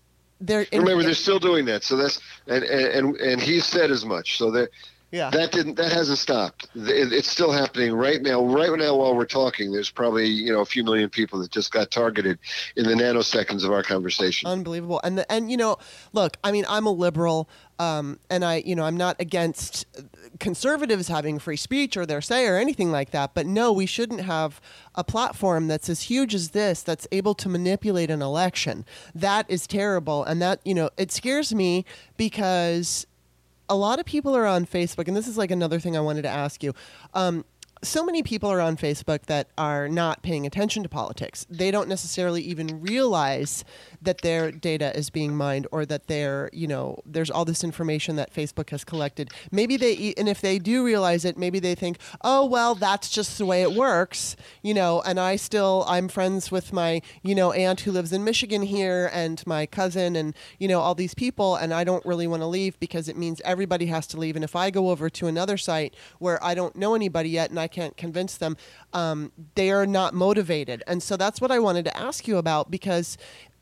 they're 0.42 0.66
and- 0.72 0.84
Remember, 0.84 1.04
they're 1.04 1.14
still 1.14 1.40
doing 1.40 1.66
that. 1.66 1.84
So 1.84 1.96
that's 1.96 2.20
and 2.46 2.64
and 2.64 3.16
and 3.16 3.42
he 3.42 3.62
said 3.62 3.90
as 3.90 4.04
much. 4.06 4.38
So 4.38 4.52
that 4.52 4.70
yeah, 5.12 5.30
that 5.30 5.54
didn't 5.54 5.76
that 5.76 5.94
hasn't 5.94 6.18
stopped. 6.18 6.68
It's 6.76 7.30
still 7.30 7.54
happening 7.54 7.94
right 7.94 8.22
now. 8.22 8.44
Right 8.44 8.78
now, 8.78 8.98
while 8.98 9.16
we're 9.16 9.26
talking, 9.26 9.72
there's 9.72 9.90
probably 9.90 10.28
you 10.28 10.52
know 10.52 10.60
a 10.60 10.66
few 10.66 10.84
million 10.84 11.10
people 11.10 11.40
that 11.40 11.52
just 11.52 11.72
got 11.72 11.90
targeted 11.90 12.38
in 12.76 12.84
the 12.84 12.96
nanoseconds 12.96 13.64
of 13.64 13.72
our 13.72 13.84
conversation. 13.84 14.50
unbelievable. 14.50 15.00
And 15.06 15.20
the, 15.20 15.32
and 15.32 15.50
you 15.50 15.56
know, 15.56 15.78
look, 16.12 16.36
I 16.44 16.52
mean, 16.52 16.66
I'm 16.68 16.86
a 16.86 16.92
liberal, 16.92 17.48
um, 17.80 18.20
and 18.30 18.44
I 18.44 18.58
you 18.66 18.76
know 18.76 18.84
I'm 18.84 18.98
not 18.98 19.16
against 19.22 19.86
conservatives 20.40 21.08
having 21.08 21.40
free 21.40 21.56
speech 21.58 21.96
or 21.98 22.06
their 22.06 22.22
say 22.22 22.46
or 22.46 22.58
anything 22.58 22.92
like 22.92 23.12
that. 23.12 23.34
But 23.34 23.46
no, 23.46 23.72
we 23.72 23.86
shouldn't 23.86 24.22
have 24.22 24.62
a 24.96 25.04
platform 25.04 25.68
that's 25.68 25.90
as 25.90 26.04
huge 26.04 26.36
as 26.36 26.50
this 26.50 26.82
that's 26.82 27.08
able 27.12 27.34
to 27.36 27.50
manipulate 27.50 28.10
an 28.10 28.22
election. 28.22 28.86
That 29.14 29.46
is 29.50 29.68
terrible, 29.68 30.24
and 30.24 30.42
that 30.42 30.60
you 30.66 30.74
know 30.74 30.90
it 30.98 31.12
scares 31.12 31.54
me 31.54 31.86
because 32.18 33.06
a 33.70 33.76
lot 33.76 34.00
of 34.00 34.06
people 34.06 34.36
are 34.36 34.46
on 34.46 34.66
Facebook, 34.66 35.08
and 35.08 35.18
this 35.18 35.28
is 35.28 35.38
like 35.38 35.52
another 35.52 35.80
thing 35.80 35.98
I 35.98 36.02
wanted 36.02 36.24
to 36.24 36.30
ask 36.30 36.64
you. 36.64 36.74
Um, 37.14 37.46
so 37.88 38.04
many 38.04 38.24
people 38.24 38.52
are 38.52 38.62
on 38.62 38.78
Facebook 38.78 39.24
that 39.28 39.48
are 39.58 39.88
not 39.88 40.22
paying 40.24 40.46
attention 40.46 40.84
to 40.84 40.90
politics. 40.90 41.46
They 41.50 41.72
don't 41.72 41.88
necessarily 41.88 42.42
even 42.42 42.82
realize 42.82 43.64
that 44.02 44.22
their 44.22 44.52
data 44.52 44.96
is 44.98 45.10
being 45.10 45.36
mined 45.36 45.68
or 45.72 45.86
that 45.86 46.08
they're, 46.08 46.50
you 46.54 46.68
know, 46.68 47.00
there's 47.06 47.30
all 47.30 47.46
this 47.46 47.64
information 47.64 48.16
that 48.16 48.34
Facebook 48.34 48.70
has 48.70 48.84
collected. 48.84 49.32
Maybe 49.52 49.78
they, 49.78 50.14
and 50.18 50.30
if 50.30 50.42
they 50.42 50.60
do 50.60 50.86
realize 50.86 51.26
it, 51.26 51.38
maybe 51.38 51.60
they 51.60 51.76
think, 51.76 51.98
oh, 52.22 52.46
well, 52.46 52.76
that's 52.76 53.10
just 53.10 53.38
the 53.38 53.46
way 53.46 53.62
it 53.62 53.74
works, 53.74 54.36
you 54.62 54.74
know, 54.74 55.02
and 55.02 55.20
I 55.20 55.36
still, 55.36 55.86
I'm 55.88 56.08
friends 56.08 56.52
with 56.52 56.72
my, 56.72 57.02
you 57.24 57.36
know, 57.36 57.52
aunt 57.52 57.82
who 57.82 57.92
lives 57.92 58.12
in 58.12 58.24
Michigan 58.24 58.62
here 58.62 59.10
and 59.14 59.46
my 59.48 59.66
cousin 59.66 60.16
and, 60.16 60.36
you 60.60 60.68
know, 60.68 60.80
all 60.80 60.96
these 60.96 61.14
people, 61.14 61.56
and 61.56 61.74
I 61.74 61.84
don't 61.84 62.06
really 62.06 62.28
want 62.28 62.42
to 62.42 62.48
leave 62.48 62.80
because 62.80 63.10
it 63.10 63.18
means 63.18 63.42
everybody 63.44 63.88
has 63.88 64.08
to 64.08 64.18
leave. 64.18 64.36
And 64.36 64.44
if 64.44 64.56
I 64.56 64.70
go 64.70 64.90
over 64.90 65.10
to 65.10 65.28
another 65.28 65.58
site 65.58 65.96
where 66.20 66.44
I 66.44 66.54
don't 66.54 66.76
know 66.76 66.96
anybody 66.96 67.30
yet 67.30 67.50
and 67.50 67.60
I 67.60 67.68
can't 67.76 67.98
convince 67.98 68.38
them, 68.38 68.56
um, 68.94 69.32
they 69.56 69.70
are 69.72 69.86
not 69.86 70.14
motivated. 70.14 70.84
And 70.88 71.04
so 71.04 71.18
that's 71.18 71.42
what 71.42 71.52
I 71.52 71.60
wanted 71.60 71.86
to 71.86 71.98
ask 71.98 72.28
you 72.28 72.38
about 72.38 72.72
because 72.72 73.18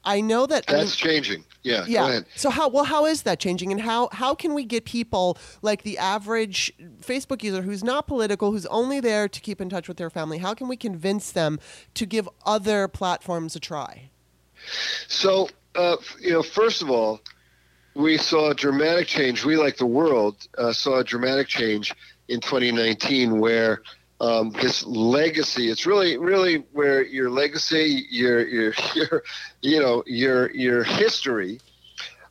I 0.05 0.21
know 0.21 0.45
that 0.45 0.65
That's 0.67 0.79
I 0.79 0.83
mean, 0.83 0.91
changing. 1.13 1.45
Yeah. 1.63 1.79
Go 1.79 1.85
yeah. 1.87 2.07
ahead. 2.07 2.25
So 2.35 2.49
how 2.49 2.67
well 2.67 2.83
how 2.83 3.05
is 3.05 3.23
that 3.23 3.39
changing, 3.39 3.71
and 3.71 3.79
how 3.81 4.09
how 4.11 4.35
can 4.35 4.53
we 4.53 4.65
get 4.65 4.83
people 4.83 5.37
like 5.61 5.83
the 5.83 5.97
average 5.97 6.73
Facebook 7.01 7.41
user 7.41 7.61
who's 7.61 7.83
not 7.83 8.05
political, 8.05 8.51
who's 8.51 8.65
only 8.65 8.99
there 8.99 9.29
to 9.29 9.39
keep 9.39 9.61
in 9.61 9.69
touch 9.69 9.87
with 9.87 9.97
their 9.97 10.09
family? 10.09 10.39
How 10.39 10.53
can 10.53 10.67
we 10.67 10.75
convince 10.75 11.31
them 11.31 11.59
to 11.93 12.05
give 12.05 12.27
other 12.45 12.87
platforms 12.89 13.55
a 13.55 13.61
try? 13.61 14.09
So, 15.07 15.49
uh, 15.75 15.97
you 16.19 16.31
know, 16.31 16.43
first 16.43 16.81
of 16.81 16.89
all, 16.89 17.21
we 17.95 18.17
saw 18.17 18.51
a 18.51 18.55
dramatic 18.55 19.07
change. 19.07 19.45
We, 19.45 19.55
like 19.55 19.77
the 19.77 19.85
world, 19.85 20.47
uh, 20.57 20.73
saw 20.73 20.99
a 20.99 21.03
dramatic 21.03 21.47
change 21.47 21.93
in 22.27 22.39
2019 22.39 23.39
where 23.39 23.81
um, 24.23 24.51
this 24.51 24.85
legacy, 24.85 25.69
it's 25.69 25.85
really, 25.85 26.17
really 26.17 26.63
where 26.71 27.03
your 27.03 27.29
legacy, 27.29 28.05
your, 28.09 28.47
your, 28.47 28.73
your 28.95 29.23
you 29.61 29.79
know, 29.81 30.01
your, 30.07 30.49
your 30.51 30.83
history 30.83 31.59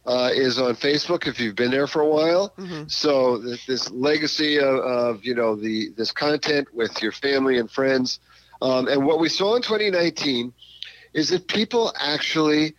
uh, 0.06 0.30
is 0.32 0.58
on 0.58 0.74
Facebook 0.74 1.26
if 1.26 1.38
you've 1.38 1.54
been 1.54 1.70
there 1.70 1.86
for 1.86 2.00
a 2.00 2.08
while. 2.08 2.54
Mhm. 2.58 2.90
So 2.90 3.36
this, 3.36 3.66
this 3.66 3.90
legacy 3.90 4.58
of, 4.58 4.74
of, 4.76 5.24
you 5.24 5.34
know, 5.34 5.54
the, 5.54 5.90
this 5.90 6.12
content 6.12 6.72
with 6.72 7.02
your 7.02 7.12
family 7.12 7.58
and 7.58 7.70
friends. 7.70 8.20
Um, 8.62 8.88
and 8.88 9.04
what 9.04 9.20
we 9.20 9.28
saw 9.28 9.56
in 9.56 9.62
2019 9.62 10.52
is 11.12 11.28
that 11.28 11.46
people 11.46 11.92
actually 12.00 12.74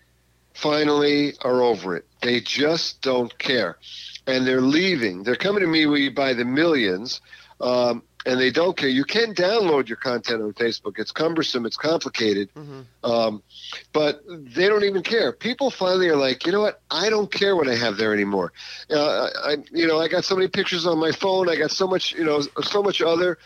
finally 0.56 1.34
are 1.42 1.62
over 1.62 1.96
it. 1.96 2.06
They 2.24 2.40
just 2.42 3.02
don't 3.04 3.38
care. 3.38 3.78
And 4.26 4.48
they're 4.48 4.62
leaving. 4.62 5.22
They're 5.22 5.36
coming 5.36 5.62
to 5.62 5.68
me 5.68 6.10
by 6.10 6.34
the 6.34 6.46
millions, 6.46 7.22
um, 7.62 8.02
and 8.26 8.40
they 8.40 8.52
don't 8.52 8.76
care. 8.78 8.90
You 8.90 9.04
can 9.04 9.34
download 9.34 9.88
your 9.88 9.98
content 9.98 10.42
on 10.42 10.54
Facebook. 10.54 10.98
It's 10.98 11.12
cumbersome, 11.12 11.66
it's 11.66 11.78
complicated, 11.78 12.50
Mhm. 12.56 12.86
um, 13.04 13.44
but 13.92 14.22
they 14.28 14.68
don't 14.68 14.84
even 14.84 15.04
care. 15.04 15.32
People 15.32 15.70
finally 15.72 16.10
are 16.10 16.16
like, 16.16 16.46
you 16.46 16.52
know 16.52 16.62
what? 16.62 16.82
I 16.90 17.10
don't 17.10 17.32
care 17.32 17.56
what 17.56 17.68
I 17.68 17.76
have 17.76 17.98
there 17.98 18.14
anymore. 18.14 18.54
Uh, 18.90 19.30
I, 19.44 19.58
you 19.72 19.88
know, 19.88 20.00
I 20.00 20.08
got 20.08 20.26
so 20.26 20.36
many 20.36 20.48
pictures 20.48 20.86
on 20.86 20.98
my 21.00 21.12
phone. 21.12 21.50
I 21.50 21.56
got 21.56 21.72
so 21.72 21.88
much, 21.88 22.14
you 22.14 22.24
know, 22.24 22.42
so 22.62 22.82
much 22.82 23.02
other 23.02 23.38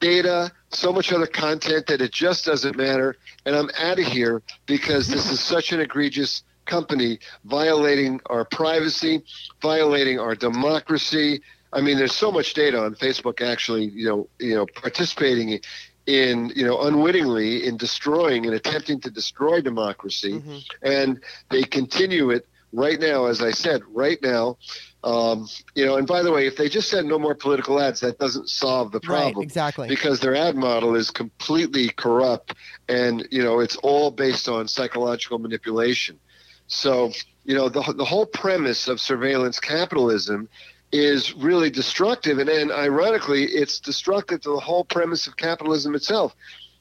data, 0.00 0.52
so 0.70 0.92
much 0.92 1.12
other 1.12 1.26
content 1.26 1.86
that 1.86 2.00
it 2.00 2.12
just 2.12 2.44
doesn't 2.44 2.76
matter. 2.76 3.16
And 3.46 3.54
I'm 3.54 3.70
out 3.78 3.98
of 3.98 4.06
here 4.06 4.42
because 4.66 5.08
this 5.08 5.30
is 5.30 5.40
such 5.40 5.72
an 5.72 5.80
egregious 5.80 6.42
company 6.66 7.18
violating 7.44 8.20
our 8.26 8.44
privacy, 8.44 9.22
violating 9.62 10.18
our 10.18 10.34
democracy. 10.34 11.42
I 11.74 11.80
mean, 11.80 11.98
there's 11.98 12.14
so 12.14 12.30
much 12.30 12.54
data 12.54 12.80
on 12.80 12.94
Facebook 12.94 13.40
actually, 13.40 13.86
you 13.86 14.06
know, 14.06 14.28
you 14.38 14.54
know, 14.54 14.66
participating 14.74 15.60
in, 16.06 16.52
you 16.54 16.64
know, 16.64 16.82
unwittingly 16.82 17.66
in 17.66 17.76
destroying 17.76 18.46
and 18.46 18.54
attempting 18.54 19.00
to 19.00 19.10
destroy 19.10 19.60
democracy, 19.60 20.34
Mhm. 20.34 20.64
and 20.82 21.20
they 21.50 21.64
continue 21.64 22.30
it 22.30 22.46
right 22.72 23.00
now. 23.00 23.26
As 23.26 23.40
I 23.42 23.50
said, 23.50 23.82
right 23.92 24.18
now, 24.22 24.58
um, 25.02 25.48
you 25.74 25.84
know. 25.84 25.96
And 25.96 26.06
by 26.06 26.22
the 26.22 26.30
way, 26.30 26.46
if 26.46 26.56
they 26.56 26.68
just 26.68 26.88
said 26.90 27.06
no 27.06 27.18
more 27.18 27.34
political 27.34 27.80
ads, 27.80 28.00
that 28.00 28.18
doesn't 28.18 28.48
solve 28.50 28.92
the 28.92 29.00
problem 29.00 29.34
Right. 29.36 29.42
Exactly. 29.42 29.88
because 29.88 30.20
their 30.20 30.34
ad 30.34 30.56
model 30.56 30.94
is 30.94 31.10
completely 31.10 31.88
corrupt 31.88 32.54
and 32.88 33.26
you 33.30 33.42
know 33.42 33.60
it's 33.60 33.76
all 33.76 34.10
based 34.10 34.48
on 34.48 34.68
psychological 34.68 35.38
manipulation 35.38 36.18
so 36.66 37.12
you 37.44 37.54
know 37.54 37.68
the, 37.68 37.82
the 37.96 38.04
whole 38.04 38.26
premise 38.26 38.88
of 38.88 39.00
surveillance 39.00 39.58
capitalism 39.60 40.48
is 40.94 41.34
really 41.34 41.70
destructive 41.70 42.38
and, 42.38 42.48
and 42.48 42.70
ironically 42.70 43.42
it's 43.46 43.80
destructive 43.80 44.40
to 44.40 44.50
the 44.50 44.60
whole 44.60 44.84
premise 44.84 45.26
of 45.26 45.36
capitalism 45.36 45.94
itself 45.96 46.36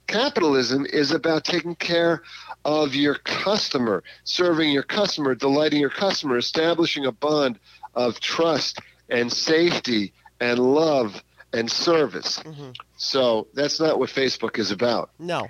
capitalism 0.06 0.86
is 0.86 1.12
about 1.12 1.44
taking 1.44 1.74
care 1.76 2.22
of 2.64 2.94
your 2.94 3.16
customer 3.16 4.04
serving 4.24 4.70
your 4.70 4.84
customer 4.84 5.34
delighting 5.34 5.80
your 5.80 5.90
customer 5.90 6.38
establishing 6.38 7.08
a 7.08 7.12
bond 7.12 7.58
of 7.96 8.20
trust 8.20 8.80
and 9.10 9.32
safety 9.34 10.14
and 10.40 10.60
love 10.60 11.24
and 11.52 11.72
service 11.72 12.38
Mhm. 12.40 12.76
So 13.04 13.48
that's 13.54 13.80
not 13.80 14.00
what 14.00 14.10
Facebook 14.10 14.58
is 14.58 14.72
about. 14.72 15.10
No. 15.20 15.48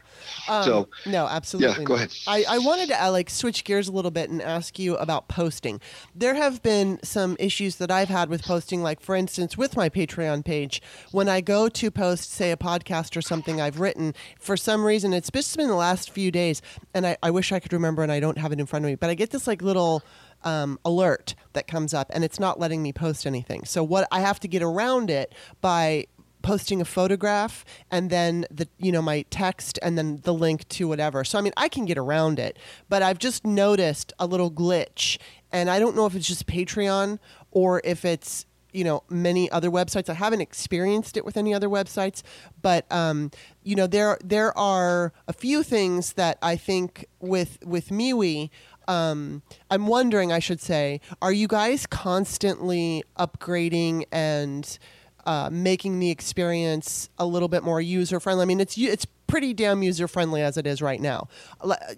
Um, 0.49 0.63
So- 0.63 0.89
no, 1.05 1.27
absolutely. 1.27 1.77
Yeah, 1.77 1.83
go 1.83 1.93
ahead. 1.95 2.11
I, 2.27 2.43
I 2.49 2.57
wanted 2.57 2.89
to 2.89 3.03
uh, 3.03 3.11
like 3.11 3.29
switch 3.29 3.63
gears 3.63 3.87
a 3.87 3.91
little 3.91 4.11
bit 4.11 4.29
and 4.29 4.41
ask 4.41 4.79
you 4.79 4.95
about 4.97 5.27
posting. 5.27 5.79
There 6.15 6.33
have 6.33 6.63
been 6.63 6.99
some 7.03 7.35
issues 7.39 7.75
that 7.75 7.91
I've 7.91 8.09
had 8.09 8.29
with 8.29 8.43
posting, 8.43 8.81
like 8.81 8.99
for 9.01 9.15
instance, 9.15 9.57
with 9.57 9.77
my 9.77 9.87
Patreon 9.89 10.43
page. 10.43 10.81
When 11.11 11.29
I 11.29 11.41
go 11.41 11.69
to 11.69 11.91
post, 11.91 12.31
say, 12.31 12.51
a 12.51 12.57
podcast 12.57 13.15
or 13.15 13.21
something 13.21 13.61
I've 13.61 13.79
written, 13.79 14.15
for 14.39 14.57
some 14.57 14.83
reason, 14.83 15.13
it's 15.13 15.29
just 15.29 15.55
been 15.55 15.67
the 15.67 15.75
last 15.75 16.09
few 16.09 16.31
days, 16.31 16.61
and 16.93 17.05
I, 17.05 17.17
I 17.21 17.29
wish 17.31 17.51
I 17.51 17.59
could 17.59 17.73
remember, 17.73 18.01
and 18.01 18.11
I 18.11 18.19
don't 18.19 18.37
have 18.39 18.51
it 18.51 18.59
in 18.59 18.65
front 18.65 18.85
of 18.85 18.89
me, 18.89 18.95
but 18.95 19.09
I 19.09 19.13
get 19.13 19.29
this 19.29 19.45
like 19.45 19.61
little 19.61 20.01
um, 20.43 20.79
alert 20.83 21.35
that 21.53 21.67
comes 21.67 21.93
up, 21.93 22.09
and 22.13 22.23
it's 22.23 22.39
not 22.39 22.59
letting 22.59 22.81
me 22.81 22.91
post 22.91 23.25
anything. 23.27 23.63
So 23.65 23.83
what 23.83 24.07
I 24.11 24.19
have 24.21 24.39
to 24.41 24.47
get 24.47 24.61
around 24.63 25.09
it 25.09 25.33
by 25.61 26.07
posting 26.43 26.79
a 26.79 26.85
photograph 26.85 27.65
and 27.89 28.11
then 28.11 28.45
the 28.51 28.67
you 28.77 28.91
know 28.91 29.01
my 29.01 29.23
text 29.31 29.79
and 29.81 29.97
then 29.97 30.19
the 30.23 30.33
link 30.33 30.67
to 30.69 30.87
whatever. 30.87 31.23
So 31.23 31.39
I 31.39 31.41
mean 31.41 31.53
I 31.57 31.67
can 31.67 31.85
get 31.85 31.97
around 31.97 32.37
it, 32.37 32.59
but 32.89 33.01
I've 33.01 33.17
just 33.17 33.43
noticed 33.45 34.13
a 34.19 34.27
little 34.27 34.51
glitch 34.51 35.17
and 35.51 35.69
I 35.69 35.79
don't 35.79 35.95
know 35.95 36.05
if 36.05 36.15
it's 36.15 36.27
just 36.27 36.45
Patreon 36.45 37.17
or 37.51 37.81
if 37.83 38.05
it's 38.05 38.45
you 38.71 38.83
know 38.83 39.03
many 39.09 39.49
other 39.49 39.71
websites. 39.71 40.09
I 40.09 40.13
haven't 40.13 40.41
experienced 40.41 41.17
it 41.17 41.25
with 41.25 41.37
any 41.37 41.53
other 41.53 41.69
websites, 41.69 42.21
but 42.61 42.91
um, 42.91 43.31
you 43.63 43.75
know 43.75 43.87
there 43.87 44.19
there 44.23 44.55
are 44.57 45.13
a 45.27 45.33
few 45.33 45.63
things 45.63 46.13
that 46.13 46.37
I 46.41 46.55
think 46.57 47.05
with 47.19 47.59
with 47.65 47.89
MeWe 47.89 48.49
um, 48.87 49.41
I'm 49.69 49.87
wondering, 49.87 50.31
I 50.31 50.39
should 50.39 50.59
say, 50.59 50.99
are 51.21 51.31
you 51.31 51.47
guys 51.47 51.85
constantly 51.85 53.03
upgrading 53.17 54.05
and 54.11 54.77
uh, 55.25 55.49
making 55.51 55.99
the 55.99 56.09
experience 56.09 57.09
a 57.17 57.25
little 57.25 57.47
bit 57.47 57.63
more 57.63 57.81
user 57.81 58.19
friendly? 58.19 58.43
I 58.43 58.45
mean, 58.45 58.59
it's 58.59 58.77
it's 58.77 59.05
pretty 59.27 59.53
damn 59.53 59.81
user 59.81 60.07
friendly 60.07 60.41
as 60.41 60.57
it 60.57 60.67
is 60.67 60.81
right 60.81 61.01
now. 61.01 61.27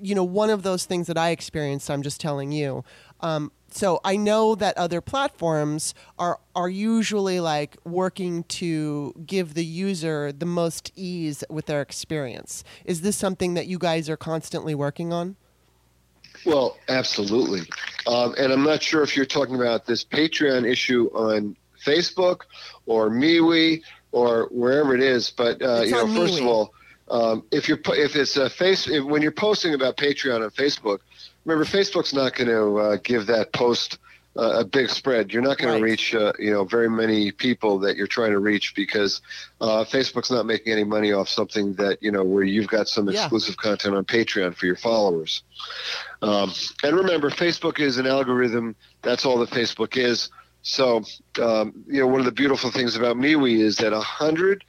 You 0.01 0.15
know, 0.15 0.23
one 0.23 0.49
of 0.49 0.63
those 0.63 0.85
things 0.85 1.07
that 1.07 1.17
I 1.17 1.29
experienced, 1.29 1.89
I'm 1.91 2.01
just 2.01 2.21
telling 2.21 2.51
you. 2.51 2.83
Um, 3.21 3.51
so 3.69 3.99
I 4.05 4.15
know 4.15 4.55
that 4.55 4.77
other 4.77 5.01
platforms 5.01 5.93
are 6.17 6.39
are 6.55 6.69
usually 6.69 7.39
like 7.41 7.75
working 7.83 8.43
to 8.43 9.13
give 9.25 9.53
the 9.53 9.65
user 9.65 10.31
the 10.31 10.45
most 10.45 10.91
ease 10.95 11.43
with 11.49 11.65
their 11.65 11.81
experience. 11.81 12.63
Is 12.85 13.01
this 13.01 13.17
something 13.17 13.53
that 13.55 13.67
you 13.67 13.77
guys 13.77 14.09
are 14.09 14.17
constantly 14.17 14.75
working 14.75 15.11
on? 15.11 15.35
Well, 16.45 16.77
absolutely. 16.87 17.61
Um, 18.07 18.35
and 18.37 18.53
I'm 18.53 18.63
not 18.63 18.81
sure 18.81 19.01
if 19.01 19.17
you're 19.17 19.25
talking 19.25 19.55
about 19.55 19.85
this 19.85 20.05
Patreon 20.05 20.69
issue 20.69 21.09
on 21.13 21.57
Facebook 21.85 22.41
or 22.85 23.09
MeWe 23.09 23.81
or 24.11 24.47
wherever 24.51 24.95
it 24.95 25.01
is. 25.01 25.31
But 25.31 25.61
uh, 25.61 25.81
you 25.81 25.91
know, 25.91 26.07
first 26.07 26.39
of 26.39 26.45
all, 26.47 26.73
um, 27.09 27.43
if 27.51 27.67
you're 27.69 27.79
if 27.89 28.15
it's 28.15 28.35
a 28.37 28.49
face 28.49 28.87
if, 28.87 29.03
when 29.03 29.21
you're 29.21 29.31
posting 29.31 29.73
about 29.73 29.97
Patreon 29.97 30.43
on 30.43 30.49
Facebook, 30.51 30.99
remember 31.45 31.65
Facebook's 31.65 32.13
not 32.13 32.33
going 32.35 32.47
to 32.49 32.77
uh, 32.79 32.97
give 33.03 33.27
that 33.27 33.53
post 33.53 33.99
uh, 34.37 34.59
a 34.59 34.65
big 34.65 34.89
spread. 34.89 35.31
You're 35.31 35.41
not 35.43 35.57
going 35.57 35.71
Right. 35.71 35.77
to 35.77 35.83
reach 35.83 36.15
uh, 36.15 36.33
you 36.39 36.51
know 36.51 36.65
very 36.65 36.89
many 36.89 37.31
people 37.31 37.79
that 37.79 37.95
you're 37.95 38.07
trying 38.07 38.31
to 38.31 38.39
reach 38.39 38.73
because 38.75 39.21
uh, 39.61 39.85
Facebook's 39.85 40.29
not 40.31 40.45
making 40.45 40.73
any 40.73 40.83
money 40.83 41.13
off 41.13 41.29
something 41.29 41.73
that 41.75 42.01
you 42.01 42.11
know 42.11 42.23
where 42.23 42.43
you've 42.43 42.67
got 42.67 42.87
some 42.89 43.07
Yeah. 43.09 43.21
exclusive 43.21 43.55
content 43.57 43.95
on 43.95 44.03
Patreon 44.03 44.55
for 44.55 44.65
your 44.65 44.75
followers. 44.75 45.43
Um, 46.21 46.51
and 46.83 46.95
remember, 46.97 47.29
Facebook 47.29 47.79
is 47.79 47.97
an 47.97 48.07
algorithm. 48.07 48.75
That's 49.03 49.25
all 49.25 49.37
that 49.39 49.51
Facebook 49.51 49.95
is. 49.95 50.29
So, 50.67 51.03
um, 51.39 51.85
you 51.85 51.99
know, 51.99 52.07
one 52.07 52.19
of 52.19 52.25
the 52.25 52.31
beautiful 52.31 52.71
things 52.71 52.95
about 52.95 53.17
MeWe 53.17 53.59
is 53.59 53.77
that 53.77 53.93
100% 53.93 54.61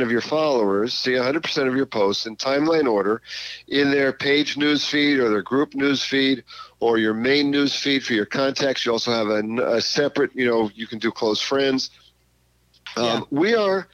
of 0.00 0.08
your 0.08 0.20
followers 0.20 0.94
see 0.94 1.10
100% 1.10 1.66
of 1.66 1.74
your 1.74 1.84
posts 1.84 2.26
in 2.26 2.36
timeline 2.36 2.88
order 2.88 3.22
in 3.66 3.90
their 3.90 4.12
page 4.12 4.56
news 4.56 4.86
feed 4.86 5.18
or 5.18 5.30
their 5.30 5.42
group 5.42 5.74
news 5.74 6.04
feed 6.04 6.44
or 6.78 6.96
your 6.96 7.12
main 7.12 7.50
news 7.50 7.74
feed 7.74 8.04
for 8.04 8.12
your 8.12 8.24
contacts. 8.24 8.86
You 8.86 8.92
also 8.92 9.10
have 9.10 9.26
a, 9.26 9.74
a 9.78 9.80
separate, 9.80 10.30
you 10.32 10.46
know, 10.46 10.70
you 10.76 10.86
can 10.86 11.00
do 11.00 11.10
close 11.10 11.42
friends. 11.42 11.90
Um, 12.96 13.04
Yeah. 13.04 13.20
We 13.30 13.56
are 13.56 13.88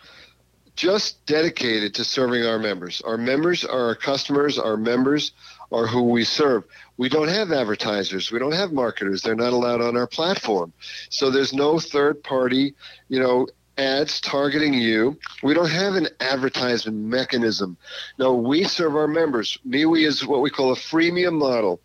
just 0.76 1.24
dedicated 1.24 1.94
to 1.94 2.04
serving 2.04 2.44
our 2.44 2.58
members. 2.58 3.00
Our 3.00 3.16
members 3.16 3.64
are 3.64 3.86
our 3.86 3.94
customers, 3.94 4.58
our 4.58 4.76
members 4.76 5.32
are 5.70 5.86
who 5.86 6.02
we 6.02 6.24
serve. 6.24 6.64
We 6.96 7.08
don't 7.08 7.28
have 7.28 7.52
advertisers, 7.52 8.30
we 8.30 8.38
don't 8.38 8.52
have 8.52 8.72
marketers. 8.72 9.22
They're 9.22 9.34
not 9.34 9.52
allowed 9.52 9.80
on 9.80 9.96
our 9.96 10.06
platform. 10.06 10.72
So 11.10 11.30
there's 11.30 11.52
no 11.52 11.78
third 11.78 12.22
party, 12.22 12.74
you 13.08 13.20
know, 13.20 13.46
ads 13.78 14.20
targeting 14.20 14.74
you. 14.74 15.16
We 15.42 15.54
don't 15.54 15.70
have 15.70 15.94
an 15.94 16.08
advertisement 16.20 16.96
mechanism. 16.96 17.76
No, 18.18 18.34
we 18.34 18.64
serve 18.64 18.96
our 18.96 19.06
members. 19.06 19.58
MeWe 19.66 20.04
is 20.04 20.26
what 20.26 20.40
we 20.40 20.50
call 20.50 20.72
a 20.72 20.76
freemium 20.76 21.38
model. 21.38 21.80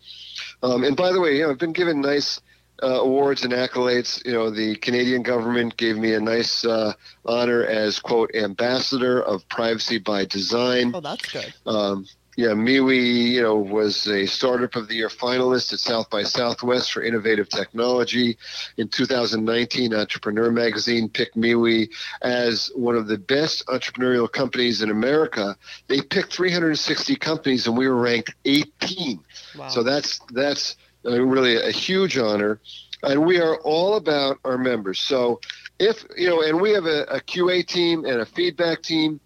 Um, 0.62 0.82
and 0.82 0.96
by 0.96 1.12
the 1.12 1.20
way, 1.20 1.36
you 1.36 1.44
know, 1.44 1.50
I've 1.50 1.58
been 1.58 1.72
given 1.72 2.00
nice 2.00 2.40
uh, 2.82 3.00
awards 3.00 3.44
and 3.44 3.52
accolades. 3.52 4.24
You 4.26 4.32
know, 4.32 4.50
the 4.50 4.74
Canadian 4.76 5.22
government 5.22 5.76
gave 5.76 5.96
me 5.96 6.14
a 6.14 6.20
nice 6.20 6.64
uh, 6.64 6.94
honor 7.24 7.64
as 7.64 8.00
quote 8.00 8.34
ambassador 8.34 9.22
of 9.22 9.48
privacy 9.48 9.98
by 9.98 10.24
design. 10.24 10.92
Oh, 10.94 11.00
that's 11.00 11.30
good. 11.30 11.54
Um, 11.66 12.06
yeah, 12.36 12.48
MeWe, 12.48 13.32
you 13.32 13.42
know, 13.42 13.56
was 13.56 14.06
a 14.08 14.26
Startup 14.26 14.74
of 14.74 14.88
the 14.88 14.96
Year 14.96 15.08
finalist 15.08 15.72
at 15.72 15.78
South 15.78 16.10
by 16.10 16.24
Southwest 16.24 16.92
for 16.92 17.02
innovative 17.02 17.48
technology. 17.48 18.38
In 18.76 18.88
2019, 18.88 19.94
Entrepreneur 19.94 20.50
Magazine 20.50 21.08
picked 21.08 21.36
MeWe 21.36 21.88
as 22.22 22.72
one 22.74 22.96
of 22.96 23.06
the 23.06 23.18
best 23.18 23.64
entrepreneurial 23.66 24.30
companies 24.30 24.82
in 24.82 24.90
America. 24.90 25.56
They 25.86 26.00
picked 26.00 26.32
360 26.32 27.16
companies, 27.16 27.66
and 27.68 27.76
we 27.76 27.86
were 27.86 28.00
ranked 28.00 28.34
18. 28.44 29.20
Wow. 29.56 29.68
So 29.68 29.82
that's 29.84 30.20
that's 30.32 30.76
really 31.04 31.56
a 31.56 31.70
huge 31.70 32.18
honor, 32.18 32.58
and 33.04 33.24
we 33.24 33.40
are 33.40 33.56
all 33.58 33.94
about 33.94 34.38
our 34.44 34.58
members. 34.58 34.98
So 34.98 35.40
if 35.78 36.04
you 36.16 36.28
know, 36.28 36.42
and 36.42 36.60
we 36.60 36.72
have 36.72 36.86
a, 36.86 37.02
a 37.04 37.20
QA 37.20 37.64
team 37.64 38.04
and 38.04 38.20
a 38.20 38.26
feedback 38.26 38.82
team. 38.82 39.20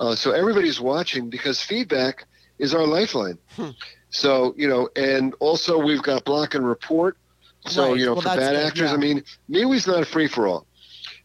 Uh, 0.00 0.16
so 0.16 0.32
everybody's 0.32 0.80
watching 0.80 1.30
because 1.30 1.62
feedback 1.62 2.26
is 2.62 2.74
our 2.74 2.86
lifeline. 2.86 3.38
Hmm. 3.56 3.70
So, 4.10 4.54
you 4.56 4.68
know, 4.68 4.88
and 4.94 5.34
also 5.40 5.78
we've 5.78 6.02
got 6.02 6.24
block 6.24 6.54
and 6.54 6.66
report. 6.66 7.18
So, 7.66 7.90
right. 7.90 7.98
you 7.98 8.06
know, 8.06 8.14
well, 8.14 8.22
for 8.22 8.28
bad 8.28 8.52
good, 8.52 8.66
actors, 8.66 8.90
yeah. 8.90 8.94
I 8.94 8.96
mean, 8.96 9.24
MeWe's 9.50 9.86
not 9.86 10.02
a 10.02 10.06
free 10.06 10.28
for 10.28 10.46
all. 10.46 10.66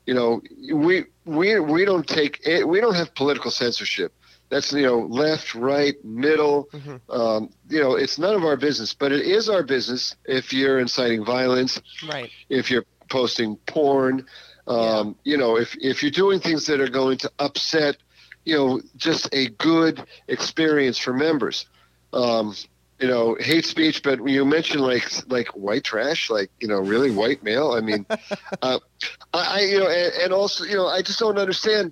You 0.05 0.13
know, 0.13 0.41
we 0.73 1.05
we 1.25 1.59
we 1.59 1.85
don't 1.85 2.07
take 2.07 2.39
it, 2.45 2.67
we 2.67 2.79
don't 2.79 2.95
have 2.95 3.13
political 3.13 3.51
censorship. 3.51 4.13
That's 4.49 4.71
you 4.71 4.83
know 4.83 4.99
left, 4.99 5.53
right, 5.53 5.95
middle. 6.05 6.69
Mm-hmm. 6.71 7.11
Um, 7.11 7.49
you 7.69 7.81
know, 7.81 7.95
it's 7.95 8.17
none 8.17 8.33
of 8.33 8.43
our 8.43 8.55
business, 8.55 8.93
but 8.93 9.11
it 9.11 9.25
is 9.25 9.49
our 9.49 9.63
business 9.63 10.15
if 10.25 10.53
you're 10.53 10.79
inciting 10.79 11.25
violence. 11.25 11.81
Right. 12.07 12.29
If 12.47 12.71
you're 12.71 12.85
posting 13.09 13.57
porn, 13.67 14.25
um, 14.67 14.79
yeah. 15.23 15.31
you 15.31 15.37
know, 15.37 15.57
if 15.57 15.75
if 15.81 16.01
you're 16.01 16.11
doing 16.11 16.39
things 16.39 16.65
that 16.67 16.79
are 16.79 16.87
going 16.87 17.17
to 17.19 17.31
upset 17.39 17.97
you 18.47 18.55
know, 18.55 18.81
just 18.95 19.27
a 19.33 19.49
good 19.49 20.01
experience 20.29 20.97
for 20.97 21.11
members. 21.11 21.65
Um, 22.13 22.55
you 22.97 23.07
know, 23.07 23.35
hate 23.37 23.65
speech, 23.65 24.01
but 24.01 24.25
you 24.25 24.45
mentioned 24.45 24.81
like 24.81 25.03
like 25.29 25.49
white 25.49 25.83
trash, 25.83 26.29
like 26.29 26.49
you 26.61 26.69
know, 26.69 26.79
really 26.79 27.11
white 27.11 27.43
male. 27.43 27.73
I 27.73 27.81
mean, 27.81 28.05
uh, 28.61 28.79
I 29.33 29.61
you 29.61 29.79
know, 29.79 29.89
and, 29.89 30.13
and 30.23 30.33
also 30.33 30.63
you 30.63 30.75
know, 30.75 30.87
I 30.87 31.01
just 31.01 31.19
don't 31.19 31.37
understand 31.37 31.91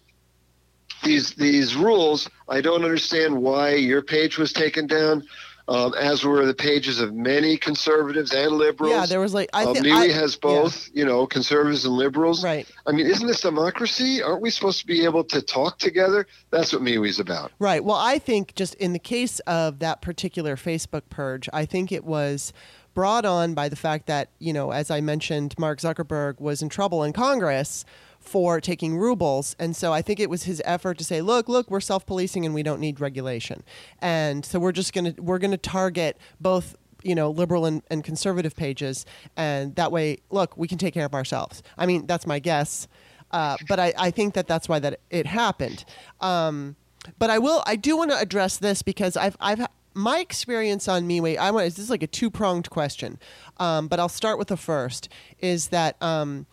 these 1.04 1.36
these 1.36 1.76
rules. 1.76 2.30
I 2.48 2.62
don't 2.62 2.86
understand 2.86 3.38
why 3.38 3.76
your 3.76 4.02
page 4.02 4.38
was 4.38 4.54
taken 4.54 4.88
down 4.88 5.28
um, 5.68 5.94
as 5.96 6.24
were 6.24 6.46
the 6.46 6.54
pages 6.54 7.00
of 7.00 7.14
many 7.14 7.58
conservatives 7.58 8.32
and 8.34 8.52
liberals. 8.52 8.92
Yeah, 8.92 9.06
there 9.06 9.20
was 9.20 9.34
like 9.34 9.50
I 9.54 9.66
think 9.74 9.88
uh, 9.88 10.02
has 10.10 10.36
both, 10.36 10.88
yeah. 10.88 11.00
you 11.00 11.06
know, 11.06 11.26
conservatives 11.26 11.86
and 11.86 11.96
liberals. 11.96 12.44
Right. 12.44 12.68
I 12.86 12.92
mean, 12.92 13.08
isn't 13.08 13.26
this 13.26 13.42
democracy? 13.42 14.22
Aren't 14.22 14.42
we 14.42 14.50
supposed 14.50 14.80
to 14.82 14.88
be 14.88 15.04
able 15.04 15.24
to 15.26 15.42
talk 15.42 15.80
together? 15.80 16.28
That's 16.52 16.72
what 16.72 16.82
MeWe's 16.82 17.20
about. 17.20 17.52
Right. 17.60 17.84
Well, 17.84 17.98
I 17.98 18.20
think 18.20 18.56
just 18.56 18.76
in 18.76 18.94
the 18.94 19.00
case 19.00 19.40
of 19.42 19.80
that 19.80 20.02
particular 20.02 20.56
Facebook 20.56 21.04
purge, 21.10 21.50
I 21.52 21.66
think 21.66 21.92
it 21.92 22.04
was 22.04 22.54
brought 22.94 23.26
on 23.26 23.54
by 23.54 23.68
the 23.68 23.76
fact 23.76 24.06
that 24.08 24.30
you 24.40 24.54
know, 24.54 24.72
as 24.72 24.92
I 24.92 25.02
mentioned, 25.02 25.56
Mark 25.58 25.80
Zuckerberg 25.80 26.40
was 26.40 26.62
in 26.62 26.70
trouble 26.70 27.04
in 27.04 27.12
Congress 27.12 27.86
for 28.26 28.60
taking 28.60 28.98
rubles. 28.98 29.56
And 29.60 29.76
so 29.76 29.94
I 29.94 30.02
think 30.02 30.20
it 30.20 30.30
was 30.30 30.44
his 30.44 30.62
effort 30.66 30.98
to 30.98 31.04
say, 31.04 31.22
look, 31.22 31.48
look, 31.48 31.70
we're 31.70 31.80
self-policing 31.80 32.46
and 32.46 32.54
we 32.54 32.64
don't 32.64 32.80
need 32.80 33.00
regulation. 33.00 33.64
And 34.00 34.46
so 34.46 34.60
we're 34.60 34.72
just 34.72 34.94
going 34.94 35.14
to 35.14 35.22
we're 35.22 35.40
going 35.40 35.52
to 35.52 35.58
target 35.58 36.18
both 36.40 36.76
you 37.04 37.14
know 37.14 37.30
liberal 37.30 37.66
and, 37.66 37.84
and 37.90 38.04
conservative 38.04 38.56
pages 38.56 39.06
and 39.38 39.76
that 39.76 39.92
way 39.92 40.18
look 40.32 40.58
we 40.58 40.68
can 40.68 40.80
take 40.80 40.92
care 40.92 41.06
of 41.06 41.14
ourselves 41.14 41.62
i 41.78 41.86
mean 41.86 42.08
that's 42.08 42.26
my 42.26 42.40
guess 42.40 42.88
uh, 43.32 43.58
but 43.68 43.80
I, 43.80 43.94
I 43.98 44.12
think 44.12 44.34
that 44.36 44.48
that's 44.48 44.68
why 44.68 44.80
that 44.80 45.00
it 45.12 45.28
happened 45.28 45.86
um, 46.20 46.76
but 47.20 47.30
i 47.30 47.38
will 47.38 47.62
i 47.68 47.76
do 47.76 47.96
want 47.96 48.10
to 48.10 48.18
address 48.18 48.58
this 48.58 48.82
because 48.82 49.16
i've 49.18 49.38
i've 49.40 49.68
my 49.96 50.20
experience 50.20 50.88
on 50.88 51.08
MeWe, 51.08 51.38
I 51.38 51.52
want 51.52 51.66
this 51.66 51.80
is 51.80 51.90
like 51.90 52.04
a 52.04 52.08
two 52.08 52.30
pronged 52.30 52.70
question, 52.70 53.18
um, 53.58 53.88
but 53.88 53.98
I'll 53.98 54.10
start 54.10 54.38
with 54.38 54.50
the 54.50 54.58
first. 54.58 55.08
Is 55.40 55.70
that 55.70 55.96
um, 56.04 56.46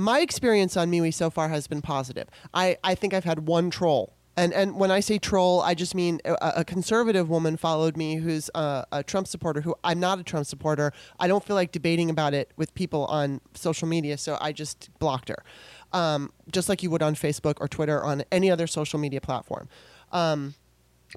my 0.00 0.20
experience 0.20 0.76
on 0.76 0.90
MeWe 0.90 1.12
so 1.12 1.30
far 1.30 1.48
has 1.48 1.66
been 1.66 1.82
positive. 1.82 2.28
I, 2.54 2.78
I 2.82 2.94
think 2.94 3.14
I've 3.14 3.24
had 3.24 3.46
one 3.46 3.70
troll. 3.70 4.14
And, 4.36 4.54
and 4.54 4.76
when 4.76 4.90
I 4.90 5.00
say 5.00 5.18
troll, 5.18 5.60
I 5.60 5.74
just 5.74 5.94
mean 5.94 6.20
a, 6.24 6.36
a 6.56 6.64
conservative 6.64 7.28
woman 7.28 7.56
followed 7.56 7.96
me 7.96 8.16
who's 8.16 8.48
a, 8.54 8.86
a, 8.90 9.02
Trump 9.02 9.26
supporter, 9.26 9.60
who 9.60 9.74
I'm 9.84 10.00
not 10.00 10.18
a 10.18 10.22
Trump 10.22 10.46
supporter. 10.46 10.92
I 11.18 11.28
don't 11.28 11.44
feel 11.44 11.56
like 11.56 11.72
debating 11.72 12.08
about 12.08 12.32
it 12.32 12.50
with 12.56 12.72
people 12.74 13.04
on 13.06 13.42
social 13.54 13.86
media, 13.86 14.16
so 14.16 14.38
I 14.40 14.52
just 14.52 14.88
blocked 14.98 15.28
her. 15.28 15.44
Um, 15.92 16.32
just 16.50 16.68
like 16.68 16.82
you 16.82 16.90
would 16.90 17.02
on 17.02 17.14
Facebook 17.14 17.56
or 17.60 17.68
Twitter 17.68 17.98
or 17.98 18.04
on 18.04 18.24
any 18.32 18.50
other 18.50 18.66
social 18.66 18.98
media 18.98 19.20
platform. 19.20 19.68
Um, 20.12 20.54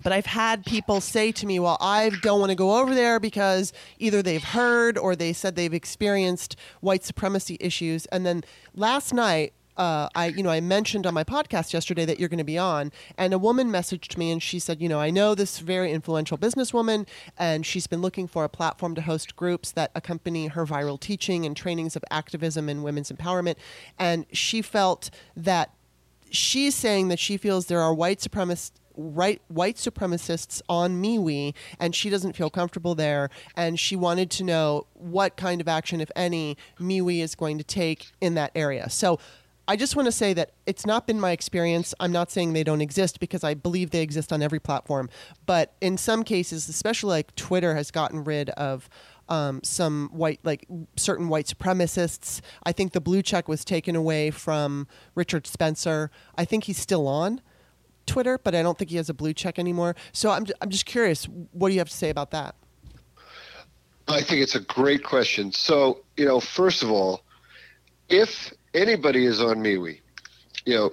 but 0.02 0.12
I've 0.12 0.26
had 0.26 0.66
people 0.66 1.02
say 1.02 1.32
to 1.34 1.46
me, 1.46 1.60
well, 1.60 1.78
I 1.80 2.10
don't 2.22 2.40
want 2.40 2.50
to 2.50 2.56
go 2.56 2.80
over 2.80 2.96
there 2.96 3.20
because 3.20 3.74
either 4.00 4.22
they've 4.22 4.44
heard 4.44 4.98
or 4.98 5.16
they 5.16 5.34
said 5.34 5.56
they've 5.56 5.74
experienced 5.74 6.56
white 6.82 7.04
supremacy 7.04 7.58
issues. 7.60 8.06
And 8.08 8.26
then 8.26 8.44
last 8.74 9.14
night, 9.14 9.54
uh, 9.78 10.08
I, 10.14 10.28
you 10.28 10.44
know, 10.44 10.50
I 10.50 10.62
mentioned 10.62 11.08
on 11.08 11.14
my 11.14 11.24
podcast 11.24 11.74
yesterday 11.74 12.06
that 12.06 12.20
you're 12.20 12.30
going 12.30 12.38
to 12.38 12.44
be 12.44 12.58
on, 12.58 12.92
and 13.18 13.34
a 13.34 13.40
woman 13.40 13.70
messaged 13.70 14.18
me 14.18 14.32
and 14.32 14.42
she 14.42 14.60
said, 14.60 14.80
you 14.82 14.88
know, 14.88 15.00
I 15.00 15.10
know 15.10 15.34
this 15.34 15.60
very 15.60 15.92
influential 15.92 16.38
businesswoman, 16.38 17.08
and 17.38 17.66
she's 17.66 17.88
been 17.88 18.02
looking 18.02 18.28
for 18.28 18.44
a 18.44 18.50
platform 18.50 18.94
to 18.96 19.02
host 19.02 19.36
groups 19.36 19.72
that 19.72 19.92
accompany 19.96 20.48
her 20.48 20.66
viral 20.66 21.00
teaching 21.00 21.46
and 21.46 21.58
trainings 21.58 21.96
of 21.96 22.04
activism 22.12 22.70
and 22.70 22.84
women's 22.84 23.12
empowerment, 23.12 23.56
and 23.98 24.26
she 24.32 24.62
felt 24.62 25.10
that 25.36 25.72
she's 26.30 26.76
saying 26.76 27.08
that 27.08 27.20
she 27.20 27.38
feels 27.38 27.68
there 27.68 27.82
are 27.82 27.94
white 27.94 28.20
supremacists 28.20 28.72
right 28.96 29.42
white 29.48 29.78
supremacists 29.78 30.62
on 30.70 31.02
MeWe 31.02 31.54
and 31.80 31.96
she 31.96 32.10
doesn't 32.10 32.36
feel 32.36 32.50
comfortable 32.50 32.96
there 32.96 33.30
and 33.56 33.80
she 33.80 33.96
wanted 33.96 34.30
to 34.32 34.44
know 34.44 34.88
what 34.94 35.36
kind 35.36 35.62
of 35.62 35.68
action 35.68 36.02
if 36.02 36.12
any 36.16 36.58
MeWe 36.80 37.22
is 37.22 37.36
going 37.36 37.58
to 37.58 37.64
take 37.64 38.12
in 38.22 38.36
that 38.36 38.52
area. 38.56 38.90
So 38.90 39.20
I 39.66 39.78
just 39.78 39.96
want 39.96 40.08
to 40.08 40.12
say 40.12 40.34
that 40.34 40.52
it's 40.66 40.86
not 40.86 41.08
been 41.08 41.20
my 41.20 41.32
experience. 41.32 41.94
I'm 42.00 42.12
not 42.12 42.30
saying 42.30 42.52
they 42.52 42.66
don't 42.66 42.82
exist 42.82 43.22
because 43.22 43.46
I 43.46 43.54
believe 43.54 43.92
they 43.92 44.02
exist 44.02 44.34
on 44.34 44.42
every 44.42 44.60
platform. 44.60 45.10
But 45.46 45.74
in 45.80 45.98
some 45.98 46.24
cases, 46.24 46.68
especially 46.68 47.12
like 47.12 47.34
Twitter 47.36 47.74
has 47.76 47.90
gotten 47.90 48.26
rid 48.26 48.50
of 48.52 48.90
um, 49.30 49.62
some 49.64 50.10
white, 50.12 50.42
like 50.44 50.68
certain 50.98 51.30
white 51.30 51.46
supremacists. 51.46 52.42
I 52.64 52.74
think 52.74 52.92
the 52.92 53.00
blue 53.00 53.22
check 53.22 53.48
was 53.48 53.64
taken 53.64 53.96
away 53.96 54.32
from 54.32 54.86
Richard 55.16 55.48
Spencer. 55.48 56.12
I 56.38 56.44
think 56.44 56.66
he's 56.66 56.78
still 56.78 57.08
on. 57.08 57.42
Twitter, 58.06 58.38
but 58.38 58.56
I 58.56 58.62
don't 58.62 58.78
think 58.78 58.92
he 58.92 58.98
has 58.98 59.10
a 59.10 59.14
blue 59.14 59.34
check 59.34 59.60
anymore. 59.60 59.96
So 60.12 60.30
I'm, 60.30 60.46
I'm 60.62 60.70
just 60.70 60.86
curious, 60.86 61.26
what 61.52 61.70
do 61.70 61.74
you 61.74 61.80
have 61.80 61.90
to 61.90 61.96
say 61.96 62.10
about 62.10 62.32
that? 62.32 62.56
I 64.08 64.22
think 64.22 64.42
it's 64.42 64.56
a 64.56 64.60
great 64.60 65.04
question. 65.04 65.52
So, 65.52 66.04
you 66.18 66.26
know, 66.26 66.40
first 66.40 66.84
of 66.84 66.92
all, 66.92 67.24
if 68.10 68.54
anybody 68.74 69.26
is 69.26 69.42
on 69.42 69.58
MeWe, 69.58 70.00
you 70.66 70.76
know, 70.76 70.92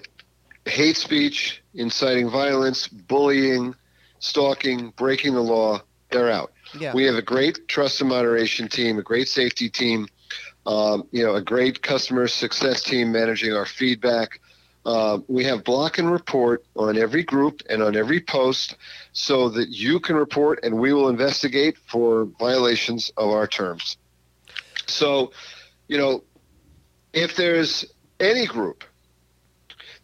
hate 0.65 0.97
speech, 0.97 1.63
inciting 1.75 2.31
violence, 2.31 2.87
bullying, 2.87 3.75
stalking, 4.21 4.91
breaking 4.97 5.35
the 5.35 5.41
law, 5.41 5.81
they're 6.11 6.31
out. 6.31 6.53
Yeah. 6.79 6.93
We 6.95 7.05
have 7.05 7.17
a 7.17 7.23
great 7.23 7.67
trust 7.69 8.01
and 8.01 8.11
moderation 8.11 8.69
team, 8.69 8.99
a 8.99 9.03
great 9.03 9.29
safety 9.29 9.69
team, 9.69 10.07
um, 10.67 11.09
you 11.11 11.25
know, 11.25 11.35
a 11.35 11.43
great 11.43 11.83
customer 11.83 12.29
success 12.29 12.83
team 12.83 13.11
managing 13.11 13.53
our 13.53 13.67
feedback. 13.67 14.41
Uh, 14.87 15.19
we 15.29 15.45
have 15.45 15.63
block 15.63 15.99
and 15.99 16.11
report 16.11 16.65
on 16.75 16.97
every 16.97 17.23
group 17.23 17.61
and 17.69 17.83
on 17.83 17.95
every 17.97 18.21
post 18.21 18.77
so 19.13 19.51
that 19.51 19.69
you 19.69 20.01
can 20.01 20.17
report 20.17 20.61
and 20.63 20.79
we 20.79 20.93
will 20.93 21.09
investigate 21.09 21.77
for 21.87 22.25
violations 22.39 23.11
of 23.17 23.29
our 23.29 23.47
terms. 23.47 23.99
So, 24.87 25.33
you 25.87 25.99
know, 25.99 26.25
if 27.13 27.37
there's 27.37 27.85
any 28.19 28.47
group 28.47 28.85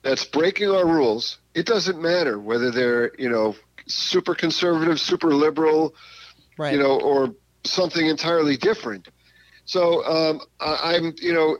that's 0.03 0.25
breaking 0.25 0.71
our 0.71 0.87
rules, 0.87 1.39
it 1.55 1.65
doesn't 1.65 2.01
matter 2.01 2.39
whether 2.39 2.71
they're, 2.71 3.12
you 3.19 3.31
know, 3.31 3.57
super 3.87 4.35
conservative, 4.35 5.01
super 5.01 5.35
liberal, 5.35 5.95
right. 6.59 6.75
you 6.75 6.79
know, 6.79 7.01
or 7.01 7.35
something 7.65 8.07
entirely 8.07 8.57
different. 8.57 9.09
So 9.65 10.05
um, 10.05 10.41
I, 10.61 10.97
I'm, 10.97 11.15
you 11.21 11.33
know, 11.33 11.57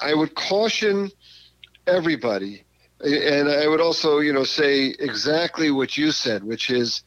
I 0.00 0.14
would 0.14 0.34
caution 0.34 1.10
everybody. 1.90 2.64
And 3.00 3.48
I 3.48 3.66
would 3.66 3.80
also, 3.80 4.18
you 4.18 4.32
know, 4.32 4.44
say 4.44 4.94
exactly 4.98 5.70
what 5.70 5.96
you 5.96 6.10
said, 6.10 6.44
which 6.44 6.70
is 6.70 7.02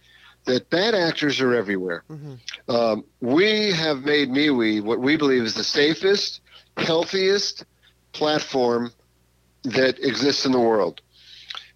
that 0.46 0.70
bad 0.70 0.96
actors 0.96 1.40
are 1.40 1.54
everywhere. 1.54 2.04
Mm-hmm. 2.10 2.72
Um, 2.72 3.06
we 3.22 3.72
have 3.72 4.04
made 4.04 4.30
MeWe 4.30 4.84
what 4.84 5.00
we 5.00 5.16
believe 5.18 5.44
is 5.44 5.54
the 5.54 5.64
safest, 5.64 6.42
healthiest 6.78 7.66
platform 8.12 8.92
that 9.64 10.00
exists 10.00 10.46
in 10.46 10.52
the 10.52 10.60
world. 10.60 11.02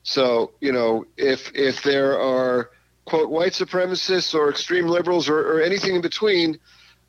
So, 0.03 0.51
you 0.61 0.71
know, 0.71 1.05
if 1.15 1.51
if 1.53 1.83
there 1.83 2.19
are 2.19 2.71
quote 3.05 3.29
white 3.29 3.53
supremacists 3.53 4.33
or 4.33 4.49
extreme 4.49 4.87
liberals 4.87 5.29
or, 5.29 5.39
or 5.39 5.61
anything 5.61 5.95
in 5.95 6.01
between, 6.01 6.59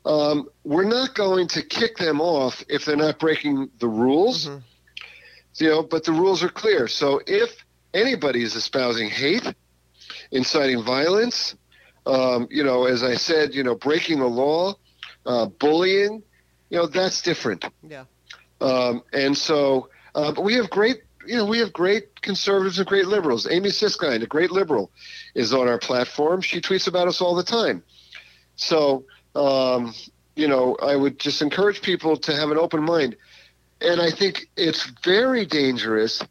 um, 0.05 0.47
we're 0.63 0.85
not 0.85 1.15
going 1.15 1.47
to 1.49 1.61
kick 1.61 1.97
them 1.97 2.21
off 2.21 2.63
if 2.69 2.85
they're 2.85 2.95
not 2.95 3.19
breaking 3.19 3.69
the 3.79 3.87
rules. 3.87 4.47
Mm-hmm 4.47 4.59
you 5.59 5.69
know, 5.69 5.83
but 5.83 6.03
the 6.03 6.11
rules 6.11 6.43
are 6.43 6.49
clear. 6.49 6.87
So 6.87 7.21
if 7.25 7.65
anybody 7.93 8.43
is 8.43 8.55
espousing 8.55 9.09
hate, 9.09 9.53
inciting 10.31 10.83
violence, 10.83 11.55
um, 12.05 12.47
you 12.49 12.63
know, 12.63 12.85
as 12.85 13.03
I 13.03 13.15
said, 13.15 13.53
you 13.53 13.63
know, 13.63 13.75
breaking 13.75 14.19
the 14.19 14.27
law, 14.27 14.75
uh, 15.25 15.45
bullying, 15.47 16.23
you 16.69 16.77
know, 16.77 16.87
that's 16.87 17.21
different. 17.21 17.65
Yeah. 17.87 18.05
Um, 18.61 19.03
and 19.13 19.37
so, 19.37 19.89
uh, 20.15 20.31
but 20.31 20.43
we 20.43 20.55
have 20.55 20.69
great, 20.69 21.03
you 21.25 21.35
know, 21.35 21.45
we 21.45 21.59
have 21.59 21.71
great 21.73 22.21
conservatives 22.21 22.79
and 22.79 22.87
great 22.87 23.07
liberals. 23.07 23.47
Amy 23.49 23.69
Siskind, 23.69 24.23
a 24.23 24.27
great 24.27 24.51
liberal, 24.51 24.91
is 25.35 25.53
on 25.53 25.67
our 25.67 25.77
platform. 25.77 26.41
She 26.41 26.61
tweets 26.61 26.87
about 26.87 27.07
us 27.07 27.21
all 27.21 27.35
the 27.35 27.43
time. 27.43 27.83
So, 28.55 29.05
um, 29.35 29.93
you 30.35 30.47
know, 30.47 30.75
I 30.81 30.95
would 30.95 31.19
just 31.19 31.41
encourage 31.41 31.81
people 31.81 32.17
to 32.17 32.35
have 32.35 32.49
an 32.49 32.57
open 32.57 32.83
mind. 32.83 33.15
And 33.81 34.01
I 34.01 34.11
think 34.11 34.49
it's 34.57 34.91
very 35.03 35.45
dangerous 35.45 36.21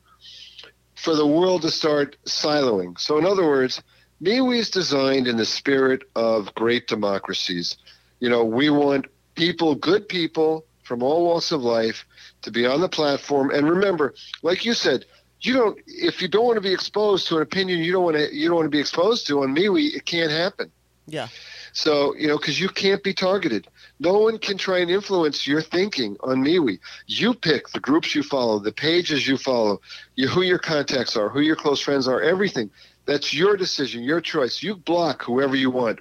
for 0.94 1.14
the 1.14 1.26
world 1.26 1.62
to 1.62 1.70
start 1.70 2.16
siloing. 2.26 2.98
So, 2.98 3.18
in 3.18 3.24
other 3.24 3.46
words, 3.46 3.82
MeWe 4.22 4.58
is 4.58 4.70
designed 4.70 5.26
in 5.26 5.36
the 5.36 5.46
spirit 5.46 6.02
of 6.14 6.54
great 6.54 6.88
democracies. 6.88 7.76
You 8.20 8.28
know, 8.28 8.44
we 8.44 8.68
want 8.68 9.06
people, 9.34 9.74
good 9.74 10.08
people 10.08 10.64
from 10.82 11.02
all 11.02 11.24
walks 11.24 11.52
of 11.52 11.62
life, 11.62 12.04
to 12.42 12.50
be 12.50 12.66
on 12.66 12.80
the 12.80 12.88
platform. 12.88 13.50
And 13.50 13.68
remember, 13.68 14.14
like 14.42 14.64
you 14.64 14.74
said, 14.74 15.04
you 15.40 15.54
don't 15.54 15.78
if 15.86 16.20
you 16.20 16.28
don't 16.28 16.44
want 16.44 16.56
to 16.56 16.60
be 16.60 16.72
exposed 16.72 17.28
to 17.28 17.36
an 17.36 17.42
opinion 17.42 17.78
you 17.78 17.92
don't 17.92 18.02
want 18.02 18.16
to 18.16 18.34
you 18.34 18.48
don't 18.48 18.56
want 18.56 18.66
to 18.66 18.70
be 18.70 18.80
exposed 18.80 19.26
to 19.28 19.42
on 19.42 19.54
MeWe, 19.54 19.94
it 19.94 20.04
can't 20.04 20.32
happen. 20.32 20.70
Yeah. 21.06 21.28
So, 21.72 22.14
you 22.16 22.26
know, 22.26 22.38
because 22.38 22.60
you 22.60 22.68
can't 22.68 23.02
be 23.02 23.14
targeted. 23.14 23.68
No 24.00 24.18
one 24.18 24.38
can 24.38 24.58
try 24.58 24.78
and 24.78 24.90
influence 24.90 25.46
your 25.46 25.60
thinking 25.60 26.16
on 26.20 26.42
MeWe. 26.44 26.78
You 27.06 27.34
pick 27.34 27.68
the 27.70 27.80
groups 27.80 28.14
you 28.14 28.22
follow, 28.22 28.58
the 28.58 28.72
pages 28.72 29.26
you 29.26 29.36
follow, 29.36 29.80
you, 30.14 30.28
who 30.28 30.42
your 30.42 30.58
contacts 30.58 31.16
are, 31.16 31.28
who 31.28 31.40
your 31.40 31.56
close 31.56 31.80
friends 31.80 32.06
are, 32.06 32.20
everything. 32.20 32.70
That's 33.06 33.34
your 33.34 33.56
decision, 33.56 34.02
your 34.02 34.20
choice. 34.20 34.62
You 34.62 34.76
block 34.76 35.22
whoever 35.22 35.56
you 35.56 35.70
want. 35.70 36.00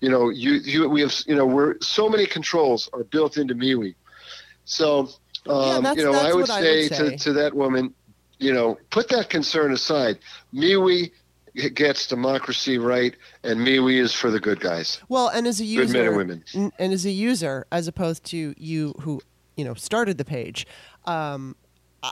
You 0.00 0.10
know, 0.10 0.28
you, 0.28 0.52
you 0.52 0.88
we 0.88 1.00
have, 1.00 1.14
you 1.26 1.34
know, 1.34 1.46
we're 1.46 1.76
so 1.80 2.08
many 2.08 2.26
controls 2.26 2.88
are 2.92 3.04
built 3.04 3.38
into 3.38 3.54
MeWe. 3.54 3.94
So, 4.64 5.08
um, 5.48 5.84
yeah, 5.84 5.94
you 5.94 6.04
know, 6.04 6.12
I 6.12 6.32
would, 6.34 6.50
I 6.50 6.60
say, 6.60 6.82
would 6.82 6.94
say 6.94 7.10
To, 7.10 7.16
to 7.16 7.32
that 7.34 7.54
woman, 7.54 7.94
you 8.38 8.52
know, 8.52 8.78
put 8.90 9.08
that 9.08 9.30
concern 9.30 9.72
aside. 9.72 10.18
MeWe 10.54 11.10
gets 11.74 12.06
democracy 12.06 12.78
right, 12.78 13.14
and 13.42 13.60
MeWe 13.60 14.00
is 14.00 14.12
for 14.12 14.30
the 14.30 14.40
good 14.40 14.60
guys. 14.60 15.00
Well, 15.08 15.28
and 15.28 15.46
as 15.46 15.60
a 15.60 15.64
user, 15.64 15.86
good 15.86 15.92
men 15.92 16.06
and 16.06 16.16
women, 16.16 16.72
and 16.78 16.92
as 16.92 17.04
a 17.06 17.10
user, 17.10 17.66
as 17.72 17.88
opposed 17.88 18.24
to 18.24 18.54
you 18.56 18.94
who 19.00 19.20
you 19.56 19.64
know 19.64 19.74
started 19.74 20.18
the 20.18 20.24
page, 20.24 20.66
um, 21.04 21.56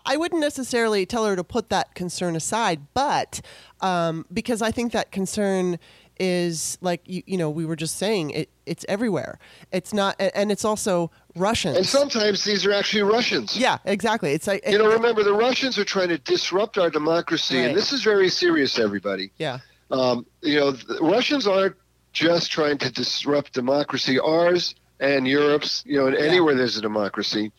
I 0.07 0.17
wouldn't 0.17 0.41
necessarily 0.41 1.07
tell 1.07 1.27
her 1.27 1.37
to 1.37 1.45
put 1.45 1.69
that 1.71 1.95
concern 1.95 2.37
aside, 2.37 2.81
but 2.95 3.41
um, 3.81 4.27
because 4.33 4.63
I 4.63 4.71
think 4.71 4.93
that 4.93 5.13
concern 5.13 5.79
is 6.19 6.79
like 6.81 7.03
you, 7.07 7.23
you 7.27 7.37
know 7.37 7.51
we 7.51 7.67
were 7.67 7.77
just 7.77 7.97
saying 7.97 8.31
it 8.31 8.51
it's 8.67 8.85
everywhere. 8.89 9.39
It's 9.73 9.93
not 9.93 10.17
and 10.19 10.51
it's 10.53 10.65
also 10.65 11.11
russians. 11.37 11.77
And 11.77 11.87
sometimes 11.87 12.45
these 12.45 12.65
are 12.67 12.73
actually 12.73 13.03
russians. 13.03 13.57
Yeah 13.57 13.79
exactly. 13.85 14.33
It's 14.33 14.47
like 14.47 14.67
you 14.69 14.79
know 14.79 14.89
remember 14.93 15.23
the 15.23 15.33
russians 15.35 15.79
are 15.79 15.85
trying 15.85 16.09
to 16.09 16.19
disrupt 16.19 16.79
our 16.79 16.91
democracy 16.91 17.57
Right. 17.59 17.67
and 17.69 17.77
this 17.77 17.93
is 17.93 18.03
very 18.03 18.29
serious 18.29 18.79
everybody. 18.79 19.31
Yeah. 19.39 19.59
Um, 19.91 20.27
you 20.43 20.59
know 20.59 20.71
the 20.73 20.99
russians 21.01 21.47
aren't 21.47 21.77
just 22.13 22.51
trying 22.51 22.79
to 22.79 22.91
disrupt 22.91 23.53
democracy. 23.53 24.19
Ours 24.19 24.75
and 25.01 25.27
europe's 25.27 25.83
you 25.87 25.99
know 25.99 26.07
and 26.07 26.17
anywhere 26.17 26.55
there's 26.55 26.77
a 26.77 26.81
democracy 26.81 27.51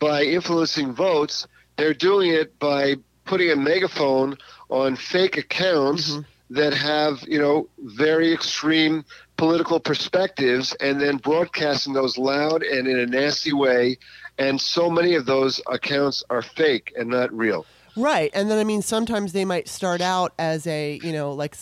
by 0.00 0.24
influencing 0.24 0.92
votes 0.92 1.46
they're 1.76 1.94
doing 1.94 2.30
it 2.32 2.58
by 2.58 2.96
putting 3.24 3.50
a 3.50 3.56
megaphone 3.56 4.36
on 4.70 4.96
fake 4.96 5.36
accounts 5.36 6.10
Mhm. 6.10 6.24
that 6.50 6.74
have 6.74 7.22
you 7.28 7.38
know 7.38 7.68
very 7.78 8.32
extreme 8.32 9.04
political 9.44 9.78
perspectives 9.78 10.74
and 10.80 10.98
then 10.98 11.18
broadcasting 11.18 11.92
those 11.92 12.16
loud 12.16 12.62
and 12.62 12.88
in 12.88 12.98
a 12.98 13.04
nasty 13.04 13.52
way 13.52 13.94
and 14.38 14.58
so 14.58 14.88
many 14.88 15.14
of 15.14 15.26
those 15.26 15.60
accounts 15.66 16.24
are 16.30 16.40
fake 16.40 16.94
and 16.96 17.10
not 17.10 17.30
real 17.30 17.66
Right. 17.96 18.32
And 18.34 18.50
then, 18.50 18.58
I 18.58 18.64
mean, 18.64 18.82
sometimes 18.82 19.32
they 19.32 19.44
might 19.44 19.68
start 19.68 20.00
out 20.00 20.32
as 20.36 20.66
a, 20.66 20.98
you 21.04 21.12
know, 21.12 21.30
like 21.32 21.54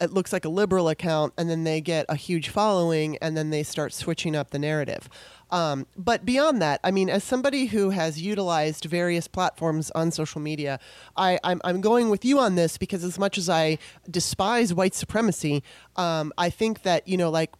it 0.00 0.12
looks 0.12 0.32
like 0.32 0.44
a 0.44 0.48
liberal 0.48 0.88
account, 0.88 1.32
and 1.36 1.50
then 1.50 1.64
they 1.64 1.80
get 1.80 2.06
a 2.08 2.14
huge 2.14 2.50
following, 2.50 3.18
and 3.20 3.36
then 3.36 3.50
they 3.50 3.64
start 3.64 3.92
switching 3.92 4.36
up 4.36 4.50
the 4.50 4.60
narrative. 4.60 5.08
Um, 5.52 5.86
but 5.96 6.24
beyond 6.24 6.62
that, 6.62 6.80
I 6.82 6.90
mean, 6.90 7.10
as 7.10 7.22
somebody 7.22 7.66
who 7.66 7.90
has 7.90 8.20
utilized 8.20 8.86
various 8.86 9.28
platforms 9.28 9.90
on 9.90 10.10
social 10.10 10.40
media, 10.40 10.80
I, 11.14 11.38
I'm, 11.44 11.60
I'm 11.62 11.82
going 11.82 12.08
with 12.08 12.24
you 12.24 12.38
on 12.38 12.54
this 12.54 12.78
because 12.78 13.04
as 13.04 13.18
much 13.18 13.36
as 13.36 13.50
I 13.50 13.78
despise 14.10 14.72
white 14.72 14.94
supremacy, 14.94 15.62
um, 15.96 16.32
I 16.38 16.48
think 16.48 16.82
that, 16.82 17.06
you 17.06 17.18
know, 17.18 17.28
like, 17.28 17.50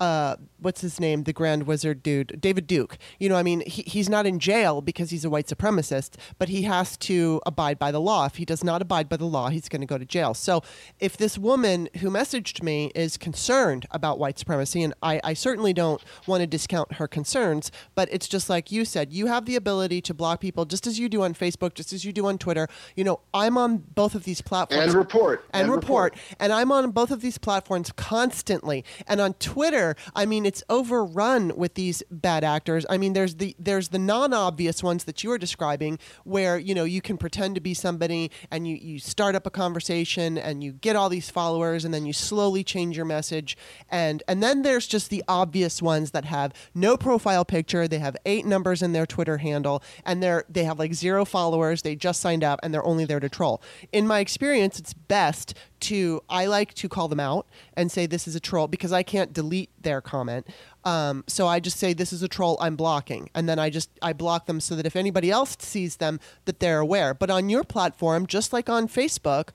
uh, 0.00 0.36
what's 0.58 0.80
his 0.80 0.98
name? 0.98 1.22
The 1.22 1.32
Grand 1.32 1.68
Wizard 1.68 2.02
dude, 2.02 2.40
David 2.40 2.66
Duke. 2.66 2.98
You 3.20 3.28
know, 3.28 3.36
I 3.36 3.44
mean, 3.44 3.60
he, 3.60 3.82
he's 3.82 4.08
not 4.08 4.26
in 4.26 4.40
jail 4.40 4.80
because 4.80 5.10
he's 5.10 5.24
a 5.24 5.30
white 5.30 5.46
supremacist, 5.46 6.16
but 6.38 6.48
he 6.48 6.62
has 6.62 6.96
to 6.98 7.40
abide 7.46 7.78
by 7.78 7.92
the 7.92 8.00
law. 8.00 8.26
If 8.26 8.36
he 8.36 8.44
does 8.44 8.64
not 8.64 8.82
abide 8.82 9.08
by 9.08 9.18
the 9.18 9.24
law, 9.24 9.50
he's 9.50 9.68
going 9.68 9.82
to 9.82 9.86
go 9.86 9.98
to 9.98 10.04
jail. 10.04 10.34
So 10.34 10.62
if 10.98 11.16
this 11.16 11.38
woman 11.38 11.88
who 12.00 12.10
messaged 12.10 12.60
me 12.60 12.90
is 12.96 13.16
concerned 13.16 13.86
about 13.92 14.18
white 14.18 14.36
supremacy, 14.36 14.82
and 14.82 14.94
I, 15.00 15.20
I 15.22 15.34
certainly 15.34 15.72
don't 15.72 16.02
want 16.26 16.40
to 16.40 16.48
discount 16.48 16.94
her 16.94 17.06
concerns, 17.36 17.70
but 17.94 18.08
it's 18.10 18.28
just 18.28 18.48
like 18.48 18.72
you 18.72 18.84
said, 18.84 19.12
you 19.12 19.26
have 19.26 19.44
the 19.44 19.56
ability 19.56 20.00
to 20.00 20.14
block 20.14 20.40
people 20.40 20.64
just 20.64 20.86
as 20.86 20.98
you 20.98 21.08
do 21.08 21.22
on 21.22 21.34
Facebook, 21.34 21.74
just 21.74 21.92
as 21.92 22.04
you 22.04 22.12
do 22.12 22.26
on 22.26 22.38
Twitter. 22.38 22.66
You 22.94 23.04
know, 23.04 23.20
I'm 23.34 23.58
on 23.58 23.78
both 23.94 24.14
of 24.14 24.24
these 24.24 24.40
platforms 24.40 24.84
and 24.84 24.94
report 24.94 25.44
and, 25.52 25.70
report. 25.70 26.16
And 26.40 26.52
I'm 26.52 26.72
on 26.72 26.90
both 26.92 27.10
of 27.10 27.20
these 27.20 27.36
platforms 27.36 27.92
constantly. 27.92 28.84
And 29.06 29.20
on 29.20 29.34
Twitter, 29.34 29.96
I 30.14 30.24
mean, 30.24 30.46
it's 30.46 30.62
overrun 30.70 31.52
with 31.56 31.74
these 31.74 32.02
bad 32.10 32.42
actors. 32.42 32.86
I 32.88 32.96
mean, 32.96 33.12
there's 33.12 33.36
the 33.36 33.54
there's 33.58 33.88
the 33.88 33.98
non-obvious 33.98 34.82
ones 34.82 35.04
that 35.04 35.22
you 35.22 35.30
are 35.30 35.38
describing, 35.38 35.98
where 36.24 36.58
you 36.58 36.74
know 36.74 36.84
you 36.84 37.02
can 37.02 37.18
pretend 37.18 37.54
to 37.56 37.60
be 37.60 37.74
somebody 37.74 38.30
and 38.50 38.66
you 38.66 38.76
you 38.76 38.98
start 38.98 39.34
up 39.34 39.46
a 39.46 39.50
conversation 39.50 40.38
and 40.38 40.64
you 40.64 40.72
get 40.72 40.96
all 40.96 41.10
these 41.10 41.28
followers, 41.28 41.84
and 41.84 41.92
then 41.92 42.06
you 42.06 42.12
slowly 42.12 42.64
change 42.64 42.96
your 42.96 43.06
message. 43.06 43.58
And 43.90 44.22
and 44.26 44.42
then 44.42 44.62
there's 44.62 44.86
just 44.86 45.10
the 45.10 45.22
obvious 45.28 45.82
ones 45.82 46.12
that 46.12 46.24
have 46.24 46.52
no 46.74 46.96
profile 46.96 47.25
picture. 47.46 47.88
They 47.88 47.98
have 47.98 48.16
eight 48.24 48.46
numbers 48.46 48.82
in 48.82 48.92
their 48.92 49.06
Twitter 49.06 49.38
handle, 49.38 49.82
and 50.04 50.22
they're 50.22 50.44
they 50.48 50.64
have 50.64 50.78
like 50.78 50.94
zero 50.94 51.24
followers. 51.24 51.82
They 51.82 51.96
just 51.96 52.20
signed 52.20 52.44
up, 52.44 52.60
and 52.62 52.72
they're 52.72 52.84
only 52.84 53.04
there 53.04 53.20
to 53.20 53.28
troll. 53.28 53.62
In 53.92 54.06
my 54.06 54.20
experience, 54.20 54.78
it's 54.78 54.92
best 54.92 55.54
to 55.80 56.22
I 56.28 56.46
like 56.46 56.74
to 56.74 56.88
call 56.88 57.08
them 57.08 57.20
out 57.20 57.46
and 57.74 57.90
say 57.90 58.06
this 58.06 58.26
is 58.26 58.34
a 58.34 58.40
troll 58.40 58.68
because 58.68 58.92
I 58.92 59.02
can't 59.02 59.32
delete 59.32 59.70
their 59.80 60.00
comment. 60.00 60.46
Um, 60.84 61.24
so 61.26 61.46
I 61.46 61.60
just 61.60 61.78
say 61.78 61.92
this 61.92 62.12
is 62.12 62.22
a 62.22 62.28
troll. 62.28 62.56
I'm 62.60 62.76
blocking, 62.76 63.28
and 63.34 63.48
then 63.48 63.58
I 63.58 63.70
just 63.70 63.90
I 64.00 64.12
block 64.12 64.46
them 64.46 64.60
so 64.60 64.76
that 64.76 64.86
if 64.86 64.96
anybody 64.96 65.30
else 65.30 65.56
sees 65.58 65.96
them, 65.96 66.20
that 66.44 66.60
they're 66.60 66.80
aware. 66.80 67.14
But 67.14 67.30
on 67.30 67.48
your 67.48 67.64
platform, 67.64 68.26
just 68.26 68.52
like 68.52 68.68
on 68.68 68.88
Facebook, 68.88 69.50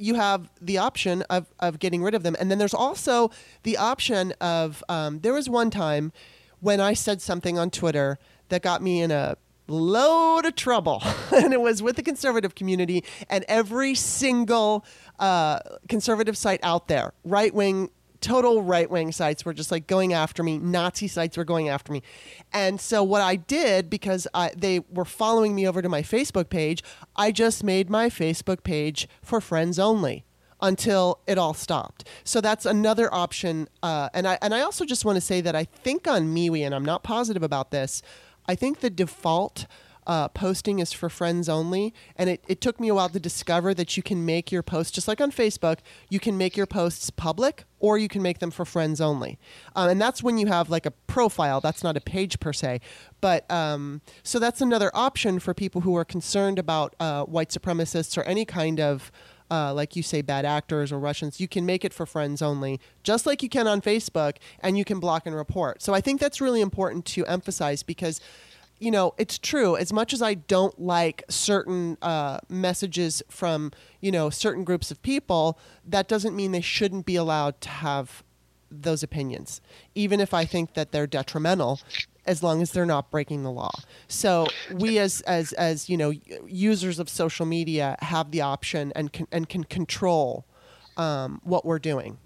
you 0.00 0.14
have 0.14 0.50
the 0.60 0.78
option 0.78 1.22
of, 1.28 1.52
of 1.60 1.78
getting 1.78 2.02
rid 2.02 2.14
of 2.14 2.22
them. 2.22 2.34
And 2.40 2.50
then 2.50 2.58
there's 2.58 2.74
also 2.74 3.30
the 3.64 3.76
option 3.76 4.32
of 4.40 4.82
um, 4.88 5.20
there 5.20 5.34
was 5.34 5.48
one 5.48 5.70
time 5.70 6.12
when 6.60 6.80
I 6.80 6.94
said 6.94 7.20
something 7.20 7.58
on 7.58 7.70
Twitter 7.70 8.18
that 8.48 8.62
got 8.62 8.82
me 8.82 9.00
in 9.00 9.10
a 9.10 9.36
load 9.70 10.44
of 10.44 10.56
trouble. 10.56 11.02
and 11.34 11.52
it 11.52 11.60
was 11.60 11.82
with 11.82 11.96
the 11.96 12.02
conservative 12.02 12.54
community 12.54 13.04
and 13.28 13.44
every 13.48 13.94
single 13.94 14.84
uh, 15.18 15.60
conservative 15.88 16.36
site 16.36 16.60
out 16.62 16.88
there, 16.88 17.12
right 17.24 17.54
wing. 17.54 17.90
Total 18.20 18.60
right 18.60 18.90
wing 18.90 19.12
sites 19.12 19.46
were 19.46 19.54
just 19.54 19.70
like 19.70 19.86
going 19.86 20.12
after 20.12 20.42
me. 20.42 20.58
Nazi 20.58 21.08
sites 21.08 21.38
were 21.38 21.44
going 21.44 21.70
after 21.70 21.90
me. 21.90 22.02
And 22.52 22.78
so, 22.78 23.02
what 23.02 23.22
I 23.22 23.36
did, 23.36 23.88
because 23.88 24.28
I, 24.34 24.52
they 24.54 24.80
were 24.90 25.06
following 25.06 25.54
me 25.54 25.66
over 25.66 25.80
to 25.80 25.88
my 25.88 26.02
Facebook 26.02 26.50
page, 26.50 26.84
I 27.16 27.32
just 27.32 27.64
made 27.64 27.88
my 27.88 28.10
Facebook 28.10 28.62
page 28.62 29.08
for 29.22 29.40
friends 29.40 29.78
only 29.78 30.26
until 30.62 31.20
it 31.26 31.38
all 31.38 31.54
stopped. 31.54 32.06
So 32.24 32.40
that's 32.40 32.66
another 32.66 33.12
option. 33.12 33.68
Uh, 33.82 34.08
and 34.14 34.26
I 34.26 34.38
and 34.42 34.54
I 34.54 34.60
also 34.60 34.84
just 34.84 35.04
want 35.04 35.16
to 35.16 35.20
say 35.20 35.40
that 35.40 35.54
I 35.54 35.64
think 35.64 36.06
on 36.06 36.34
MeWe, 36.34 36.64
and 36.64 36.74
I'm 36.74 36.84
not 36.84 37.02
positive 37.02 37.42
about 37.42 37.70
this. 37.70 38.02
I 38.46 38.54
think 38.54 38.80
the 38.80 38.90
default 38.90 39.66
uh, 40.06 40.28
posting 40.28 40.78
is 40.78 40.92
for 40.92 41.08
friends 41.08 41.48
only, 41.48 41.94
and 42.16 42.28
it, 42.30 42.42
it 42.48 42.60
took 42.60 42.80
me 42.80 42.88
a 42.88 42.94
while 42.94 43.08
to 43.08 43.20
discover 43.20 43.74
that 43.74 43.96
you 43.96 44.02
can 44.02 44.24
make 44.24 44.50
your 44.50 44.62
posts 44.62 44.90
just 44.92 45.06
like 45.06 45.20
on 45.20 45.30
Facebook. 45.30 45.78
You 46.08 46.18
can 46.18 46.36
make 46.36 46.56
your 46.56 46.66
posts 46.66 47.10
public, 47.10 47.64
or 47.78 47.98
you 47.98 48.08
can 48.08 48.22
make 48.22 48.38
them 48.40 48.50
for 48.50 48.64
friends 48.64 49.00
only, 49.00 49.38
uh, 49.76 49.88
and 49.90 50.00
that's 50.00 50.22
when 50.22 50.38
you 50.38 50.46
have 50.46 50.70
like 50.70 50.86
a 50.86 50.90
profile. 50.90 51.60
That's 51.60 51.84
not 51.84 51.96
a 51.96 52.00
page 52.00 52.40
per 52.40 52.52
se, 52.52 52.80
but 53.20 53.48
um, 53.50 54.00
so 54.22 54.38
that's 54.38 54.60
another 54.60 54.90
option 54.94 55.38
for 55.38 55.54
people 55.54 55.82
who 55.82 55.94
are 55.96 56.04
concerned 56.04 56.58
about 56.58 56.96
uh, 56.98 57.24
white 57.24 57.50
supremacists 57.50 58.18
or 58.18 58.22
any 58.22 58.44
kind 58.44 58.80
of 58.80 59.12
uh, 59.50 59.74
like 59.74 59.96
you 59.96 60.02
say, 60.02 60.22
bad 60.22 60.44
actors 60.44 60.92
or 60.92 60.98
Russians, 60.98 61.40
you 61.40 61.48
can 61.48 61.66
make 61.66 61.84
it 61.84 61.92
for 61.92 62.06
friends 62.06 62.40
only, 62.42 62.80
just 63.02 63.26
like 63.26 63.42
you 63.42 63.48
can 63.48 63.66
on 63.66 63.80
Facebook, 63.80 64.36
and 64.60 64.78
you 64.78 64.84
can 64.84 65.00
block 65.00 65.26
and 65.26 65.34
report. 65.34 65.82
So 65.82 65.92
I 65.92 66.00
think 66.00 66.20
that's 66.20 66.40
really 66.40 66.60
important 66.60 67.04
to 67.06 67.26
emphasize 67.26 67.82
because, 67.82 68.20
you 68.78 68.90
know, 68.90 69.14
it's 69.18 69.38
true. 69.38 69.76
As 69.76 69.92
much 69.92 70.12
as 70.12 70.22
I 70.22 70.34
don't 70.34 70.80
like 70.80 71.24
certain 71.28 71.98
uh, 72.00 72.38
messages 72.48 73.22
from, 73.28 73.72
you 74.00 74.12
know, 74.12 74.30
certain 74.30 74.64
groups 74.64 74.90
of 74.90 75.02
people, 75.02 75.58
that 75.86 76.08
doesn't 76.08 76.36
mean 76.36 76.52
they 76.52 76.60
shouldn't 76.60 77.06
be 77.06 77.16
allowed 77.16 77.60
to 77.62 77.68
have 77.68 78.22
those 78.70 79.02
opinions, 79.02 79.60
even 79.96 80.20
if 80.20 80.32
I 80.32 80.44
think 80.44 80.74
that 80.74 80.92
they're 80.92 81.08
detrimental, 81.08 81.80
as 82.30 82.42
long 82.42 82.62
as 82.62 82.70
they're 82.70 82.86
not 82.86 83.10
breaking 83.10 83.42
the 83.42 83.50
law. 83.50 83.72
So 84.06 84.46
we, 84.72 84.98
as 84.98 85.20
as 85.22 85.52
as 85.54 85.88
you 85.90 85.96
know, 85.96 86.12
users 86.46 86.98
of 86.98 87.08
social 87.08 87.44
media, 87.44 87.96
have 88.00 88.30
the 88.30 88.40
option 88.40 88.92
and 88.94 89.12
can 89.12 89.26
and 89.32 89.48
can 89.48 89.64
control 89.64 90.46
um, 90.96 91.40
what 91.42 91.64
we're 91.64 91.80
doing. 91.80 92.18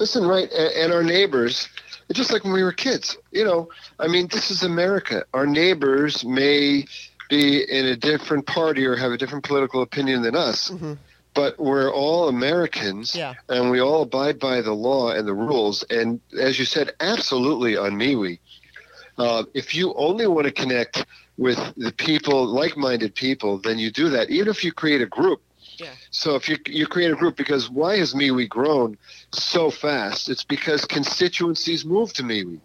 Listen, 0.00 0.26
right, 0.26 0.50
and 0.52 0.92
our 0.92 1.04
neighbors, 1.04 1.68
just 2.12 2.32
like 2.32 2.42
when 2.42 2.52
we 2.52 2.64
were 2.64 2.72
kids, 2.72 3.16
you 3.30 3.44
know, 3.44 3.68
I 4.00 4.08
mean, 4.08 4.26
this 4.26 4.50
is 4.50 4.64
America. 4.64 5.24
Our 5.32 5.46
neighbors 5.46 6.24
may 6.24 6.84
be 7.28 7.62
in 7.62 7.86
a 7.86 7.96
different 7.96 8.46
party 8.46 8.84
or 8.84 8.96
have 8.96 9.12
a 9.12 9.16
different 9.16 9.44
political 9.44 9.82
opinion 9.82 10.22
than 10.22 10.34
us. 10.34 10.70
Mm-hmm. 10.70 10.94
But 11.32 11.60
we're 11.60 11.92
all 11.92 12.28
Americans, 12.28 13.14
yeah. 13.14 13.34
and 13.48 13.70
we 13.70 13.80
all 13.80 14.02
abide 14.02 14.40
by 14.40 14.60
the 14.60 14.72
law 14.72 15.12
and 15.12 15.28
the 15.28 15.32
rules. 15.32 15.84
And 15.84 16.20
as 16.36 16.58
you 16.58 16.64
said, 16.64 16.90
absolutely 16.98 17.76
on 17.76 17.92
MeWe. 17.92 18.40
Uh, 19.20 19.44
if 19.52 19.74
you 19.74 19.92
only 20.06 20.26
want 20.26 20.46
to 20.46 20.52
connect 20.62 21.04
with 21.36 21.58
the 21.76 21.92
people, 21.92 22.46
like-minded 22.46 23.14
people, 23.14 23.58
then 23.58 23.78
you 23.78 23.90
do 23.90 24.08
that. 24.08 24.30
Even 24.30 24.48
if 24.48 24.64
you 24.64 24.72
create 24.72 25.02
a 25.02 25.06
group, 25.06 25.42
yeah. 25.76 25.94
So 26.10 26.36
if 26.36 26.48
you 26.48 26.56
you 26.66 26.86
create 26.86 27.10
a 27.10 27.16
group, 27.16 27.36
because 27.36 27.70
why 27.70 27.98
has 27.98 28.14
MeWe 28.14 28.48
grown 28.48 28.98
so 29.32 29.70
fast? 29.70 30.28
It's 30.28 30.44
because 30.44 30.84
constituencies 30.84 31.84
move 31.84 32.12
to 32.14 32.22
MeWe. 32.22 32.60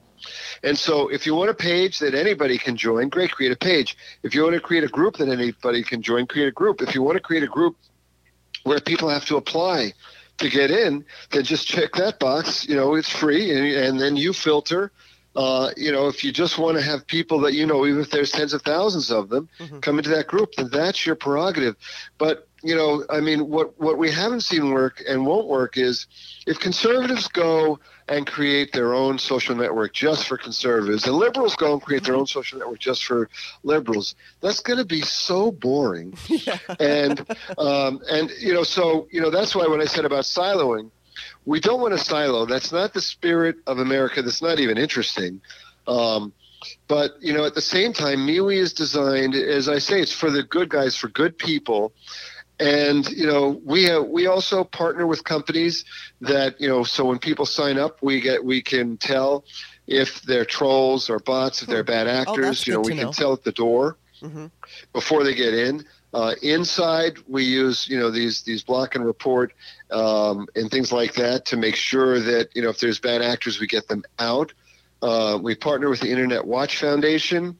And 0.64 0.78
so 0.78 1.10
if 1.10 1.26
you 1.26 1.36
want 1.36 1.49
a 1.49 1.53
page 1.53 1.99
that 1.99 2.14
anybody 2.16 2.58
can 2.58 2.76
join, 2.78 3.10
great, 3.10 3.32
create 3.32 3.51
a 3.51 3.62
page. 3.72 3.97
If 4.24 4.34
you 4.34 4.43
want 4.43 4.56
to 4.56 4.62
create 4.62 4.86
a 4.86 4.93
group 4.99 5.18
that 5.18 5.30
anybody 5.30 5.84
can 5.84 6.01
join, 6.01 6.26
create 6.26 6.47
a 6.47 6.58
group. 6.62 6.82
If 6.82 6.95
you 6.95 7.01
want 7.03 7.18
to 7.18 7.22
create 7.30 7.43
a 7.43 7.53
group 7.58 7.76
where 8.64 8.80
people 8.80 9.10
have 9.10 9.26
to 9.26 9.36
apply 9.38 9.93
to 10.38 10.49
get 10.49 10.72
in, 10.72 11.06
then 11.32 11.43
just 11.43 11.68
check 11.68 11.93
that 11.93 12.20
box. 12.20 12.68
You 12.68 12.76
know, 12.76 12.95
it's 12.95 13.10
free, 13.10 13.51
and, 13.56 13.66
and 13.86 13.99
then 13.99 14.16
you 14.16 14.34
filter. 14.34 14.91
Uh, 15.36 15.71
you 15.75 15.91
know, 15.91 16.07
if 16.07 16.23
you 16.23 16.31
just 16.31 16.57
want 16.57 16.77
to 16.77 16.83
have 16.83 17.05
people 17.07 17.39
that 17.41 17.53
you 17.53 17.65
know, 17.65 17.86
even 17.86 18.01
if 18.01 18.09
there's 18.09 18.31
tens 18.31 18.53
of 18.53 18.61
thousands 18.61 19.11
of 19.11 19.29
them, 19.29 19.49
mm-hmm. 19.59 19.79
come 19.79 19.97
into 19.97 20.09
that 20.09 20.27
group, 20.27 20.53
then 20.55 20.69
that's 20.71 21.05
your 21.05 21.15
prerogative. 21.15 21.75
But 22.17 22.47
you 22.65 22.75
know, 22.75 23.05
I 23.11 23.19
mean, 23.19 23.49
what 23.49 23.79
what 23.79 23.97
we 23.97 24.09
haven't 24.09 24.41
seen 24.41 24.71
work 24.71 25.03
and 25.07 25.25
won't 25.25 25.47
work 25.47 25.77
is 25.77 26.07
if 26.47 26.59
conservatives 26.59 27.27
go 27.27 27.79
and 28.07 28.25
create 28.25 28.71
their 28.71 28.93
own 28.93 29.19
social 29.19 29.55
network 29.55 29.93
just 29.93 30.27
for 30.27 30.38
conservatives, 30.38 31.05
and 31.05 31.15
liberals 31.15 31.55
go 31.55 31.73
and 31.73 31.81
create 31.81 32.03
their 32.05 32.15
own 32.15 32.25
social 32.25 32.57
network 32.57 32.79
just 32.79 33.05
for 33.05 33.29
liberals, 33.63 34.15
that's 34.41 34.61
going 34.61 34.79
to 34.79 34.86
be 34.86 35.01
so 35.01 35.51
boring. 35.51 36.17
Yeah. 36.27 36.57
and 36.79 37.19
um, 37.57 38.01
and 38.09 38.31
you 38.39 38.53
know, 38.53 38.63
so 38.63 39.07
you 39.11 39.21
know, 39.21 39.29
that's 39.29 39.55
why 39.55 39.67
when 39.67 39.81
I 39.81 39.86
said 39.86 40.05
about 40.05 40.23
siloing, 40.23 40.91
we 41.45 41.59
don't 41.59 41.82
want 41.82 41.93
to 41.93 42.03
silo. 42.03 42.45
That's 42.45 42.72
not 42.72 42.93
the 42.93 43.01
spirit 43.01 43.57
of 43.68 43.80
America. 43.80 44.22
That's 44.22 44.41
not 44.41 44.59
even 44.59 44.78
interesting. 44.78 45.41
Um, 45.88 46.34
but 46.88 47.11
you 47.22 47.34
know, 47.34 47.45
at 47.45 47.53
the 47.53 47.61
same 47.61 47.93
time, 47.93 48.26
MeWe 48.26 48.57
is 48.57 48.74
designed, 48.74 49.36
as 49.36 49.70
I 49.70 49.78
say, 49.80 50.01
it's 50.01 50.13
for 50.13 50.32
the 50.32 50.43
good 50.43 50.70
guys, 50.70 50.95
for 50.95 51.07
good 51.09 51.38
people 51.38 51.93
and 52.59 53.09
you 53.09 53.28
know 53.28 53.61
we 53.66 53.84
have, 53.84 54.05
we 54.05 54.28
also 54.28 54.63
partner 54.63 55.05
with 55.05 55.24
companies 55.24 55.84
that 56.22 56.59
you 56.59 56.68
know 56.68 56.84
so 56.84 57.05
when 57.05 57.20
people 57.20 57.45
sign 57.45 57.78
up 57.78 58.01
we 58.01 58.22
get 58.22 58.43
we 58.43 58.61
can 58.61 58.97
tell 58.97 59.43
if 59.88 60.22
they're 60.22 60.45
trolls 60.45 61.09
or 61.09 61.20
bots 61.20 61.61
if 61.61 61.68
they're 61.68 61.84
bad 61.84 62.07
oh, 62.07 62.11
actors 62.11 62.61
oh, 62.61 62.72
you 62.72 62.74
know 62.74 62.82
we 62.82 62.93
know. 62.93 63.03
can 63.03 63.11
tell 63.11 63.34
at 63.34 63.43
the 63.43 63.51
door 63.51 63.97
mm-hmm. 64.22 64.45
before 64.93 65.24
they 65.24 65.36
get 65.36 65.53
in 65.53 65.84
uh, 66.16 66.34
inside 66.41 67.18
we 67.28 67.43
use 67.43 67.89
you 67.89 67.99
know 67.99 68.09
these 68.09 68.41
these 68.43 68.63
block 68.63 68.95
and 68.95 69.05
report 69.05 69.53
um, 69.91 70.47
and 70.55 70.72
things 70.72 70.93
like 70.93 71.13
that 71.13 71.45
to 71.45 71.57
make 71.57 71.76
sure 71.76 72.22
that 72.22 72.49
you 72.55 72.61
know 72.61 72.70
if 72.70 72.80
there's 72.80 72.99
bad 72.99 73.22
actors 73.22 73.59
we 73.59 73.68
get 73.68 73.86
them 73.89 74.01
out 74.18 74.53
uh, 75.01 75.38
we 75.41 75.53
partner 75.53 75.89
with 75.89 75.99
the 75.99 76.09
internet 76.09 76.45
watch 76.45 76.80
foundation 76.80 77.57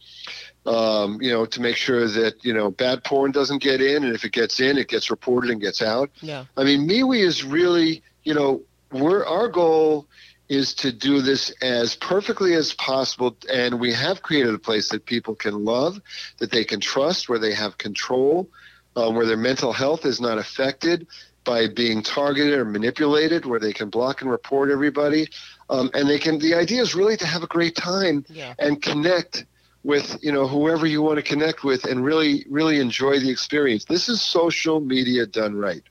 um, 0.66 1.22
you 1.22 1.32
know, 1.32 1.46
to 1.46 1.62
make 1.62 1.76
sure 1.76 2.08
that 2.08 2.44
you 2.44 2.54
know 2.54 2.72
bad 2.72 3.04
porn 3.04 3.32
doesn't 3.32 3.62
get 3.62 3.82
in, 3.82 4.04
and 4.04 4.16
if 4.16 4.26
it 4.26 4.32
gets 4.32 4.60
in, 4.60 4.78
it 4.78 4.88
gets 4.88 5.12
reported 5.12 5.52
and 5.52 5.62
gets 5.62 5.82
out. 5.82 6.10
Yeah. 6.22 6.46
I 6.58 6.64
mean, 6.64 6.88
MeWe 6.88 7.20
is 7.20 7.44
really, 7.44 8.02
you 8.24 8.34
know, 8.34 8.64
we're 8.92 9.24
our 9.26 9.48
goal 9.48 10.08
is 10.48 10.74
to 10.76 10.92
do 10.92 11.22
this 11.22 11.52
as 11.62 11.96
perfectly 11.96 12.54
as 12.54 12.74
possible, 12.74 13.36
and 13.52 13.80
we 13.80 13.94
have 13.94 14.22
created 14.22 14.54
a 14.54 14.60
place 14.60 14.90
that 14.90 15.06
people 15.06 15.36
can 15.36 15.66
love, 15.66 16.00
that 16.38 16.52
they 16.52 16.64
can 16.64 16.80
trust, 16.80 17.28
where 17.28 17.40
they 17.40 17.54
have 17.54 17.78
control, 17.78 18.50
um, 18.96 19.16
where 19.16 19.26
their 19.26 19.38
mental 19.38 19.74
health 19.74 20.06
is 20.06 20.22
not 20.22 20.38
affected 20.38 21.08
by 21.44 21.68
being 21.68 22.02
targeted 22.02 22.54
or 22.54 22.66
manipulated, 22.66 23.46
where 23.46 23.60
they 23.60 23.74
can 23.74 23.90
block 23.90 24.22
and 24.22 24.30
report 24.30 24.72
everybody. 24.72 25.28
Um, 25.70 25.90
and 25.94 26.10
they 26.10 26.20
can. 26.20 26.40
The 26.40 26.56
idea 26.56 26.82
is 26.82 26.96
really 26.96 27.18
to 27.18 27.26
have 27.26 27.44
a 27.44 27.48
great 27.48 27.76
time 27.76 28.26
yeah. 28.30 28.54
and 28.60 28.82
connect 28.82 29.46
with 29.86 30.18
you 30.24 30.32
know 30.32 30.48
whoever 30.48 30.88
you 30.88 31.02
want 31.02 31.18
to 31.18 31.22
connect 31.22 31.64
with 31.64 31.86
and 31.86 32.04
really 32.04 32.44
really 32.50 32.80
enjoy 32.80 33.20
the 33.20 33.30
experience 33.30 33.86
this 33.86 34.10
is 34.10 34.20
social 34.20 34.80
media 34.80 35.28
done 35.28 35.56
right 35.56 35.84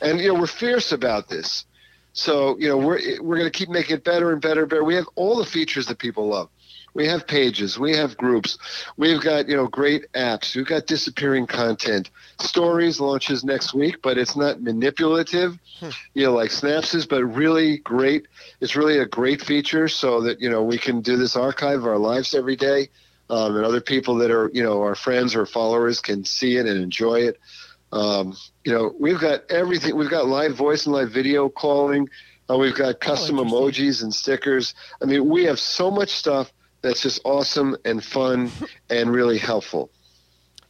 and 0.00 0.20
you 0.20 0.28
know 0.28 0.38
we're 0.38 0.46
fierce 0.46 0.92
about 0.92 1.28
this 1.28 1.64
so 2.18 2.58
you 2.58 2.68
know 2.68 2.76
we're 2.76 3.00
we're 3.22 3.38
going 3.38 3.50
to 3.50 3.56
keep 3.56 3.68
making 3.68 3.96
it 3.96 4.04
better 4.04 4.32
and 4.32 4.40
better 4.40 4.62
and 4.62 4.70
better. 4.70 4.84
We 4.84 4.96
have 4.96 5.06
all 5.14 5.36
the 5.38 5.46
features 5.46 5.86
that 5.86 5.98
people 5.98 6.26
love. 6.28 6.50
We 6.94 7.06
have 7.06 7.28
pages. 7.28 7.78
We 7.78 7.94
have 7.94 8.16
groups. 8.16 8.58
We've 8.96 9.20
got 9.20 9.48
you 9.48 9.56
know 9.56 9.68
great 9.68 10.10
apps. 10.14 10.56
We've 10.56 10.66
got 10.66 10.86
disappearing 10.86 11.46
content. 11.46 12.10
Stories 12.40 12.98
launches 12.98 13.44
next 13.44 13.72
week 13.72 14.02
but 14.02 14.18
it's 14.18 14.36
not 14.36 14.60
manipulative 14.60 15.58
hmm. 15.78 15.90
you 16.14 16.24
know 16.24 16.32
like 16.32 16.50
snaps 16.50 16.94
is 16.94 17.06
but 17.06 17.24
really 17.24 17.78
great. 17.78 18.26
It's 18.60 18.74
really 18.74 18.98
a 18.98 19.06
great 19.06 19.40
feature 19.40 19.86
so 19.86 20.22
that 20.22 20.40
you 20.40 20.50
know 20.50 20.64
we 20.64 20.78
can 20.78 21.00
do 21.00 21.16
this 21.16 21.36
archive 21.36 21.80
of 21.80 21.86
our 21.86 21.98
lives 21.98 22.34
every 22.34 22.56
day 22.56 22.88
um, 23.30 23.56
and 23.56 23.64
other 23.64 23.80
people 23.80 24.16
that 24.16 24.30
are 24.30 24.50
you 24.52 24.62
know 24.62 24.82
our 24.82 24.96
friends 24.96 25.36
or 25.36 25.46
followers 25.46 26.00
can 26.00 26.24
see 26.24 26.56
it 26.56 26.66
and 26.66 26.82
enjoy 26.82 27.20
it. 27.20 27.38
Um, 27.92 28.36
you 28.64 28.72
know, 28.72 28.94
we've 28.98 29.20
got 29.20 29.50
everything. 29.50 29.96
We've 29.96 30.10
got 30.10 30.26
live 30.26 30.54
voice 30.54 30.86
and 30.86 30.94
live 30.94 31.10
video 31.10 31.48
calling. 31.48 32.08
Uh, 32.50 32.56
we've 32.56 32.74
got 32.74 32.94
oh, 32.94 32.98
custom 32.98 33.38
oh, 33.38 33.44
emojis 33.44 34.02
and 34.02 34.14
stickers. 34.14 34.74
I 35.02 35.06
mean, 35.06 35.28
we 35.28 35.44
have 35.44 35.58
so 35.58 35.90
much 35.90 36.10
stuff 36.10 36.52
that's 36.82 37.02
just 37.02 37.20
awesome 37.24 37.76
and 37.84 38.02
fun 38.02 38.50
and 38.90 39.10
really 39.10 39.38
helpful. 39.38 39.90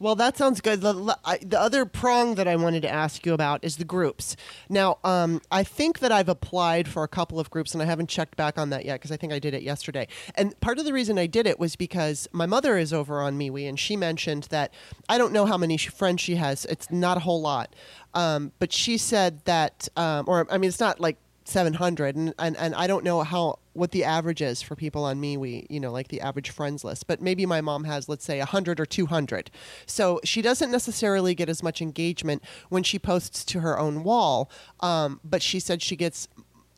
Well, 0.01 0.15
that 0.15 0.37
sounds 0.37 0.61
good. 0.61 0.81
The, 0.81 1.19
the, 1.43 1.61
other 1.61 1.85
prong 1.85 2.37
that 2.37 2.47
I 2.47 2.55
wanted 2.55 2.83
to 2.83 2.89
ask 2.89 3.27
you 3.27 3.35
about 3.35 3.65
is 3.65 3.79
the 3.79 3.85
groups. 3.85 4.37
Now, 4.69 4.99
um, 5.03 5.43
I 5.51 5.65
think 5.65 5.99
that 5.99 6.13
I've 6.13 6.29
applied 6.29 6.87
for 6.87 7.03
a 7.03 7.09
couple 7.09 7.41
of 7.41 7.51
groups, 7.51 7.75
and 7.75 7.83
I 7.83 7.87
haven't 7.87 8.09
checked 8.09 8.37
back 8.37 8.59
on 8.59 8.71
that 8.71 8.85
yet 8.85 9.01
because 9.01 9.11
I 9.11 9.17
think 9.17 9.33
I 9.33 9.41
did 9.41 9.55
it 9.55 9.63
yesterday. 9.65 10.07
And 10.37 10.59
part 10.61 10.79
of 10.79 10.85
the 10.85 10.93
reason 10.93 11.19
I 11.19 11.27
did 11.27 11.49
it 11.49 11.59
was 11.59 11.75
because 11.75 12.29
my 12.31 12.47
mother 12.47 12.79
is 12.79 12.93
over 12.93 13.21
on 13.21 13.37
MeWe, 13.37 13.69
and 13.69 13.79
she 13.79 13.97
mentioned 13.97 14.45
that 14.51 14.73
I 15.09 15.19
don't 15.19 15.33
know 15.33 15.47
how 15.47 15.59
many 15.59 15.77
friends 15.77 16.21
she 16.21 16.37
has. 16.37 16.65
It's 16.67 16.93
not 16.93 17.17
a 17.17 17.21
whole 17.21 17.41
lot, 17.41 17.75
um, 18.15 18.53
but 18.61 18.73
she 18.73 18.99
said 18.99 19.45
that, 19.47 19.89
um, 19.97 20.27
or 20.29 20.47
I 20.49 20.59
mean, 20.59 20.69
it's 20.69 20.79
not 20.79 21.01
like 21.01 21.17
700 21.49 22.17
and, 22.17 22.35
and 22.39 22.57
and 22.57 22.75
I 22.75 22.87
don't 22.87 23.05
know 23.05 23.23
how 23.23 23.59
what 23.73 23.93
the 23.93 24.05
average 24.05 24.43
is 24.43 24.61
for 24.61 24.75
people 24.75 25.05
on 25.05 25.21
MeWe, 25.21 25.67
you 25.71 25.81
know, 25.81 25.93
like 25.93 26.09
the 26.09 26.21
average 26.21 26.51
friends 26.51 26.85
list, 26.85 27.07
but 27.07 27.23
maybe 27.23 27.47
my 27.47 27.61
mom 27.61 27.85
has 27.85 28.09
let's 28.09 28.25
say 28.25 28.39
100 28.39 28.81
or 28.81 28.87
200. 28.87 29.51
So 29.87 30.21
she 30.25 30.43
doesn't 30.43 30.71
necessarily 30.71 31.35
get 31.35 31.49
as 31.49 31.63
much 31.63 31.81
engagement 31.81 32.43
when 32.69 32.83
she 32.83 32.99
posts 32.99 33.45
to 33.47 33.61
her 33.61 33.79
own 33.79 34.05
wall, 34.05 34.51
um, 34.81 35.21
but 35.25 35.43
she 35.43 35.61
said 35.61 35.83
she 35.83 35.97
gets 35.97 36.29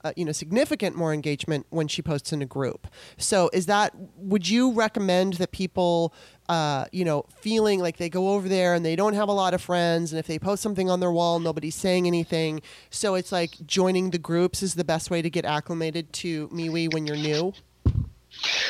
uh, 0.05 0.13
you 0.17 0.25
know 0.25 0.33
significant 0.33 0.97
more 0.97 1.13
engagement 1.13 1.67
when 1.71 1.89
she 1.89 2.03
posts 2.03 2.33
in 2.33 2.43
a 2.43 2.47
group. 2.47 2.87
So 3.19 3.51
is 3.53 3.67
that 3.67 3.95
would 4.17 4.49
you 4.49 4.73
recommend 4.73 5.35
that 5.35 5.53
people 5.53 6.15
uh, 6.51 6.85
you 6.91 7.05
know 7.05 7.25
feeling 7.37 7.79
like 7.79 7.97
they 7.97 8.09
go 8.09 8.31
over 8.31 8.49
there 8.49 8.75
and 8.75 8.85
they 8.85 8.97
don't 8.97 9.15
have 9.15 9.29
a 9.29 9.33
lot 9.33 9.55
of 9.55 9.63
friends 9.63 10.13
and 10.13 10.19
if 10.19 10.27
they 10.27 10.37
post 10.37 10.63
something 10.63 10.91
on 10.91 10.99
their 10.99 11.13
wall 11.13 11.39
nobody's 11.39 11.77
saying 11.77 12.09
anything. 12.09 12.61
So 12.91 13.15
it's 13.15 13.31
like 13.31 13.53
joining 13.67 14.11
the 14.11 14.19
groups 14.19 14.61
is 14.61 14.75
the 14.75 14.85
best 14.85 15.11
way 15.11 15.23
to 15.23 15.31
get 15.31 15.45
acclimated 15.45 16.13
to 16.15 16.49
MeWe 16.49 16.93
when 16.93 17.07
you're 17.07 17.17
new. 17.17 17.53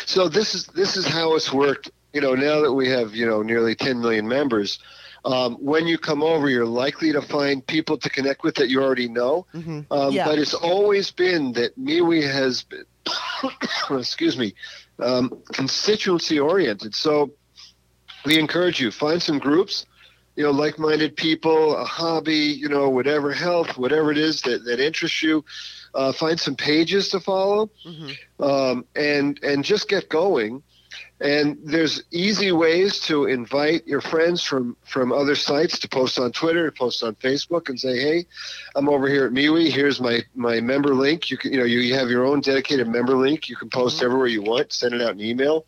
So 0.04 0.28
this 0.28 0.54
is 0.54 0.66
this 0.66 0.98
is 0.98 1.06
how 1.06 1.34
it's 1.36 1.52
worked. 1.52 1.90
You 2.12 2.20
know, 2.20 2.34
now 2.34 2.60
that 2.60 2.72
we 2.72 2.88
have 2.90 3.14
you 3.14 3.26
know 3.26 3.40
nearly 3.40 3.74
10 3.74 3.98
million 3.98 4.28
members, 4.28 4.78
um, 5.24 5.54
when 5.54 5.86
you 5.86 5.96
come 5.96 6.22
over, 6.22 6.50
you're 6.50 6.66
likely 6.66 7.12
to 7.12 7.22
find 7.22 7.66
people 7.66 7.96
to 7.96 8.10
connect 8.10 8.42
with 8.42 8.56
that 8.56 8.68
you 8.68 8.82
already 8.82 9.08
know. 9.08 9.46
Mm-hmm. 9.54 9.90
Um, 9.90 10.12
yeah. 10.12 10.26
But 10.26 10.38
it's 10.38 10.54
always 10.54 11.10
been 11.10 11.52
that 11.52 11.78
MeWe 11.78 12.30
has 12.30 12.62
been, 12.64 12.84
excuse 13.90 14.36
me, 14.36 14.54
um, 14.98 15.42
constituency 15.52 16.38
oriented. 16.38 16.94
So 16.94 17.30
we 18.24 18.38
encourage 18.38 18.80
you 18.80 18.90
find 18.90 19.22
some 19.22 19.38
groups, 19.38 19.86
you 20.36 20.44
know, 20.44 20.50
like-minded 20.50 21.16
people, 21.16 21.76
a 21.76 21.84
hobby, 21.84 22.36
you 22.36 22.68
know, 22.68 22.88
whatever 22.88 23.32
health, 23.32 23.76
whatever 23.76 24.10
it 24.10 24.18
is 24.18 24.42
that, 24.42 24.64
that 24.64 24.80
interests 24.80 25.22
you. 25.22 25.44
Uh, 25.92 26.12
find 26.12 26.38
some 26.38 26.54
pages 26.54 27.08
to 27.08 27.18
follow, 27.18 27.68
mm-hmm. 27.84 28.42
Um, 28.42 28.84
and 28.94 29.42
and 29.42 29.64
just 29.64 29.88
get 29.88 30.08
going 30.08 30.62
And 31.20 31.58
there's 31.64 32.02
easy 32.10 32.50
ways 32.50 33.00
to 33.00 33.26
invite 33.26 33.86
your 33.86 34.00
friends 34.00 34.42
from 34.42 34.76
from 34.84 35.12
other 35.12 35.34
sites 35.34 35.78
to 35.80 35.88
post 35.88 36.18
on 36.18 36.32
Twitter, 36.32 36.70
post 36.70 37.02
on 37.02 37.14
Facebook, 37.16 37.68
and 37.68 37.78
say, 37.78 37.98
"Hey, 37.98 38.26
I'm 38.74 38.88
over 38.88 39.06
here 39.06 39.26
at 39.26 39.32
MeWe. 39.32 39.70
Here's 39.70 40.00
my 40.00 40.22
my 40.34 40.60
member 40.60 40.94
link. 40.94 41.30
You 41.30 41.36
can 41.36 41.52
you 41.52 41.58
know 41.58 41.66
you 41.66 41.94
have 41.94 42.08
your 42.08 42.24
own 42.24 42.40
dedicated 42.40 42.88
member 42.88 43.16
link. 43.16 43.48
You 43.50 43.56
can 43.56 43.68
post 43.68 43.96
mm-hmm. 43.96 44.06
everywhere 44.06 44.28
you 44.28 44.42
want. 44.42 44.72
Send 44.72 44.94
it 44.94 45.02
out 45.02 45.10
in 45.10 45.20
email. 45.20 45.66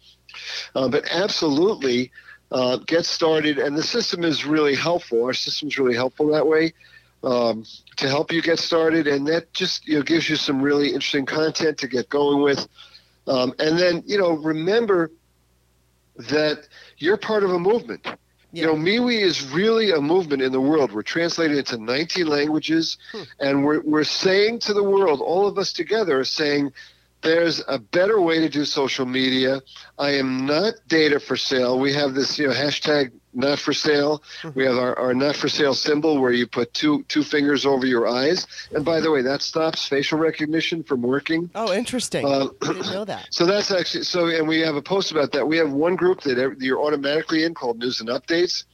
Uh, 0.74 0.88
but 0.88 1.04
absolutely, 1.10 2.10
uh, 2.52 2.76
get 2.86 3.04
started. 3.04 3.58
And 3.58 3.76
the 3.76 3.82
system 3.82 4.22
is 4.22 4.44
really 4.44 4.76
helpful. 4.76 5.24
Our 5.24 5.34
system 5.34 5.68
is 5.68 5.78
really 5.78 5.96
helpful 5.96 6.28
that 6.28 6.46
way 6.46 6.72
um, 7.24 7.64
to 7.96 8.08
help 8.08 8.32
you 8.32 8.42
get 8.42 8.58
started, 8.58 9.06
and 9.06 9.26
that 9.28 9.52
just 9.52 9.86
you 9.86 9.96
know 9.96 10.02
gives 10.02 10.28
you 10.28 10.36
some 10.36 10.60
really 10.60 10.88
interesting 10.88 11.26
content 11.26 11.78
to 11.78 11.88
get 11.88 12.08
going 12.08 12.42
with. 12.42 12.68
Um, 13.26 13.54
and 13.58 13.78
then 13.78 14.02
you 14.06 14.18
know 14.18 14.32
remember 14.32 15.10
that 16.16 16.68
you're 16.98 17.16
part 17.16 17.42
of 17.42 17.50
a 17.50 17.58
movement. 17.58 18.02
Yeah. 18.04 18.16
You 18.52 18.66
know, 18.66 18.74
MeWe 18.74 19.18
is 19.18 19.50
really 19.50 19.92
a 19.92 20.00
movement 20.00 20.42
in 20.42 20.52
the 20.52 20.60
world. 20.60 20.92
We're 20.92 21.00
translated 21.02 21.56
into 21.56 21.78
19 21.78 22.26
languages, 22.26 22.98
hmm. 23.10 23.22
and 23.40 23.64
we're, 23.64 23.80
we're 23.80 24.04
saying 24.04 24.58
to 24.60 24.74
the 24.74 24.82
world, 24.82 25.22
all 25.22 25.46
of 25.46 25.56
us 25.56 25.72
together 25.72 26.20
are 26.20 26.24
saying, 26.24 26.70
there's 27.22 27.62
a 27.66 27.78
better 27.78 28.20
way 28.20 28.40
to 28.40 28.48
do 28.48 28.64
social 28.64 29.06
media. 29.06 29.62
I 29.98 30.10
am 30.10 30.46
not 30.46 30.74
data 30.88 31.20
for 31.20 31.36
sale. 31.36 31.78
We 31.78 31.94
have 31.94 32.14
this, 32.14 32.38
you 32.38 32.48
know, 32.48 32.52
hashtag 32.52 33.12
not 33.32 33.58
for 33.58 33.72
sale. 33.72 34.22
Mm-hmm. 34.42 34.58
We 34.58 34.64
have 34.66 34.76
our, 34.76 34.98
our 34.98 35.14
not 35.14 35.36
for 35.36 35.48
sale 35.48 35.74
symbol 35.74 36.20
where 36.20 36.32
you 36.32 36.46
put 36.46 36.74
two 36.74 37.04
two 37.04 37.22
fingers 37.22 37.64
over 37.64 37.86
your 37.86 38.06
eyes. 38.06 38.46
And 38.72 38.84
by 38.84 39.00
the 39.00 39.10
way, 39.10 39.22
that 39.22 39.42
stops 39.42 39.86
facial 39.86 40.18
recognition 40.18 40.82
from 40.82 41.02
working. 41.02 41.48
Oh, 41.54 41.72
interesting. 41.72 42.26
Uh, 42.26 42.48
I 42.62 42.66
didn't 42.66 42.92
know 42.92 43.04
that. 43.04 43.28
So 43.32 43.46
that's 43.46 43.70
actually 43.70 44.04
so, 44.04 44.26
and 44.26 44.46
we 44.46 44.60
have 44.60 44.76
a 44.76 44.82
post 44.82 45.10
about 45.10 45.32
that. 45.32 45.46
We 45.46 45.56
have 45.56 45.72
one 45.72 45.96
group 45.96 46.20
that 46.22 46.56
you're 46.60 46.80
automatically 46.80 47.44
in 47.44 47.54
called 47.54 47.78
News 47.78 48.00
and 48.00 48.08
Updates. 48.08 48.64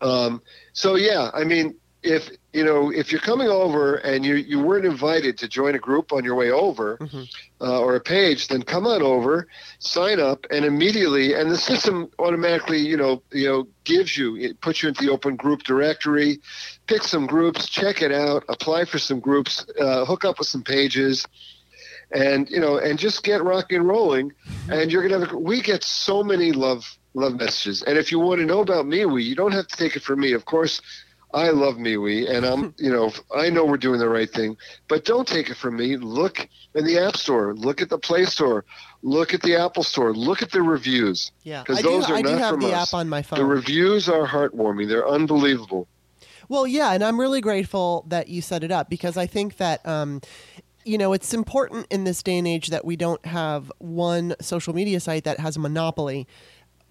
Um, 0.00 0.40
so 0.72 0.94
yeah, 0.94 1.30
I 1.34 1.44
mean, 1.44 1.74
if 2.02 2.30
you 2.52 2.64
know 2.64 2.90
if 2.90 3.12
you're 3.12 3.20
coming 3.20 3.48
over 3.48 3.96
and 3.96 4.24
you 4.24 4.34
you 4.34 4.60
weren't 4.60 4.84
invited 4.84 5.38
to 5.38 5.48
join 5.48 5.74
a 5.74 5.78
group 5.78 6.12
on 6.12 6.24
your 6.24 6.34
way 6.34 6.50
over 6.50 6.96
mm-hmm. 6.96 7.22
Uh, 7.62 7.80
or 7.80 7.94
a 7.94 8.00
page 8.00 8.48
then 8.48 8.62
come 8.62 8.86
on 8.86 9.02
over 9.02 9.46
sign 9.78 10.18
up 10.18 10.46
and 10.50 10.64
immediately 10.64 11.34
and 11.34 11.50
the 11.50 11.56
system 11.56 12.10
automatically 12.18 12.78
you 12.78 12.96
know 12.96 13.22
you 13.30 13.46
know 13.46 13.66
gives 13.84 14.16
you 14.16 14.36
it 14.36 14.60
puts 14.60 14.82
you 14.82 14.88
into 14.88 15.04
the 15.04 15.10
open 15.10 15.36
group 15.36 15.62
directory 15.62 16.40
pick 16.86 17.02
some 17.02 17.26
groups 17.26 17.68
check 17.68 18.02
it 18.02 18.12
out 18.12 18.44
apply 18.48 18.84
for 18.84 18.98
some 18.98 19.20
groups 19.20 19.64
uh, 19.80 20.04
hook 20.04 20.24
up 20.24 20.38
with 20.38 20.48
some 20.48 20.62
pages 20.62 21.26
and 22.12 22.50
you 22.50 22.60
know 22.60 22.78
and 22.78 22.98
just 22.98 23.22
get 23.22 23.42
rocking 23.42 23.78
and 23.78 23.88
rolling 23.88 24.30
mm-hmm. 24.30 24.72
and 24.72 24.92
you're 24.92 25.06
gonna 25.06 25.24
have 25.24 25.34
a, 25.34 25.38
we 25.38 25.60
get 25.60 25.82
so 25.82 26.22
many 26.22 26.52
love 26.52 26.84
love 27.14 27.34
messages 27.34 27.82
and 27.82 27.98
if 27.98 28.10
you 28.10 28.18
want 28.18 28.40
to 28.40 28.46
know 28.46 28.60
about 28.60 28.86
me 28.86 29.04
we 29.04 29.22
you 29.22 29.34
don't 29.34 29.52
have 29.52 29.66
to 29.66 29.76
take 29.76 29.96
it 29.96 30.02
from 30.02 30.20
me 30.20 30.32
of 30.32 30.44
course 30.44 30.80
I 31.34 31.50
love 31.50 31.76
MeWe, 31.76 32.30
and 32.30 32.44
I'm, 32.44 32.74
you 32.78 32.92
know, 32.92 33.12
I 33.34 33.50
know 33.50 33.64
we're 33.64 33.76
doing 33.76 33.98
the 33.98 34.08
right 34.08 34.30
thing, 34.30 34.56
but 34.88 35.04
don't 35.04 35.26
take 35.26 35.50
it 35.50 35.56
from 35.56 35.76
me. 35.76 35.96
Look 35.96 36.48
in 36.74 36.84
the 36.84 36.98
App 36.98 37.16
Store, 37.16 37.54
look 37.54 37.80
at 37.82 37.88
the 37.88 37.98
Play 37.98 38.24
Store, 38.24 38.64
look 39.02 39.34
at 39.34 39.42
the 39.42 39.56
Apple 39.56 39.82
Store, 39.82 40.12
look 40.12 40.42
at 40.42 40.50
the 40.50 40.62
reviews. 40.62 41.32
Yeah, 41.42 41.62
because 41.62 41.82
those 41.82 42.06
do, 42.06 42.14
are 42.14 42.16
I 42.16 42.20
not 42.22 42.50
from 42.50 42.60
the 42.60 42.74
us. 42.74 42.88
app 42.88 42.94
on 42.94 43.08
my 43.08 43.22
phone. 43.22 43.38
The 43.38 43.44
reviews 43.44 44.08
are 44.08 44.26
heartwarming. 44.26 44.88
They're 44.88 45.08
unbelievable. 45.08 45.88
Well, 46.48 46.66
yeah, 46.66 46.92
and 46.92 47.02
I'm 47.02 47.18
really 47.18 47.40
grateful 47.40 48.04
that 48.08 48.28
you 48.28 48.42
set 48.42 48.64
it 48.64 48.70
up 48.70 48.90
because 48.90 49.16
I 49.16 49.26
think 49.26 49.56
that. 49.56 49.86
Um, 49.86 50.20
you 50.84 50.98
know, 50.98 51.12
it's 51.12 51.32
important 51.32 51.86
in 51.90 52.02
this 52.02 52.24
day 52.24 52.36
and 52.36 52.48
age 52.48 52.66
that 52.70 52.84
we 52.84 52.96
don't 52.96 53.24
have 53.24 53.70
one 53.78 54.34
social 54.40 54.74
media 54.74 54.98
site 54.98 55.22
that 55.22 55.38
has 55.38 55.56
a 55.56 55.60
monopoly 55.60 56.26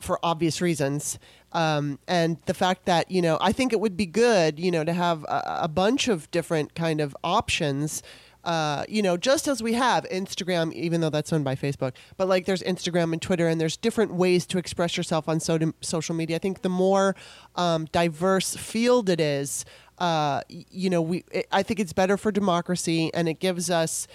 for 0.02 0.20
obvious 0.24 0.62
reasons. 0.62 1.20
Um, 1.54 1.99
and 2.08 2.38
the 2.45 2.54
fact 2.54 2.86
that, 2.86 3.12
you 3.12 3.22
know, 3.22 3.38
I 3.41 3.52
think 3.52 3.74
it 3.74 3.80
would 3.80 3.97
be 3.97 4.06
good, 4.06 4.60
you 4.60 4.72
know, 4.72 4.84
to 4.84 4.93
have 4.93 5.24
a, 5.26 5.60
a 5.64 5.68
bunch 5.68 6.08
of 6.08 6.30
different 6.32 6.76
kind 6.76 7.02
of 7.02 7.16
options. 7.24 8.04
Uh, 8.43 8.84
you 8.89 9.04
know, 9.04 9.18
just 9.18 9.47
as 9.47 9.62
we 9.62 9.74
have 9.74 10.04
Instagram, 10.06 10.74
even 10.74 10.99
though 11.02 11.12
that's 11.12 11.32
owned 11.32 11.45
by 11.45 11.54
Facebook, 11.56 11.93
but 12.18 12.28
like 12.28 12.45
there's 12.45 12.64
Instagram 12.64 13.14
and 13.14 13.22
Twitter, 13.22 13.47
and 13.47 13.62
there's 13.62 13.78
different 13.78 14.14
ways 14.14 14.47
to 14.47 14.58
express 14.58 14.97
yourself 14.97 15.30
on 15.30 15.39
so- 15.39 15.74
social 15.82 16.16
media. 16.16 16.38
I 16.38 16.39
think 16.39 16.64
the 16.64 16.70
more 16.70 17.16
um, 17.56 17.86
diverse 17.91 18.56
field 18.56 19.10
it 19.10 19.20
is, 19.20 19.64
uh, 19.99 20.41
you 20.49 20.89
know, 20.89 21.04
we 21.04 21.24
it, 21.32 21.47
I 21.52 21.62
think 21.62 21.80
it's 21.80 21.93
better 21.93 22.18
for 22.18 22.32
democracy, 22.32 23.14
and 23.14 23.30
it 23.30 23.39
gives 23.39 23.70
us 23.70 24.08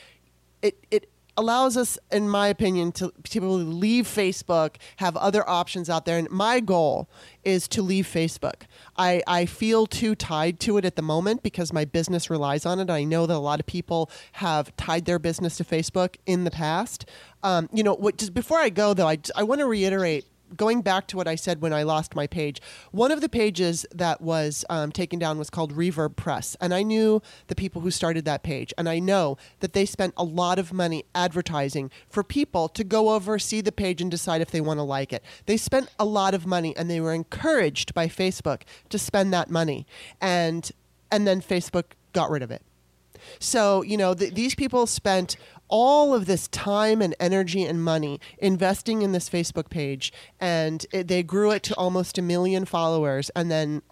it 0.61 0.76
it 0.91 1.09
allows 1.37 1.76
us, 1.76 1.99
in 2.11 2.28
my 2.28 2.49
opinion, 2.49 2.93
to, 2.93 3.12
to 3.24 3.41
leave 3.41 4.07
Facebook, 4.07 4.76
have 4.97 5.16
other 5.16 5.49
options 5.49 5.91
out 5.91 6.07
there. 6.07 6.18
And 6.18 6.30
my 6.30 6.61
goal 6.61 7.09
is 7.45 7.68
to 7.68 7.82
leave 7.82 8.07
Facebook. 8.07 8.62
I, 8.97 9.22
I 9.26 9.47
feel 9.47 9.87
too 9.87 10.14
tied 10.14 10.61
to 10.61 10.78
it 10.78 10.84
at 10.84 10.97
the 10.97 11.03
moment 11.03 11.43
because 11.43 11.72
my 11.72 11.84
business 11.84 12.30
relies 12.30 12.66
on 12.66 12.80
it. 12.80 12.91
I 12.91 13.05
know 13.05 13.26
that 13.26 13.34
a 13.34 13.39
lot 13.39 13.61
of 13.61 13.66
people 13.66 14.11
have 14.32 14.74
tied 14.76 15.05
their 15.05 15.18
business 15.18 15.57
to 15.59 15.64
Facebook 15.64 16.16
in 16.26 16.45
the 16.45 16.51
past. 16.51 17.07
Um, 17.43 17.68
you 17.72 17.82
know, 17.82 17.95
what, 17.95 18.16
just 18.16 18.34
before 18.34 18.59
I 18.59 18.68
go, 18.68 18.95
though, 18.95 19.09
I, 19.09 19.18
I 19.37 19.43
want 19.43 19.61
to 19.61 19.66
reiterate 19.66 20.26
going 20.57 20.82
back 20.82 21.07
to 21.09 21.16
what 21.16 21.26
I 21.26 21.34
said 21.34 21.61
when 21.61 21.72
I 21.72 21.82
lost 21.82 22.14
my 22.14 22.26
page, 22.26 22.61
one 22.92 23.11
of 23.11 23.20
the 23.20 23.28
pages 23.28 23.86
that 23.94 24.20
was 24.20 24.64
um, 24.68 24.92
taken 24.92 25.18
down 25.18 25.38
was 25.38 25.51
called 25.51 25.74
Reverb 25.74 26.16
Press. 26.16 26.57
And 26.61 26.74
I 26.74 26.82
knew 26.82 27.22
the 27.49 27.55
people 27.55 27.82
who 27.82 27.90
started 27.90 28.24
that 28.24 28.42
page. 28.42 28.72
And 28.78 28.88
I 28.88 28.99
know 28.99 29.38
that 29.61 29.72
they 29.72 29.86
spent 29.86 30.14
a 30.16 30.24
lot 30.24 30.59
of 30.59 30.72
money 30.72 31.05
advertising 31.14 31.90
for 32.09 32.22
people 32.22 32.68
to 32.68 32.84
go 32.84 33.11
over, 33.11 33.38
see 33.38 33.61
the 33.61 33.72
page, 33.72 34.01
and 34.01 34.11
decide 34.11 34.40
if 34.40 34.51
they 34.51 34.61
want 34.61 34.78
to 34.78 34.84
like 34.84 35.12
it. 35.12 35.22
They 35.47 35.57
spent 35.57 35.88
a 35.99 36.05
lot 36.05 36.34
of 36.34 36.47
money 36.47 36.76
and 36.76 36.90
they 36.90 37.01
were 37.01 37.12
encouraged 37.12 37.94
by 37.94 38.09
Facebook 38.09 38.62
to 38.90 38.99
spend 38.99 39.32
that 39.32 39.51
money. 39.51 39.86
And, 40.20 40.70
and 41.11 41.26
then 41.26 41.40
Facebook 41.40 41.84
got 42.12 42.30
rid 42.30 42.42
of 42.42 42.51
it. 42.51 42.62
So, 43.38 43.82
you 43.82 43.97
know, 43.97 44.14
th- 44.14 44.34
these 44.34 44.55
people 44.55 44.86
spent 44.86 45.36
all 45.68 46.14
of 46.14 46.26
this 46.26 46.48
time 46.48 47.02
and 47.02 47.14
energy 47.18 47.64
and 47.64 47.82
money 47.82 48.20
investing 48.38 49.02
in 49.02 49.12
this 49.12 49.28
Facebook 49.28 49.68
page, 49.70 50.12
and 50.40 50.86
it, 50.92 51.08
they 51.08 51.22
grew 51.22 51.50
it 51.50 51.62
to 51.64 51.74
almost 51.74 52.18
a 52.18 52.22
million 52.22 52.64
followers. 52.64 53.30
And 53.34 53.50
then 53.50 53.82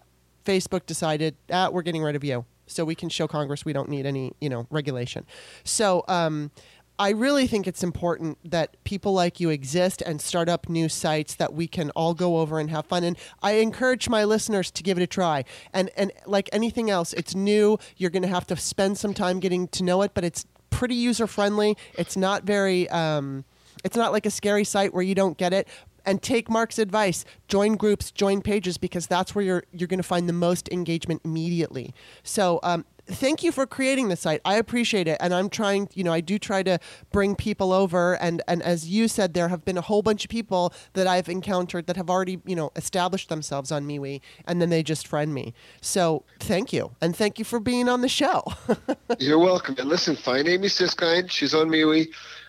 Facebook 0.45 0.87
decided, 0.87 1.37
ah, 1.51 1.71
we're 1.71 1.83
getting 1.83 2.03
rid 2.03 2.17
of 2.17 2.25
you. 2.25 2.45
So 2.67 2.85
we 2.85 2.95
can 2.95 3.09
show 3.09 3.29
Congress 3.29 3.65
we 3.65 3.73
don't 3.73 3.89
need 3.89 4.07
any, 4.07 4.33
you 4.41 4.49
know, 4.49 4.67
regulation. 4.71 5.27
So, 5.65 6.05
um, 6.09 6.51
I 6.97 7.11
really 7.11 7.49
think 7.49 7.67
it's 7.67 7.83
important 7.83 8.39
that 8.49 8.77
people 8.85 9.13
like 9.13 9.41
you 9.41 9.51
exist 9.51 10.01
and 10.01 10.21
start 10.21 10.49
up 10.49 10.69
new 10.69 10.89
sites 10.89 11.35
that 11.35 11.53
we 11.53 11.67
can 11.67 11.91
all 11.91 12.15
go 12.15 12.39
over 12.39 12.61
and 12.61 12.71
have 12.71 12.87
fun. 12.87 13.03
And 13.03 13.19
I 13.43 13.55
encourage 13.55 14.09
my 14.09 14.23
listeners 14.23 14.71
to 14.71 14.83
give 14.83 14.97
it 14.97 15.03
a 15.03 15.07
try. 15.09 15.45
And 15.73 15.91
and 15.97 16.13
like 16.25 16.49
anything 16.53 16.91
else, 16.91 17.13
it's 17.13 17.35
new. 17.35 17.79
You're 17.97 18.11
going 18.11 18.23
to 18.23 18.29
have 18.29 18.47
to 18.47 18.57
spend 18.57 18.97
some 18.97 19.13
time 19.13 19.41
getting 19.41 19.67
to 19.69 19.83
know 19.83 20.03
it, 20.03 20.13
but 20.15 20.23
it's 20.23 20.47
pretty 20.75 20.95
user 20.97 21.27
friendly. 21.27 21.77
It's 21.97 22.17
not 22.17 22.43
very. 22.45 22.89
Um, 22.91 23.45
it's 23.85 23.97
not 23.97 24.13
like 24.13 24.27
a 24.27 24.31
scary 24.31 24.65
site 24.65 24.95
where 24.95 25.03
you 25.03 25.15
don't 25.15 25.37
get 25.37 25.53
it 25.53 25.69
and 26.07 26.23
take 26.23 26.49
Mark's 26.51 26.79
advice. 26.79 27.25
Join 27.49 27.77
groups, 27.77 28.11
join 28.11 28.43
pages 28.43 28.79
because 28.79 29.07
that's 29.07 29.35
where 29.35 29.45
you're 29.45 29.65
you're 29.73 29.89
going 29.89 29.99
to 29.99 30.03
find 30.03 30.29
the 30.29 30.35
most 30.35 30.69
engagement 30.71 31.21
immediately. 31.25 31.95
So 32.23 32.61
um, 32.63 32.85
thank 33.07 33.43
you 33.43 33.53
for 33.53 33.67
creating 33.67 34.09
the 34.09 34.17
site. 34.17 34.41
I 34.45 34.57
appreciate 34.57 35.09
it. 35.09 35.17
And 35.21 35.35
I'm 35.35 35.49
trying, 35.49 35.89
you 35.95 36.05
know, 36.05 36.13
I 36.13 36.21
do 36.21 36.39
try 36.39 36.63
to 36.63 36.79
bring 37.13 37.35
people 37.37 37.73
over. 37.73 38.15
And, 38.15 38.43
and 38.49 38.63
as 38.63 38.89
you 38.89 39.09
said, 39.09 39.35
there 39.35 39.49
have 39.49 39.65
been 39.65 39.79
a 39.79 39.83
whole 39.83 40.03
bunch 40.03 40.25
of 40.25 40.31
people 40.31 40.73
that 40.95 41.07
I've 41.07 41.29
encountered 41.29 41.87
that 41.87 41.97
have 41.97 42.11
already, 42.11 42.41
you 42.45 42.57
know, 42.57 42.71
established 42.77 43.29
themselves 43.29 43.71
on 43.71 43.85
MeWe 43.85 44.21
and 44.47 44.61
then 44.61 44.71
they 44.71 44.83
just 44.83 45.07
friend 45.07 45.35
me. 45.35 45.55
So 45.81 46.25
thank 46.41 46.73
you. 46.73 46.95
And 47.01 47.17
thank 47.17 47.39
you 47.39 47.45
for 47.45 47.61
being 47.61 47.89
on 47.89 48.01
the 48.01 48.09
show. 48.09 48.45
You're 49.19 49.39
welcome. 49.39 49.77
And 49.79 49.89
listen, 49.89 50.17
find 50.17 50.49
Amy 50.49 50.69
Siskind. 50.69 51.31
She's 51.31 51.55
on 51.55 51.69
MeWe. 51.69 52.07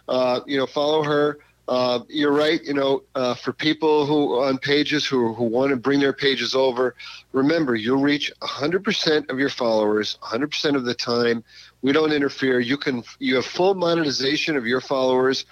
Uh, 0.07 0.41
you 0.45 0.57
know, 0.57 0.67
follow 0.67 1.03
her. 1.03 1.39
Uh, 1.67 2.01
you're 2.09 2.31
right. 2.31 2.63
You 2.63 2.73
know, 2.73 3.03
uh, 3.15 3.33
for 3.33 3.51
people 3.51 4.05
who 4.05 4.43
on 4.43 4.57
pages 4.57 5.05
who 5.05 5.33
who 5.33 5.45
want 5.45 5.71
to 5.71 5.77
bring 5.77 5.99
their 5.99 6.13
pages 6.13 6.53
over, 6.53 6.95
remember 7.31 7.75
you'll 7.75 8.01
reach 8.01 8.31
100% 8.41 9.29
of 9.29 9.39
your 9.39 9.49
followers 9.49 10.17
100% 10.21 10.75
of 10.75 10.85
the 10.85 10.93
time. 10.93 11.43
We 11.81 11.91
don't 11.91 12.11
interfere. 12.11 12.59
You 12.59 12.77
can 12.77 13.03
you 13.19 13.35
have 13.35 13.45
full 13.45 13.73
monetization 13.73 14.57
of 14.57 14.67
your 14.67 14.81
followers. 14.81 15.45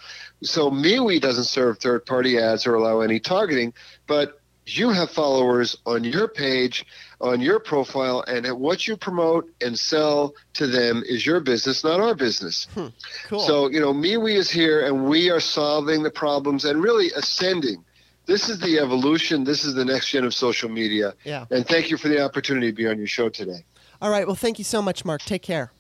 So 0.43 0.69
MeWe 0.69 1.21
doesn't 1.21 1.45
serve 1.45 1.79
third-party 1.79 2.37
ads 2.37 2.67
or 2.67 2.75
allow 2.75 2.99
any 2.99 3.19
targeting, 3.19 3.73
but 4.07 4.39
you 4.65 4.91
have 4.91 5.09
followers 5.09 5.77
on 5.85 6.03
your 6.03 6.27
page, 6.27 6.85
on 7.23 7.41
your 7.41 7.59
profile, 7.59 8.23
and 8.27 8.45
what 8.59 8.87
you 8.87 8.95
promote 8.95 9.49
and 9.61 9.77
sell 9.77 10.35
to 10.53 10.67
them 10.67 11.03
is 11.07 11.25
your 11.25 11.39
business, 11.39 11.83
not 11.83 11.99
our 11.99 12.13
business. 12.13 12.67
Hmm, 12.73 12.87
cool. 13.25 13.39
So, 13.39 13.69
you 13.69 13.79
know, 13.79 13.93
MeWe 13.93 14.35
is 14.35 14.51
here 14.51 14.85
and 14.85 15.05
we 15.05 15.31
are 15.31 15.39
solving 15.39 16.03
the 16.03 16.11
problems 16.11 16.65
and 16.65 16.83
really 16.83 17.11
ascending. 17.11 17.83
This 18.25 18.49
is 18.49 18.59
the 18.59 18.77
evolution. 18.79 19.43
This 19.43 19.65
is 19.65 19.73
the 19.73 19.83
next 19.83 20.09
gen 20.09 20.23
of 20.23 20.33
social 20.33 20.69
media. 20.69 21.13
Yeah. 21.23 21.45
And 21.49 21.65
thank 21.65 21.89
you 21.89 21.97
for 21.97 22.09
the 22.09 22.23
opportunity 22.23 22.67
to 22.67 22.73
be 22.73 22.87
on 22.87 22.97
your 22.97 23.07
show 23.07 23.29
today. 23.29 23.65
All 24.01 24.11
right. 24.11 24.27
Well, 24.27 24.35
thank 24.35 24.57
you 24.59 24.65
so 24.65 24.81
much, 24.81 25.03
Mark. 25.03 25.21
Take 25.21 25.41
care. 25.41 25.71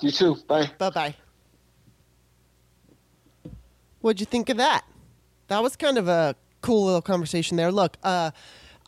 You 0.00 0.10
too. 0.10 0.36
Bye. 0.48 0.70
Bye 0.78 0.90
bye. 0.90 1.14
What'd 4.00 4.20
you 4.20 4.26
think 4.26 4.48
of 4.48 4.56
that? 4.56 4.84
that 5.50 5.62
was 5.62 5.76
kind 5.76 5.98
of 5.98 6.08
a 6.08 6.34
cool 6.62 6.86
little 6.86 7.02
conversation 7.02 7.56
there. 7.56 7.70
Look, 7.70 7.98
uh, 8.02 8.30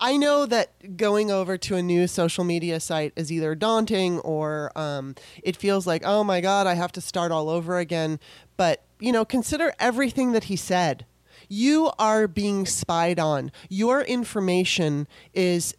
I 0.03 0.17
know 0.17 0.47
that 0.47 0.97
going 0.97 1.31
over 1.31 1.57
to 1.57 1.77
a 1.77 1.83
new 1.83 2.09
social 2.09 2.43
media 2.43 2.81
site 2.81 3.13
is 3.15 3.31
either 3.31 3.55
daunting 3.55 4.19
or 4.19 4.77
um, 4.77 5.15
it 5.45 5.55
feels 5.57 5.87
like, 5.87 6.03
oh 6.05 6.25
my 6.25 6.41
God, 6.41 6.67
I 6.67 6.75
have 6.75 6.91
to 6.93 7.01
start 7.01 7.31
all 7.31 7.49
over 7.49 7.79
again. 7.79 8.19
But, 8.57 8.83
you 8.99 9.13
know, 9.13 9.25
consider 9.25 9.73
everything 9.79 10.33
that 10.33 10.45
he 10.45 10.57
said. 10.57 11.07
You 11.49 11.93
are 12.01 12.27
being 12.27 12.67
spied 12.67 13.21
on. 13.21 13.53
Your 13.69 14.01
information 14.01 15.07
is, 15.35 15.77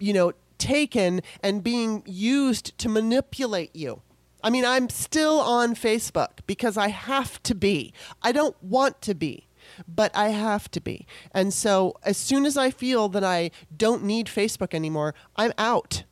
you 0.00 0.12
know, 0.12 0.32
taken 0.58 1.20
and 1.40 1.62
being 1.62 2.02
used 2.06 2.76
to 2.78 2.88
manipulate 2.88 3.76
you. 3.76 4.02
I 4.42 4.50
mean, 4.50 4.64
I'm 4.64 4.88
still 4.88 5.38
on 5.38 5.76
Facebook 5.76 6.38
because 6.48 6.76
I 6.76 6.88
have 6.88 7.40
to 7.44 7.54
be. 7.54 7.92
I 8.20 8.32
don't 8.32 8.60
want 8.60 9.00
to 9.02 9.14
be 9.14 9.43
but 9.86 10.14
I 10.14 10.28
have 10.28 10.70
to 10.72 10.80
be. 10.80 11.06
And 11.32 11.52
so 11.52 11.96
as 12.02 12.16
soon 12.16 12.46
as 12.46 12.56
I 12.56 12.70
feel 12.70 13.08
that 13.10 13.24
I 13.24 13.50
don't 13.76 14.04
need 14.04 14.26
Facebook 14.26 14.74
anymore, 14.74 15.14
I'm 15.36 15.52
out. 15.58 16.04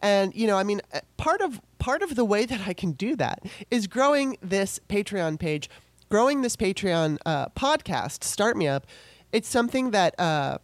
And 0.00 0.34
you 0.34 0.46
know, 0.46 0.56
I 0.56 0.62
mean, 0.62 0.80
uh, 0.92 1.00
part 1.16 1.40
of 1.40 1.60
part 1.78 2.02
of 2.02 2.14
the 2.14 2.24
way 2.24 2.46
that 2.46 2.66
I 2.66 2.72
can 2.72 2.92
do 2.92 3.16
that 3.16 3.42
is 3.70 3.86
growing 3.86 4.36
this 4.40 4.80
Patreon 4.88 5.38
page, 5.38 5.68
growing 6.08 6.42
this 6.42 6.56
Patreon 6.56 7.18
uh, 7.26 7.48
podcast. 7.50 8.24
Start 8.24 8.56
me 8.56 8.68
up. 8.68 8.86
It's 9.32 9.48
something 9.48 9.90
that. 9.90 10.18
Uh, 10.18 10.58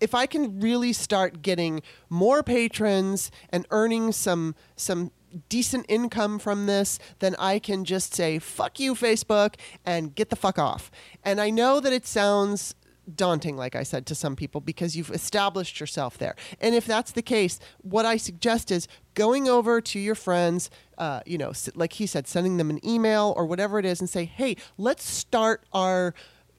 if 0.00 0.14
I 0.14 0.26
can 0.26 0.60
really 0.60 0.92
start 0.92 1.42
getting 1.42 1.82
more 2.08 2.44
patrons 2.44 3.32
and 3.50 3.66
earning 3.70 4.12
some 4.12 4.54
some 4.76 5.10
decent 5.48 5.86
income 5.88 6.38
from 6.38 6.66
this, 6.66 6.98
then 7.18 7.34
I 7.38 7.58
can 7.58 7.84
just 7.84 8.14
say, 8.14 8.38
fuck 8.38 8.80
you, 8.80 8.94
Facebook, 8.94 9.54
and 9.84 10.14
get 10.14 10.30
the 10.30 10.36
fuck 10.36 10.58
off. 10.58 10.90
And 11.24 11.40
I 11.40 11.50
know 11.50 11.80
that 11.80 11.92
it 11.92 12.06
sounds 12.06 12.74
daunting, 13.14 13.56
like 13.56 13.74
I 13.74 13.82
said, 13.82 14.06
to 14.06 14.14
some 14.14 14.36
people 14.36 14.60
because 14.60 14.96
you've 14.96 15.10
established 15.10 15.80
yourself 15.80 16.18
there. 16.18 16.36
And 16.60 16.74
if 16.74 16.86
that's 16.86 17.12
the 17.12 17.22
case, 17.22 17.58
what 17.82 18.04
I 18.04 18.16
suggest 18.16 18.70
is 18.70 18.86
going 19.14 19.48
over 19.48 19.80
to 19.80 19.98
your 19.98 20.14
friends, 20.14 20.70
uh, 20.98 21.20
you 21.24 21.38
know, 21.38 21.52
like 21.74 21.94
he 21.94 22.06
said, 22.06 22.26
sending 22.26 22.56
them 22.56 22.70
an 22.70 22.84
email 22.86 23.32
or 23.36 23.46
whatever 23.46 23.78
it 23.78 23.84
is 23.84 24.00
and 24.00 24.08
say, 24.08 24.24
hey, 24.24 24.56
let's 24.76 25.08
start 25.08 25.64
our 25.72 26.14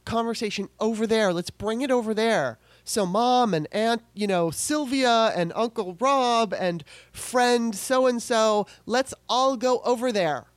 conversation 0.06 0.70
over 0.80 1.06
there. 1.06 1.32
Let's 1.32 1.52
bring 1.52 1.82
it 1.82 1.92
over 1.92 2.14
there 2.14 2.58
so 2.90 3.06
mom 3.06 3.54
and 3.54 3.68
aunt, 3.72 4.02
you 4.16 4.26
know, 4.26 4.50
Sylvia 4.50 5.32
and 5.36 5.54
Uncle 5.56 5.96
Rob 6.00 6.54
and 6.54 6.84
friend 7.12 7.76
so 7.76 8.08
and 8.08 8.22
so, 8.22 8.66
let's 8.86 9.14
all 9.30 9.56
go 9.56 9.80
over 9.86 10.12
there. 10.12 10.48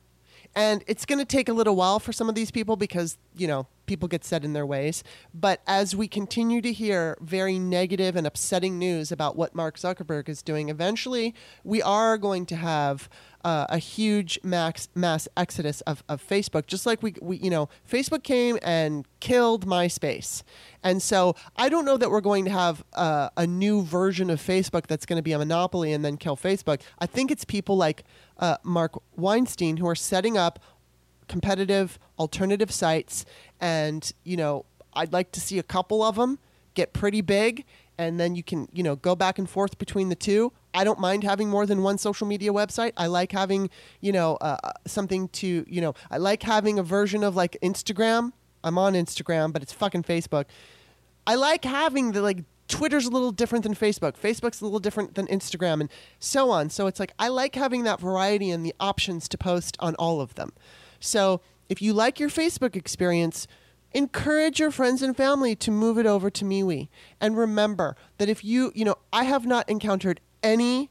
And 0.55 0.83
it's 0.87 1.05
going 1.05 1.19
to 1.19 1.25
take 1.25 1.47
a 1.47 1.53
little 1.53 1.75
while 1.75 1.99
for 1.99 2.11
some 2.11 2.29
of 2.29 2.35
these 2.35 2.51
people 2.51 2.75
because, 2.75 3.17
you 3.35 3.47
know, 3.47 3.67
people 3.85 4.07
get 4.07 4.23
set 4.23 4.43
in 4.43 4.53
their 4.53 4.65
ways. 4.65 5.03
But 5.33 5.61
as 5.67 5.95
we 5.95 6.07
continue 6.07 6.61
to 6.61 6.71
hear 6.71 7.17
very 7.21 7.59
negative 7.59 8.15
and 8.15 8.25
upsetting 8.25 8.79
news 8.79 9.11
about 9.11 9.35
what 9.35 9.55
Mark 9.55 9.77
Zuckerberg 9.77 10.29
is 10.29 10.41
doing, 10.41 10.69
eventually 10.69 11.33
we 11.63 11.81
are 11.81 12.17
going 12.17 12.45
to 12.47 12.55
have 12.55 13.09
uh, 13.43 13.65
a 13.69 13.77
huge 13.77 14.39
max 14.43 14.87
mass 14.95 15.27
exodus 15.35 15.81
of, 15.81 16.03
of 16.07 16.25
Facebook, 16.25 16.65
just 16.65 16.85
like 16.85 17.03
we, 17.03 17.13
we, 17.21 17.37
you 17.37 17.49
know, 17.49 17.67
Facebook 17.89 18.23
came 18.23 18.57
and 18.61 19.05
killed 19.19 19.65
MySpace. 19.65 20.43
And 20.81 21.01
so 21.01 21.35
I 21.55 21.69
don't 21.69 21.85
know 21.85 21.97
that 21.97 22.09
we're 22.09 22.21
going 22.21 22.45
to 22.45 22.51
have 22.51 22.83
uh, 22.93 23.29
a 23.35 23.45
new 23.45 23.83
version 23.83 24.29
of 24.29 24.39
Facebook 24.39 24.87
that's 24.87 25.05
going 25.05 25.17
to 25.17 25.23
be 25.23 25.33
a 25.33 25.37
monopoly 25.37 25.91
and 25.91 26.03
then 26.05 26.17
kill 26.17 26.37
Facebook. 26.37 26.81
I 26.99 27.05
think 27.05 27.31
it's 27.31 27.43
people 27.43 27.75
like 27.75 28.03
uh, 28.39 28.57
Mark 28.63 29.01
Weinstein 29.15 29.77
who 29.77 29.87
are 29.87 29.95
setting 29.95 30.37
up 30.37 30.59
competitive 31.27 31.99
alternative 32.19 32.71
sites 32.71 33.25
and 33.59 34.11
you 34.23 34.37
know 34.37 34.65
i'd 34.95 35.13
like 35.13 35.31
to 35.31 35.41
see 35.41 35.59
a 35.59 35.63
couple 35.63 36.03
of 36.03 36.15
them 36.15 36.39
get 36.73 36.93
pretty 36.93 37.21
big 37.21 37.65
and 37.97 38.19
then 38.19 38.35
you 38.35 38.43
can 38.43 38.67
you 38.71 38.83
know 38.83 38.95
go 38.95 39.15
back 39.15 39.37
and 39.37 39.49
forth 39.49 39.77
between 39.77 40.09
the 40.09 40.15
two 40.15 40.51
i 40.73 40.83
don't 40.83 40.99
mind 40.99 41.23
having 41.23 41.49
more 41.49 41.65
than 41.65 41.83
one 41.83 41.97
social 41.97 42.27
media 42.27 42.51
website 42.51 42.91
i 42.97 43.07
like 43.07 43.31
having 43.31 43.69
you 44.01 44.11
know 44.11 44.37
uh, 44.41 44.57
uh 44.63 44.71
something 44.85 45.27
to 45.29 45.65
you 45.67 45.81
know 45.81 45.93
i 46.11 46.17
like 46.17 46.43
having 46.43 46.79
a 46.79 46.83
version 46.83 47.23
of 47.23 47.35
like 47.35 47.57
instagram 47.61 48.31
i'm 48.63 48.77
on 48.77 48.93
instagram 48.93 49.51
but 49.53 49.61
it's 49.61 49.73
fucking 49.73 50.03
facebook 50.03 50.45
i 51.27 51.35
like 51.35 51.63
having 51.63 52.11
the 52.11 52.21
like 52.21 52.43
Twitter's 52.67 53.05
a 53.05 53.09
little 53.09 53.31
different 53.31 53.63
than 53.63 53.75
Facebook. 53.75 54.13
Facebook's 54.17 54.61
a 54.61 54.63
little 54.63 54.79
different 54.79 55.15
than 55.15 55.27
Instagram, 55.27 55.81
and 55.81 55.89
so 56.19 56.49
on. 56.49 56.69
So 56.69 56.87
it's 56.87 56.99
like 56.99 57.13
I 57.19 57.27
like 57.27 57.55
having 57.55 57.83
that 57.83 57.99
variety 57.99 58.49
and 58.49 58.65
the 58.65 58.73
options 58.79 59.27
to 59.29 59.37
post 59.37 59.75
on 59.79 59.95
all 59.95 60.21
of 60.21 60.35
them. 60.35 60.53
So 61.03 61.41
if 61.67 61.81
you 61.81 61.93
like 61.93 62.19
your 62.19 62.29
Facebook 62.29 62.75
experience, 62.75 63.45
encourage 63.91 64.59
your 64.59 64.71
friends 64.71 65.01
and 65.01 65.15
family 65.15 65.55
to 65.57 65.69
move 65.69 65.97
it 65.97 66.05
over 66.05 66.29
to 66.29 66.45
MeWe. 66.45 66.87
And 67.19 67.37
remember 67.37 67.95
that 68.17 68.29
if 68.29 68.43
you, 68.43 68.71
you 68.73 68.85
know, 68.85 68.95
I 69.11 69.25
have 69.25 69.45
not 69.45 69.69
encountered 69.69 70.21
any 70.41 70.89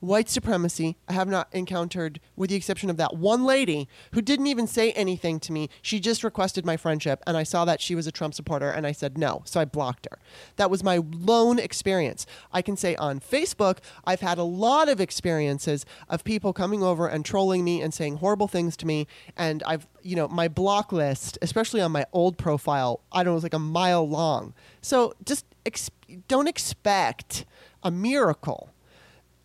white 0.00 0.28
supremacy 0.28 0.96
I 1.08 1.12
have 1.12 1.28
not 1.28 1.48
encountered, 1.52 2.20
with 2.36 2.50
the 2.50 2.56
exception 2.56 2.90
of 2.90 2.96
that 2.96 3.16
one 3.16 3.44
lady 3.44 3.88
who 4.12 4.22
didn't 4.22 4.46
even 4.46 4.66
say 4.66 4.92
anything 4.92 5.38
to 5.40 5.52
me. 5.52 5.68
She 5.82 6.00
just 6.00 6.24
requested 6.24 6.64
my 6.64 6.76
friendship, 6.76 7.22
and 7.26 7.36
I 7.36 7.42
saw 7.42 7.64
that 7.66 7.80
she 7.80 7.94
was 7.94 8.06
a 8.06 8.12
Trump 8.12 8.34
supporter, 8.34 8.70
and 8.70 8.86
I 8.86 8.92
said 8.92 9.18
no, 9.18 9.42
so 9.44 9.60
I 9.60 9.64
blocked 9.64 10.08
her. 10.10 10.18
That 10.56 10.70
was 10.70 10.82
my 10.82 11.00
lone 11.12 11.58
experience. 11.58 12.26
I 12.52 12.62
can 12.62 12.76
say 12.76 12.96
on 12.96 13.20
Facebook, 13.20 13.78
I've 14.04 14.20
had 14.20 14.38
a 14.38 14.42
lot 14.42 14.88
of 14.88 15.00
experiences 15.00 15.84
of 16.08 16.24
people 16.24 16.52
coming 16.52 16.82
over 16.82 17.06
and 17.06 17.24
trolling 17.24 17.62
me 17.62 17.82
and 17.82 17.92
saying 17.92 18.16
horrible 18.16 18.48
things 18.48 18.76
to 18.78 18.86
me, 18.86 19.06
and 19.36 19.62
I've, 19.64 19.86
you 20.02 20.16
know, 20.16 20.28
my 20.28 20.48
block 20.48 20.92
list, 20.92 21.38
especially 21.42 21.80
on 21.80 21.92
my 21.92 22.06
old 22.12 22.38
profile, 22.38 23.00
I 23.12 23.18
don't 23.18 23.26
know, 23.26 23.32
it 23.32 23.34
was 23.34 23.42
like 23.42 23.54
a 23.54 23.58
mile 23.58 24.08
long. 24.08 24.54
So 24.80 25.14
just 25.24 25.44
ex- 25.66 25.90
don't 26.26 26.48
expect 26.48 27.44
a 27.82 27.90
miracle 27.90 28.70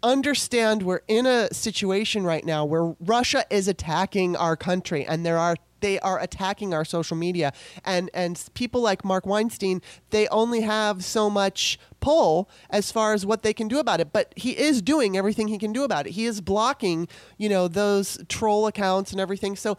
understand 0.05 0.83
we're 0.83 1.01
in 1.07 1.25
a 1.25 1.53
situation 1.53 2.23
right 2.23 2.45
now 2.45 2.63
where 2.63 2.95
Russia 2.99 3.43
is 3.49 3.67
attacking 3.67 4.35
our 4.35 4.55
country 4.55 5.05
and 5.05 5.25
there 5.25 5.37
are 5.37 5.55
they 5.81 5.99
are 5.99 6.19
attacking 6.19 6.73
our 6.73 6.85
social 6.85 7.17
media. 7.17 7.51
And 7.83 8.09
and 8.13 8.41
people 8.53 8.81
like 8.81 9.03
Mark 9.03 9.25
Weinstein 9.25 9.81
they 10.11 10.27
only 10.29 10.61
have 10.61 11.03
so 11.03 11.29
much 11.29 11.79
pull 11.99 12.49
as 12.69 12.91
far 12.91 13.13
as 13.13 13.25
what 13.25 13.43
they 13.43 13.53
can 13.53 13.67
do 13.67 13.79
about 13.79 13.99
it. 13.99 14.13
But 14.13 14.33
he 14.35 14.57
is 14.57 14.81
doing 14.81 15.17
everything 15.17 15.47
he 15.47 15.57
can 15.57 15.73
do 15.73 15.83
about 15.83 16.07
it. 16.07 16.13
He 16.13 16.25
is 16.25 16.41
blocking 16.41 17.07
you 17.37 17.49
know 17.49 17.67
those 17.67 18.17
troll 18.29 18.67
accounts 18.67 19.11
and 19.11 19.19
everything. 19.19 19.55
So 19.55 19.77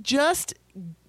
just 0.00 0.54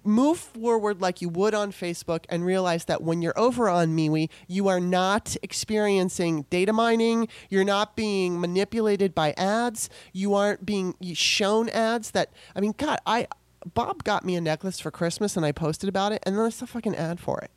move 0.04 0.38
forward 0.38 1.00
like 1.00 1.20
you 1.20 1.28
would 1.28 1.54
on 1.54 1.72
Facebook 1.72 2.24
and 2.28 2.44
realize 2.44 2.86
that 2.86 3.02
when 3.02 3.22
you're 3.22 3.38
over 3.38 3.68
on 3.68 3.88
MeWe, 3.88 4.28
you 4.46 4.68
are 4.68 4.80
not 4.80 5.36
experiencing 5.42 6.46
data 6.50 6.72
mining. 6.72 7.28
You're 7.48 7.64
not 7.64 7.96
being 7.96 8.40
manipulated 8.40 9.14
by 9.14 9.32
ads. 9.36 9.90
You 10.12 10.34
aren't 10.34 10.64
being 10.64 10.94
shown 11.14 11.68
ads 11.70 12.12
that, 12.12 12.32
I 12.54 12.60
mean, 12.60 12.74
God, 12.76 12.98
I, 13.06 13.28
Bob 13.74 14.04
got 14.04 14.24
me 14.24 14.36
a 14.36 14.40
necklace 14.40 14.80
for 14.80 14.90
Christmas 14.90 15.36
and 15.36 15.44
I 15.44 15.52
posted 15.52 15.88
about 15.88 16.12
it 16.12 16.22
and 16.24 16.34
then 16.34 16.42
there's 16.42 16.62
a 16.62 16.66
fucking 16.66 16.96
ad 16.96 17.20
for 17.20 17.40
it. 17.40 17.50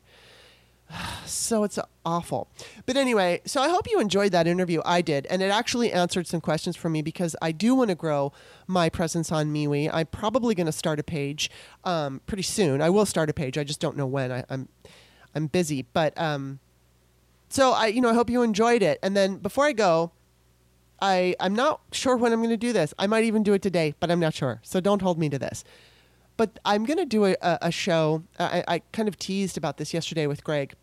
so 1.26 1.64
it's 1.64 1.78
awful. 2.04 2.48
But 2.86 2.96
anyway, 2.96 3.40
so 3.44 3.60
I 3.60 3.68
hope 3.68 3.86
you 3.90 4.00
enjoyed 4.00 4.32
that 4.32 4.46
interview. 4.46 4.80
I 4.84 5.02
did, 5.02 5.26
and 5.26 5.42
it 5.42 5.50
actually 5.50 5.92
answered 5.92 6.26
some 6.26 6.40
questions 6.40 6.76
for 6.76 6.88
me 6.88 7.02
because 7.02 7.36
I 7.42 7.52
do 7.52 7.74
want 7.74 7.90
to 7.90 7.94
grow 7.94 8.32
my 8.66 8.88
presence 8.88 9.32
on 9.32 9.52
MeWe. 9.52 9.90
I'm 9.92 10.06
probably 10.06 10.54
going 10.54 10.66
to 10.66 10.72
start 10.72 10.98
a 10.98 11.02
page 11.02 11.50
um, 11.84 12.20
pretty 12.26 12.42
soon. 12.42 12.80
I 12.80 12.90
will 12.90 13.06
start 13.06 13.30
a 13.30 13.34
page. 13.34 13.58
I 13.58 13.64
just 13.64 13.80
don't 13.80 13.96
know 13.96 14.06
when. 14.06 14.32
I, 14.32 14.38
am 14.38 14.44
I'm, 14.50 14.68
I'm 15.34 15.46
busy, 15.46 15.86
but 15.92 16.18
um, 16.20 16.60
so 17.48 17.72
I 17.72 17.86
you 17.86 18.00
know 18.00 18.10
I 18.10 18.14
hope 18.14 18.30
you 18.30 18.42
enjoyed 18.42 18.82
it. 18.82 18.98
And 19.02 19.16
then 19.16 19.36
before 19.36 19.64
I 19.64 19.72
go. 19.72 20.12
I, 21.02 21.34
I'm 21.38 21.54
not 21.54 21.80
sure 21.92 22.16
when 22.16 22.32
I'm 22.32 22.38
going 22.38 22.50
to 22.50 22.56
do 22.56 22.72
this. 22.72 22.94
I 22.98 23.08
might 23.08 23.24
even 23.24 23.42
do 23.42 23.52
it 23.52 23.60
today, 23.60 23.94
but 24.00 24.10
I'm 24.12 24.20
not 24.20 24.32
sure. 24.32 24.60
So 24.62 24.80
don't 24.80 25.02
hold 25.02 25.18
me 25.18 25.28
to 25.28 25.38
this 25.38 25.64
but 26.36 26.58
I'm 26.64 26.84
going 26.84 26.98
to 26.98 27.06
do 27.06 27.24
a, 27.26 27.36
a, 27.40 27.70
show. 27.70 28.24
I, 28.38 28.64
I, 28.66 28.78
kind 28.92 29.08
of 29.08 29.18
teased 29.18 29.56
about 29.56 29.76
this 29.76 29.94
yesterday 29.94 30.26
with 30.26 30.42
Greg. 30.42 30.74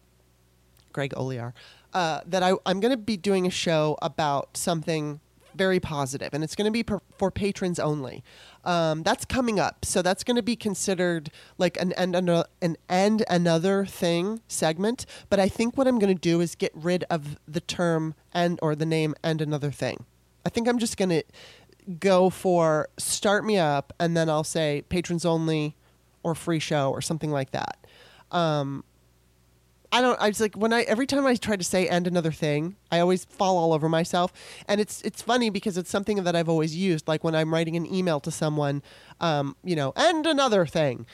Greg 0.93 1.13
Olear, 1.15 1.53
uh, 1.93 2.21
that 2.25 2.43
I, 2.43 2.53
I'm 2.65 2.79
going 2.79 2.91
to 2.91 2.97
be 2.97 3.17
doing 3.17 3.47
a 3.47 3.49
show 3.49 3.97
about 4.01 4.57
something 4.57 5.19
very 5.55 5.79
positive, 5.79 6.33
and 6.33 6.43
it's 6.43 6.55
going 6.55 6.65
to 6.65 6.71
be 6.71 6.83
per, 6.83 6.99
for 7.17 7.31
patrons 7.31 7.79
only. 7.79 8.23
Um, 8.63 9.03
that's 9.03 9.25
coming 9.25 9.59
up, 9.59 9.83
so 9.83 10.01
that's 10.01 10.23
going 10.23 10.35
to 10.35 10.43
be 10.43 10.55
considered 10.55 11.31
like 11.57 11.79
an 11.81 11.93
and 11.93 12.15
an, 12.15 12.43
an 12.61 12.77
and 12.87 13.25
another 13.29 13.85
thing 13.85 14.41
segment. 14.47 15.05
But 15.29 15.39
I 15.39 15.49
think 15.49 15.77
what 15.77 15.87
I'm 15.87 15.99
going 15.99 16.15
to 16.15 16.21
do 16.21 16.41
is 16.41 16.55
get 16.55 16.71
rid 16.75 17.03
of 17.09 17.37
the 17.47 17.61
term 17.61 18.15
and 18.33 18.59
or 18.61 18.75
the 18.75 18.85
name 18.85 19.15
and 19.23 19.41
another 19.41 19.71
thing. 19.71 20.05
I 20.45 20.49
think 20.49 20.67
I'm 20.67 20.79
just 20.79 20.97
going 20.97 21.09
to 21.09 21.23
go 21.99 22.29
for 22.29 22.89
start 22.97 23.45
me 23.45 23.57
up, 23.57 23.93
and 23.99 24.15
then 24.15 24.29
I'll 24.29 24.43
say 24.43 24.83
patrons 24.89 25.25
only 25.25 25.75
or 26.23 26.35
free 26.35 26.59
show 26.59 26.91
or 26.91 27.01
something 27.01 27.31
like 27.31 27.51
that. 27.51 27.77
Um, 28.31 28.83
I 29.91 30.01
don't. 30.01 30.19
I 30.21 30.29
was 30.29 30.39
like 30.39 30.55
when 30.55 30.71
I 30.71 30.83
every 30.83 31.05
time 31.05 31.25
I 31.25 31.35
try 31.35 31.57
to 31.57 31.63
say 31.63 31.87
and 31.87 32.07
another 32.07 32.31
thing, 32.31 32.77
I 32.91 32.99
always 32.99 33.25
fall 33.25 33.57
all 33.57 33.73
over 33.73 33.89
myself, 33.89 34.31
and 34.67 34.79
it's 34.79 35.01
it's 35.01 35.21
funny 35.21 35.49
because 35.49 35.77
it's 35.77 35.89
something 35.89 36.23
that 36.23 36.35
I've 36.35 36.47
always 36.47 36.75
used. 36.75 37.07
Like 37.07 37.23
when 37.23 37.35
I'm 37.35 37.53
writing 37.53 37.75
an 37.75 37.91
email 37.93 38.21
to 38.21 38.31
someone, 38.31 38.83
um, 39.19 39.55
you 39.63 39.75
know, 39.75 39.91
and 39.97 40.25
another 40.25 40.65
thing, 40.65 41.05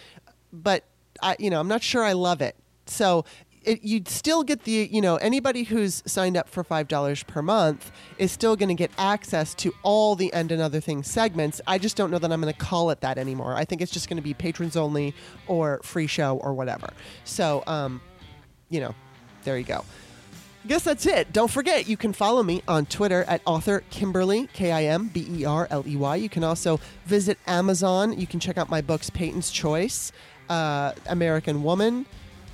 but 0.53 0.83
I, 1.21 1.35
you 1.39 1.49
know, 1.49 1.59
I'm 1.59 1.67
not 1.67 1.81
sure 1.81 2.03
I 2.03 2.13
love 2.13 2.41
it. 2.41 2.55
So 2.85 3.25
it, 3.67 3.83
you'd 3.83 4.07
still 4.07 4.43
get 4.43 4.63
the, 4.63 4.89
you 4.89 5.01
know, 5.01 5.17
anybody 5.17 5.63
who's 5.63 6.01
signed 6.05 6.37
up 6.37 6.47
for 6.47 6.63
$5 6.63 7.27
per 7.27 7.41
month 7.41 7.91
is 8.17 8.31
still 8.31 8.55
going 8.55 8.69
to 8.69 8.75
get 8.75 8.89
access 8.97 9.53
to 9.55 9.73
all 9.83 10.15
the 10.15 10.31
And 10.31 10.51
Another 10.51 10.79
Things 10.79 11.11
segments. 11.11 11.59
I 11.67 11.77
just 11.77 11.97
don't 11.97 12.09
know 12.09 12.17
that 12.17 12.31
I'm 12.31 12.41
going 12.41 12.53
to 12.53 12.57
call 12.57 12.89
it 12.91 13.01
that 13.01 13.17
anymore. 13.17 13.55
I 13.55 13.65
think 13.65 13.81
it's 13.81 13.91
just 13.91 14.07
going 14.07 14.17
to 14.17 14.23
be 14.23 14.33
patrons 14.33 14.77
only 14.77 15.13
or 15.47 15.81
free 15.83 16.07
show 16.07 16.37
or 16.37 16.53
whatever. 16.53 16.89
So, 17.25 17.63
um, 17.67 17.99
you 18.69 18.79
know, 18.79 18.95
there 19.43 19.57
you 19.57 19.65
go. 19.65 19.83
I 20.63 20.67
guess 20.67 20.83
that's 20.83 21.05
it. 21.05 21.33
Don't 21.33 21.51
forget, 21.51 21.87
you 21.87 21.97
can 21.97 22.13
follow 22.13 22.43
me 22.43 22.63
on 22.67 22.85
Twitter 22.85 23.23
at 23.25 23.41
author 23.45 23.83
Kimberly, 23.89 24.47
K 24.53 24.71
I 24.71 24.85
M 24.85 25.07
B 25.09 25.27
E 25.29 25.45
R 25.45 25.67
L 25.69 25.83
E 25.85 25.95
Y. 25.95 26.15
You 26.15 26.29
can 26.29 26.43
also 26.43 26.79
visit 27.05 27.37
Amazon. 27.47 28.17
You 28.17 28.27
can 28.27 28.39
check 28.39 28.57
out 28.57 28.69
my 28.69 28.81
books, 28.81 29.09
Peyton's 29.09 29.51
Choice, 29.51 30.11
uh, 30.49 30.93
American 31.07 31.63
Woman, 31.63 32.05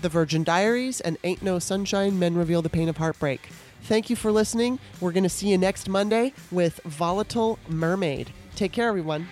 The 0.04 0.10
Virgin 0.10 0.43
Diaries, 0.43 0.99
and 0.99 1.18
Ain't 1.24 1.41
No 1.41 1.60
Sunshine 1.60 2.20
Men 2.20 2.36
Reveal 2.36 2.62
the 2.62 2.70
Pain 2.70 2.89
of 2.89 2.97
Heartbreak. 2.97 3.47
Thank 3.84 4.10
you 4.10 4.18
for 4.18 4.34
listening. 4.34 4.80
We're 4.99 5.14
going 5.14 5.24
to 5.24 5.30
see 5.30 5.47
you 5.47 5.58
next 5.58 5.88
Monday 5.88 6.34
with 6.51 6.82
Volatile 6.84 7.58
Mermaid. 7.70 8.30
Take 8.56 8.74
care, 8.74 8.89
everyone. 8.89 9.30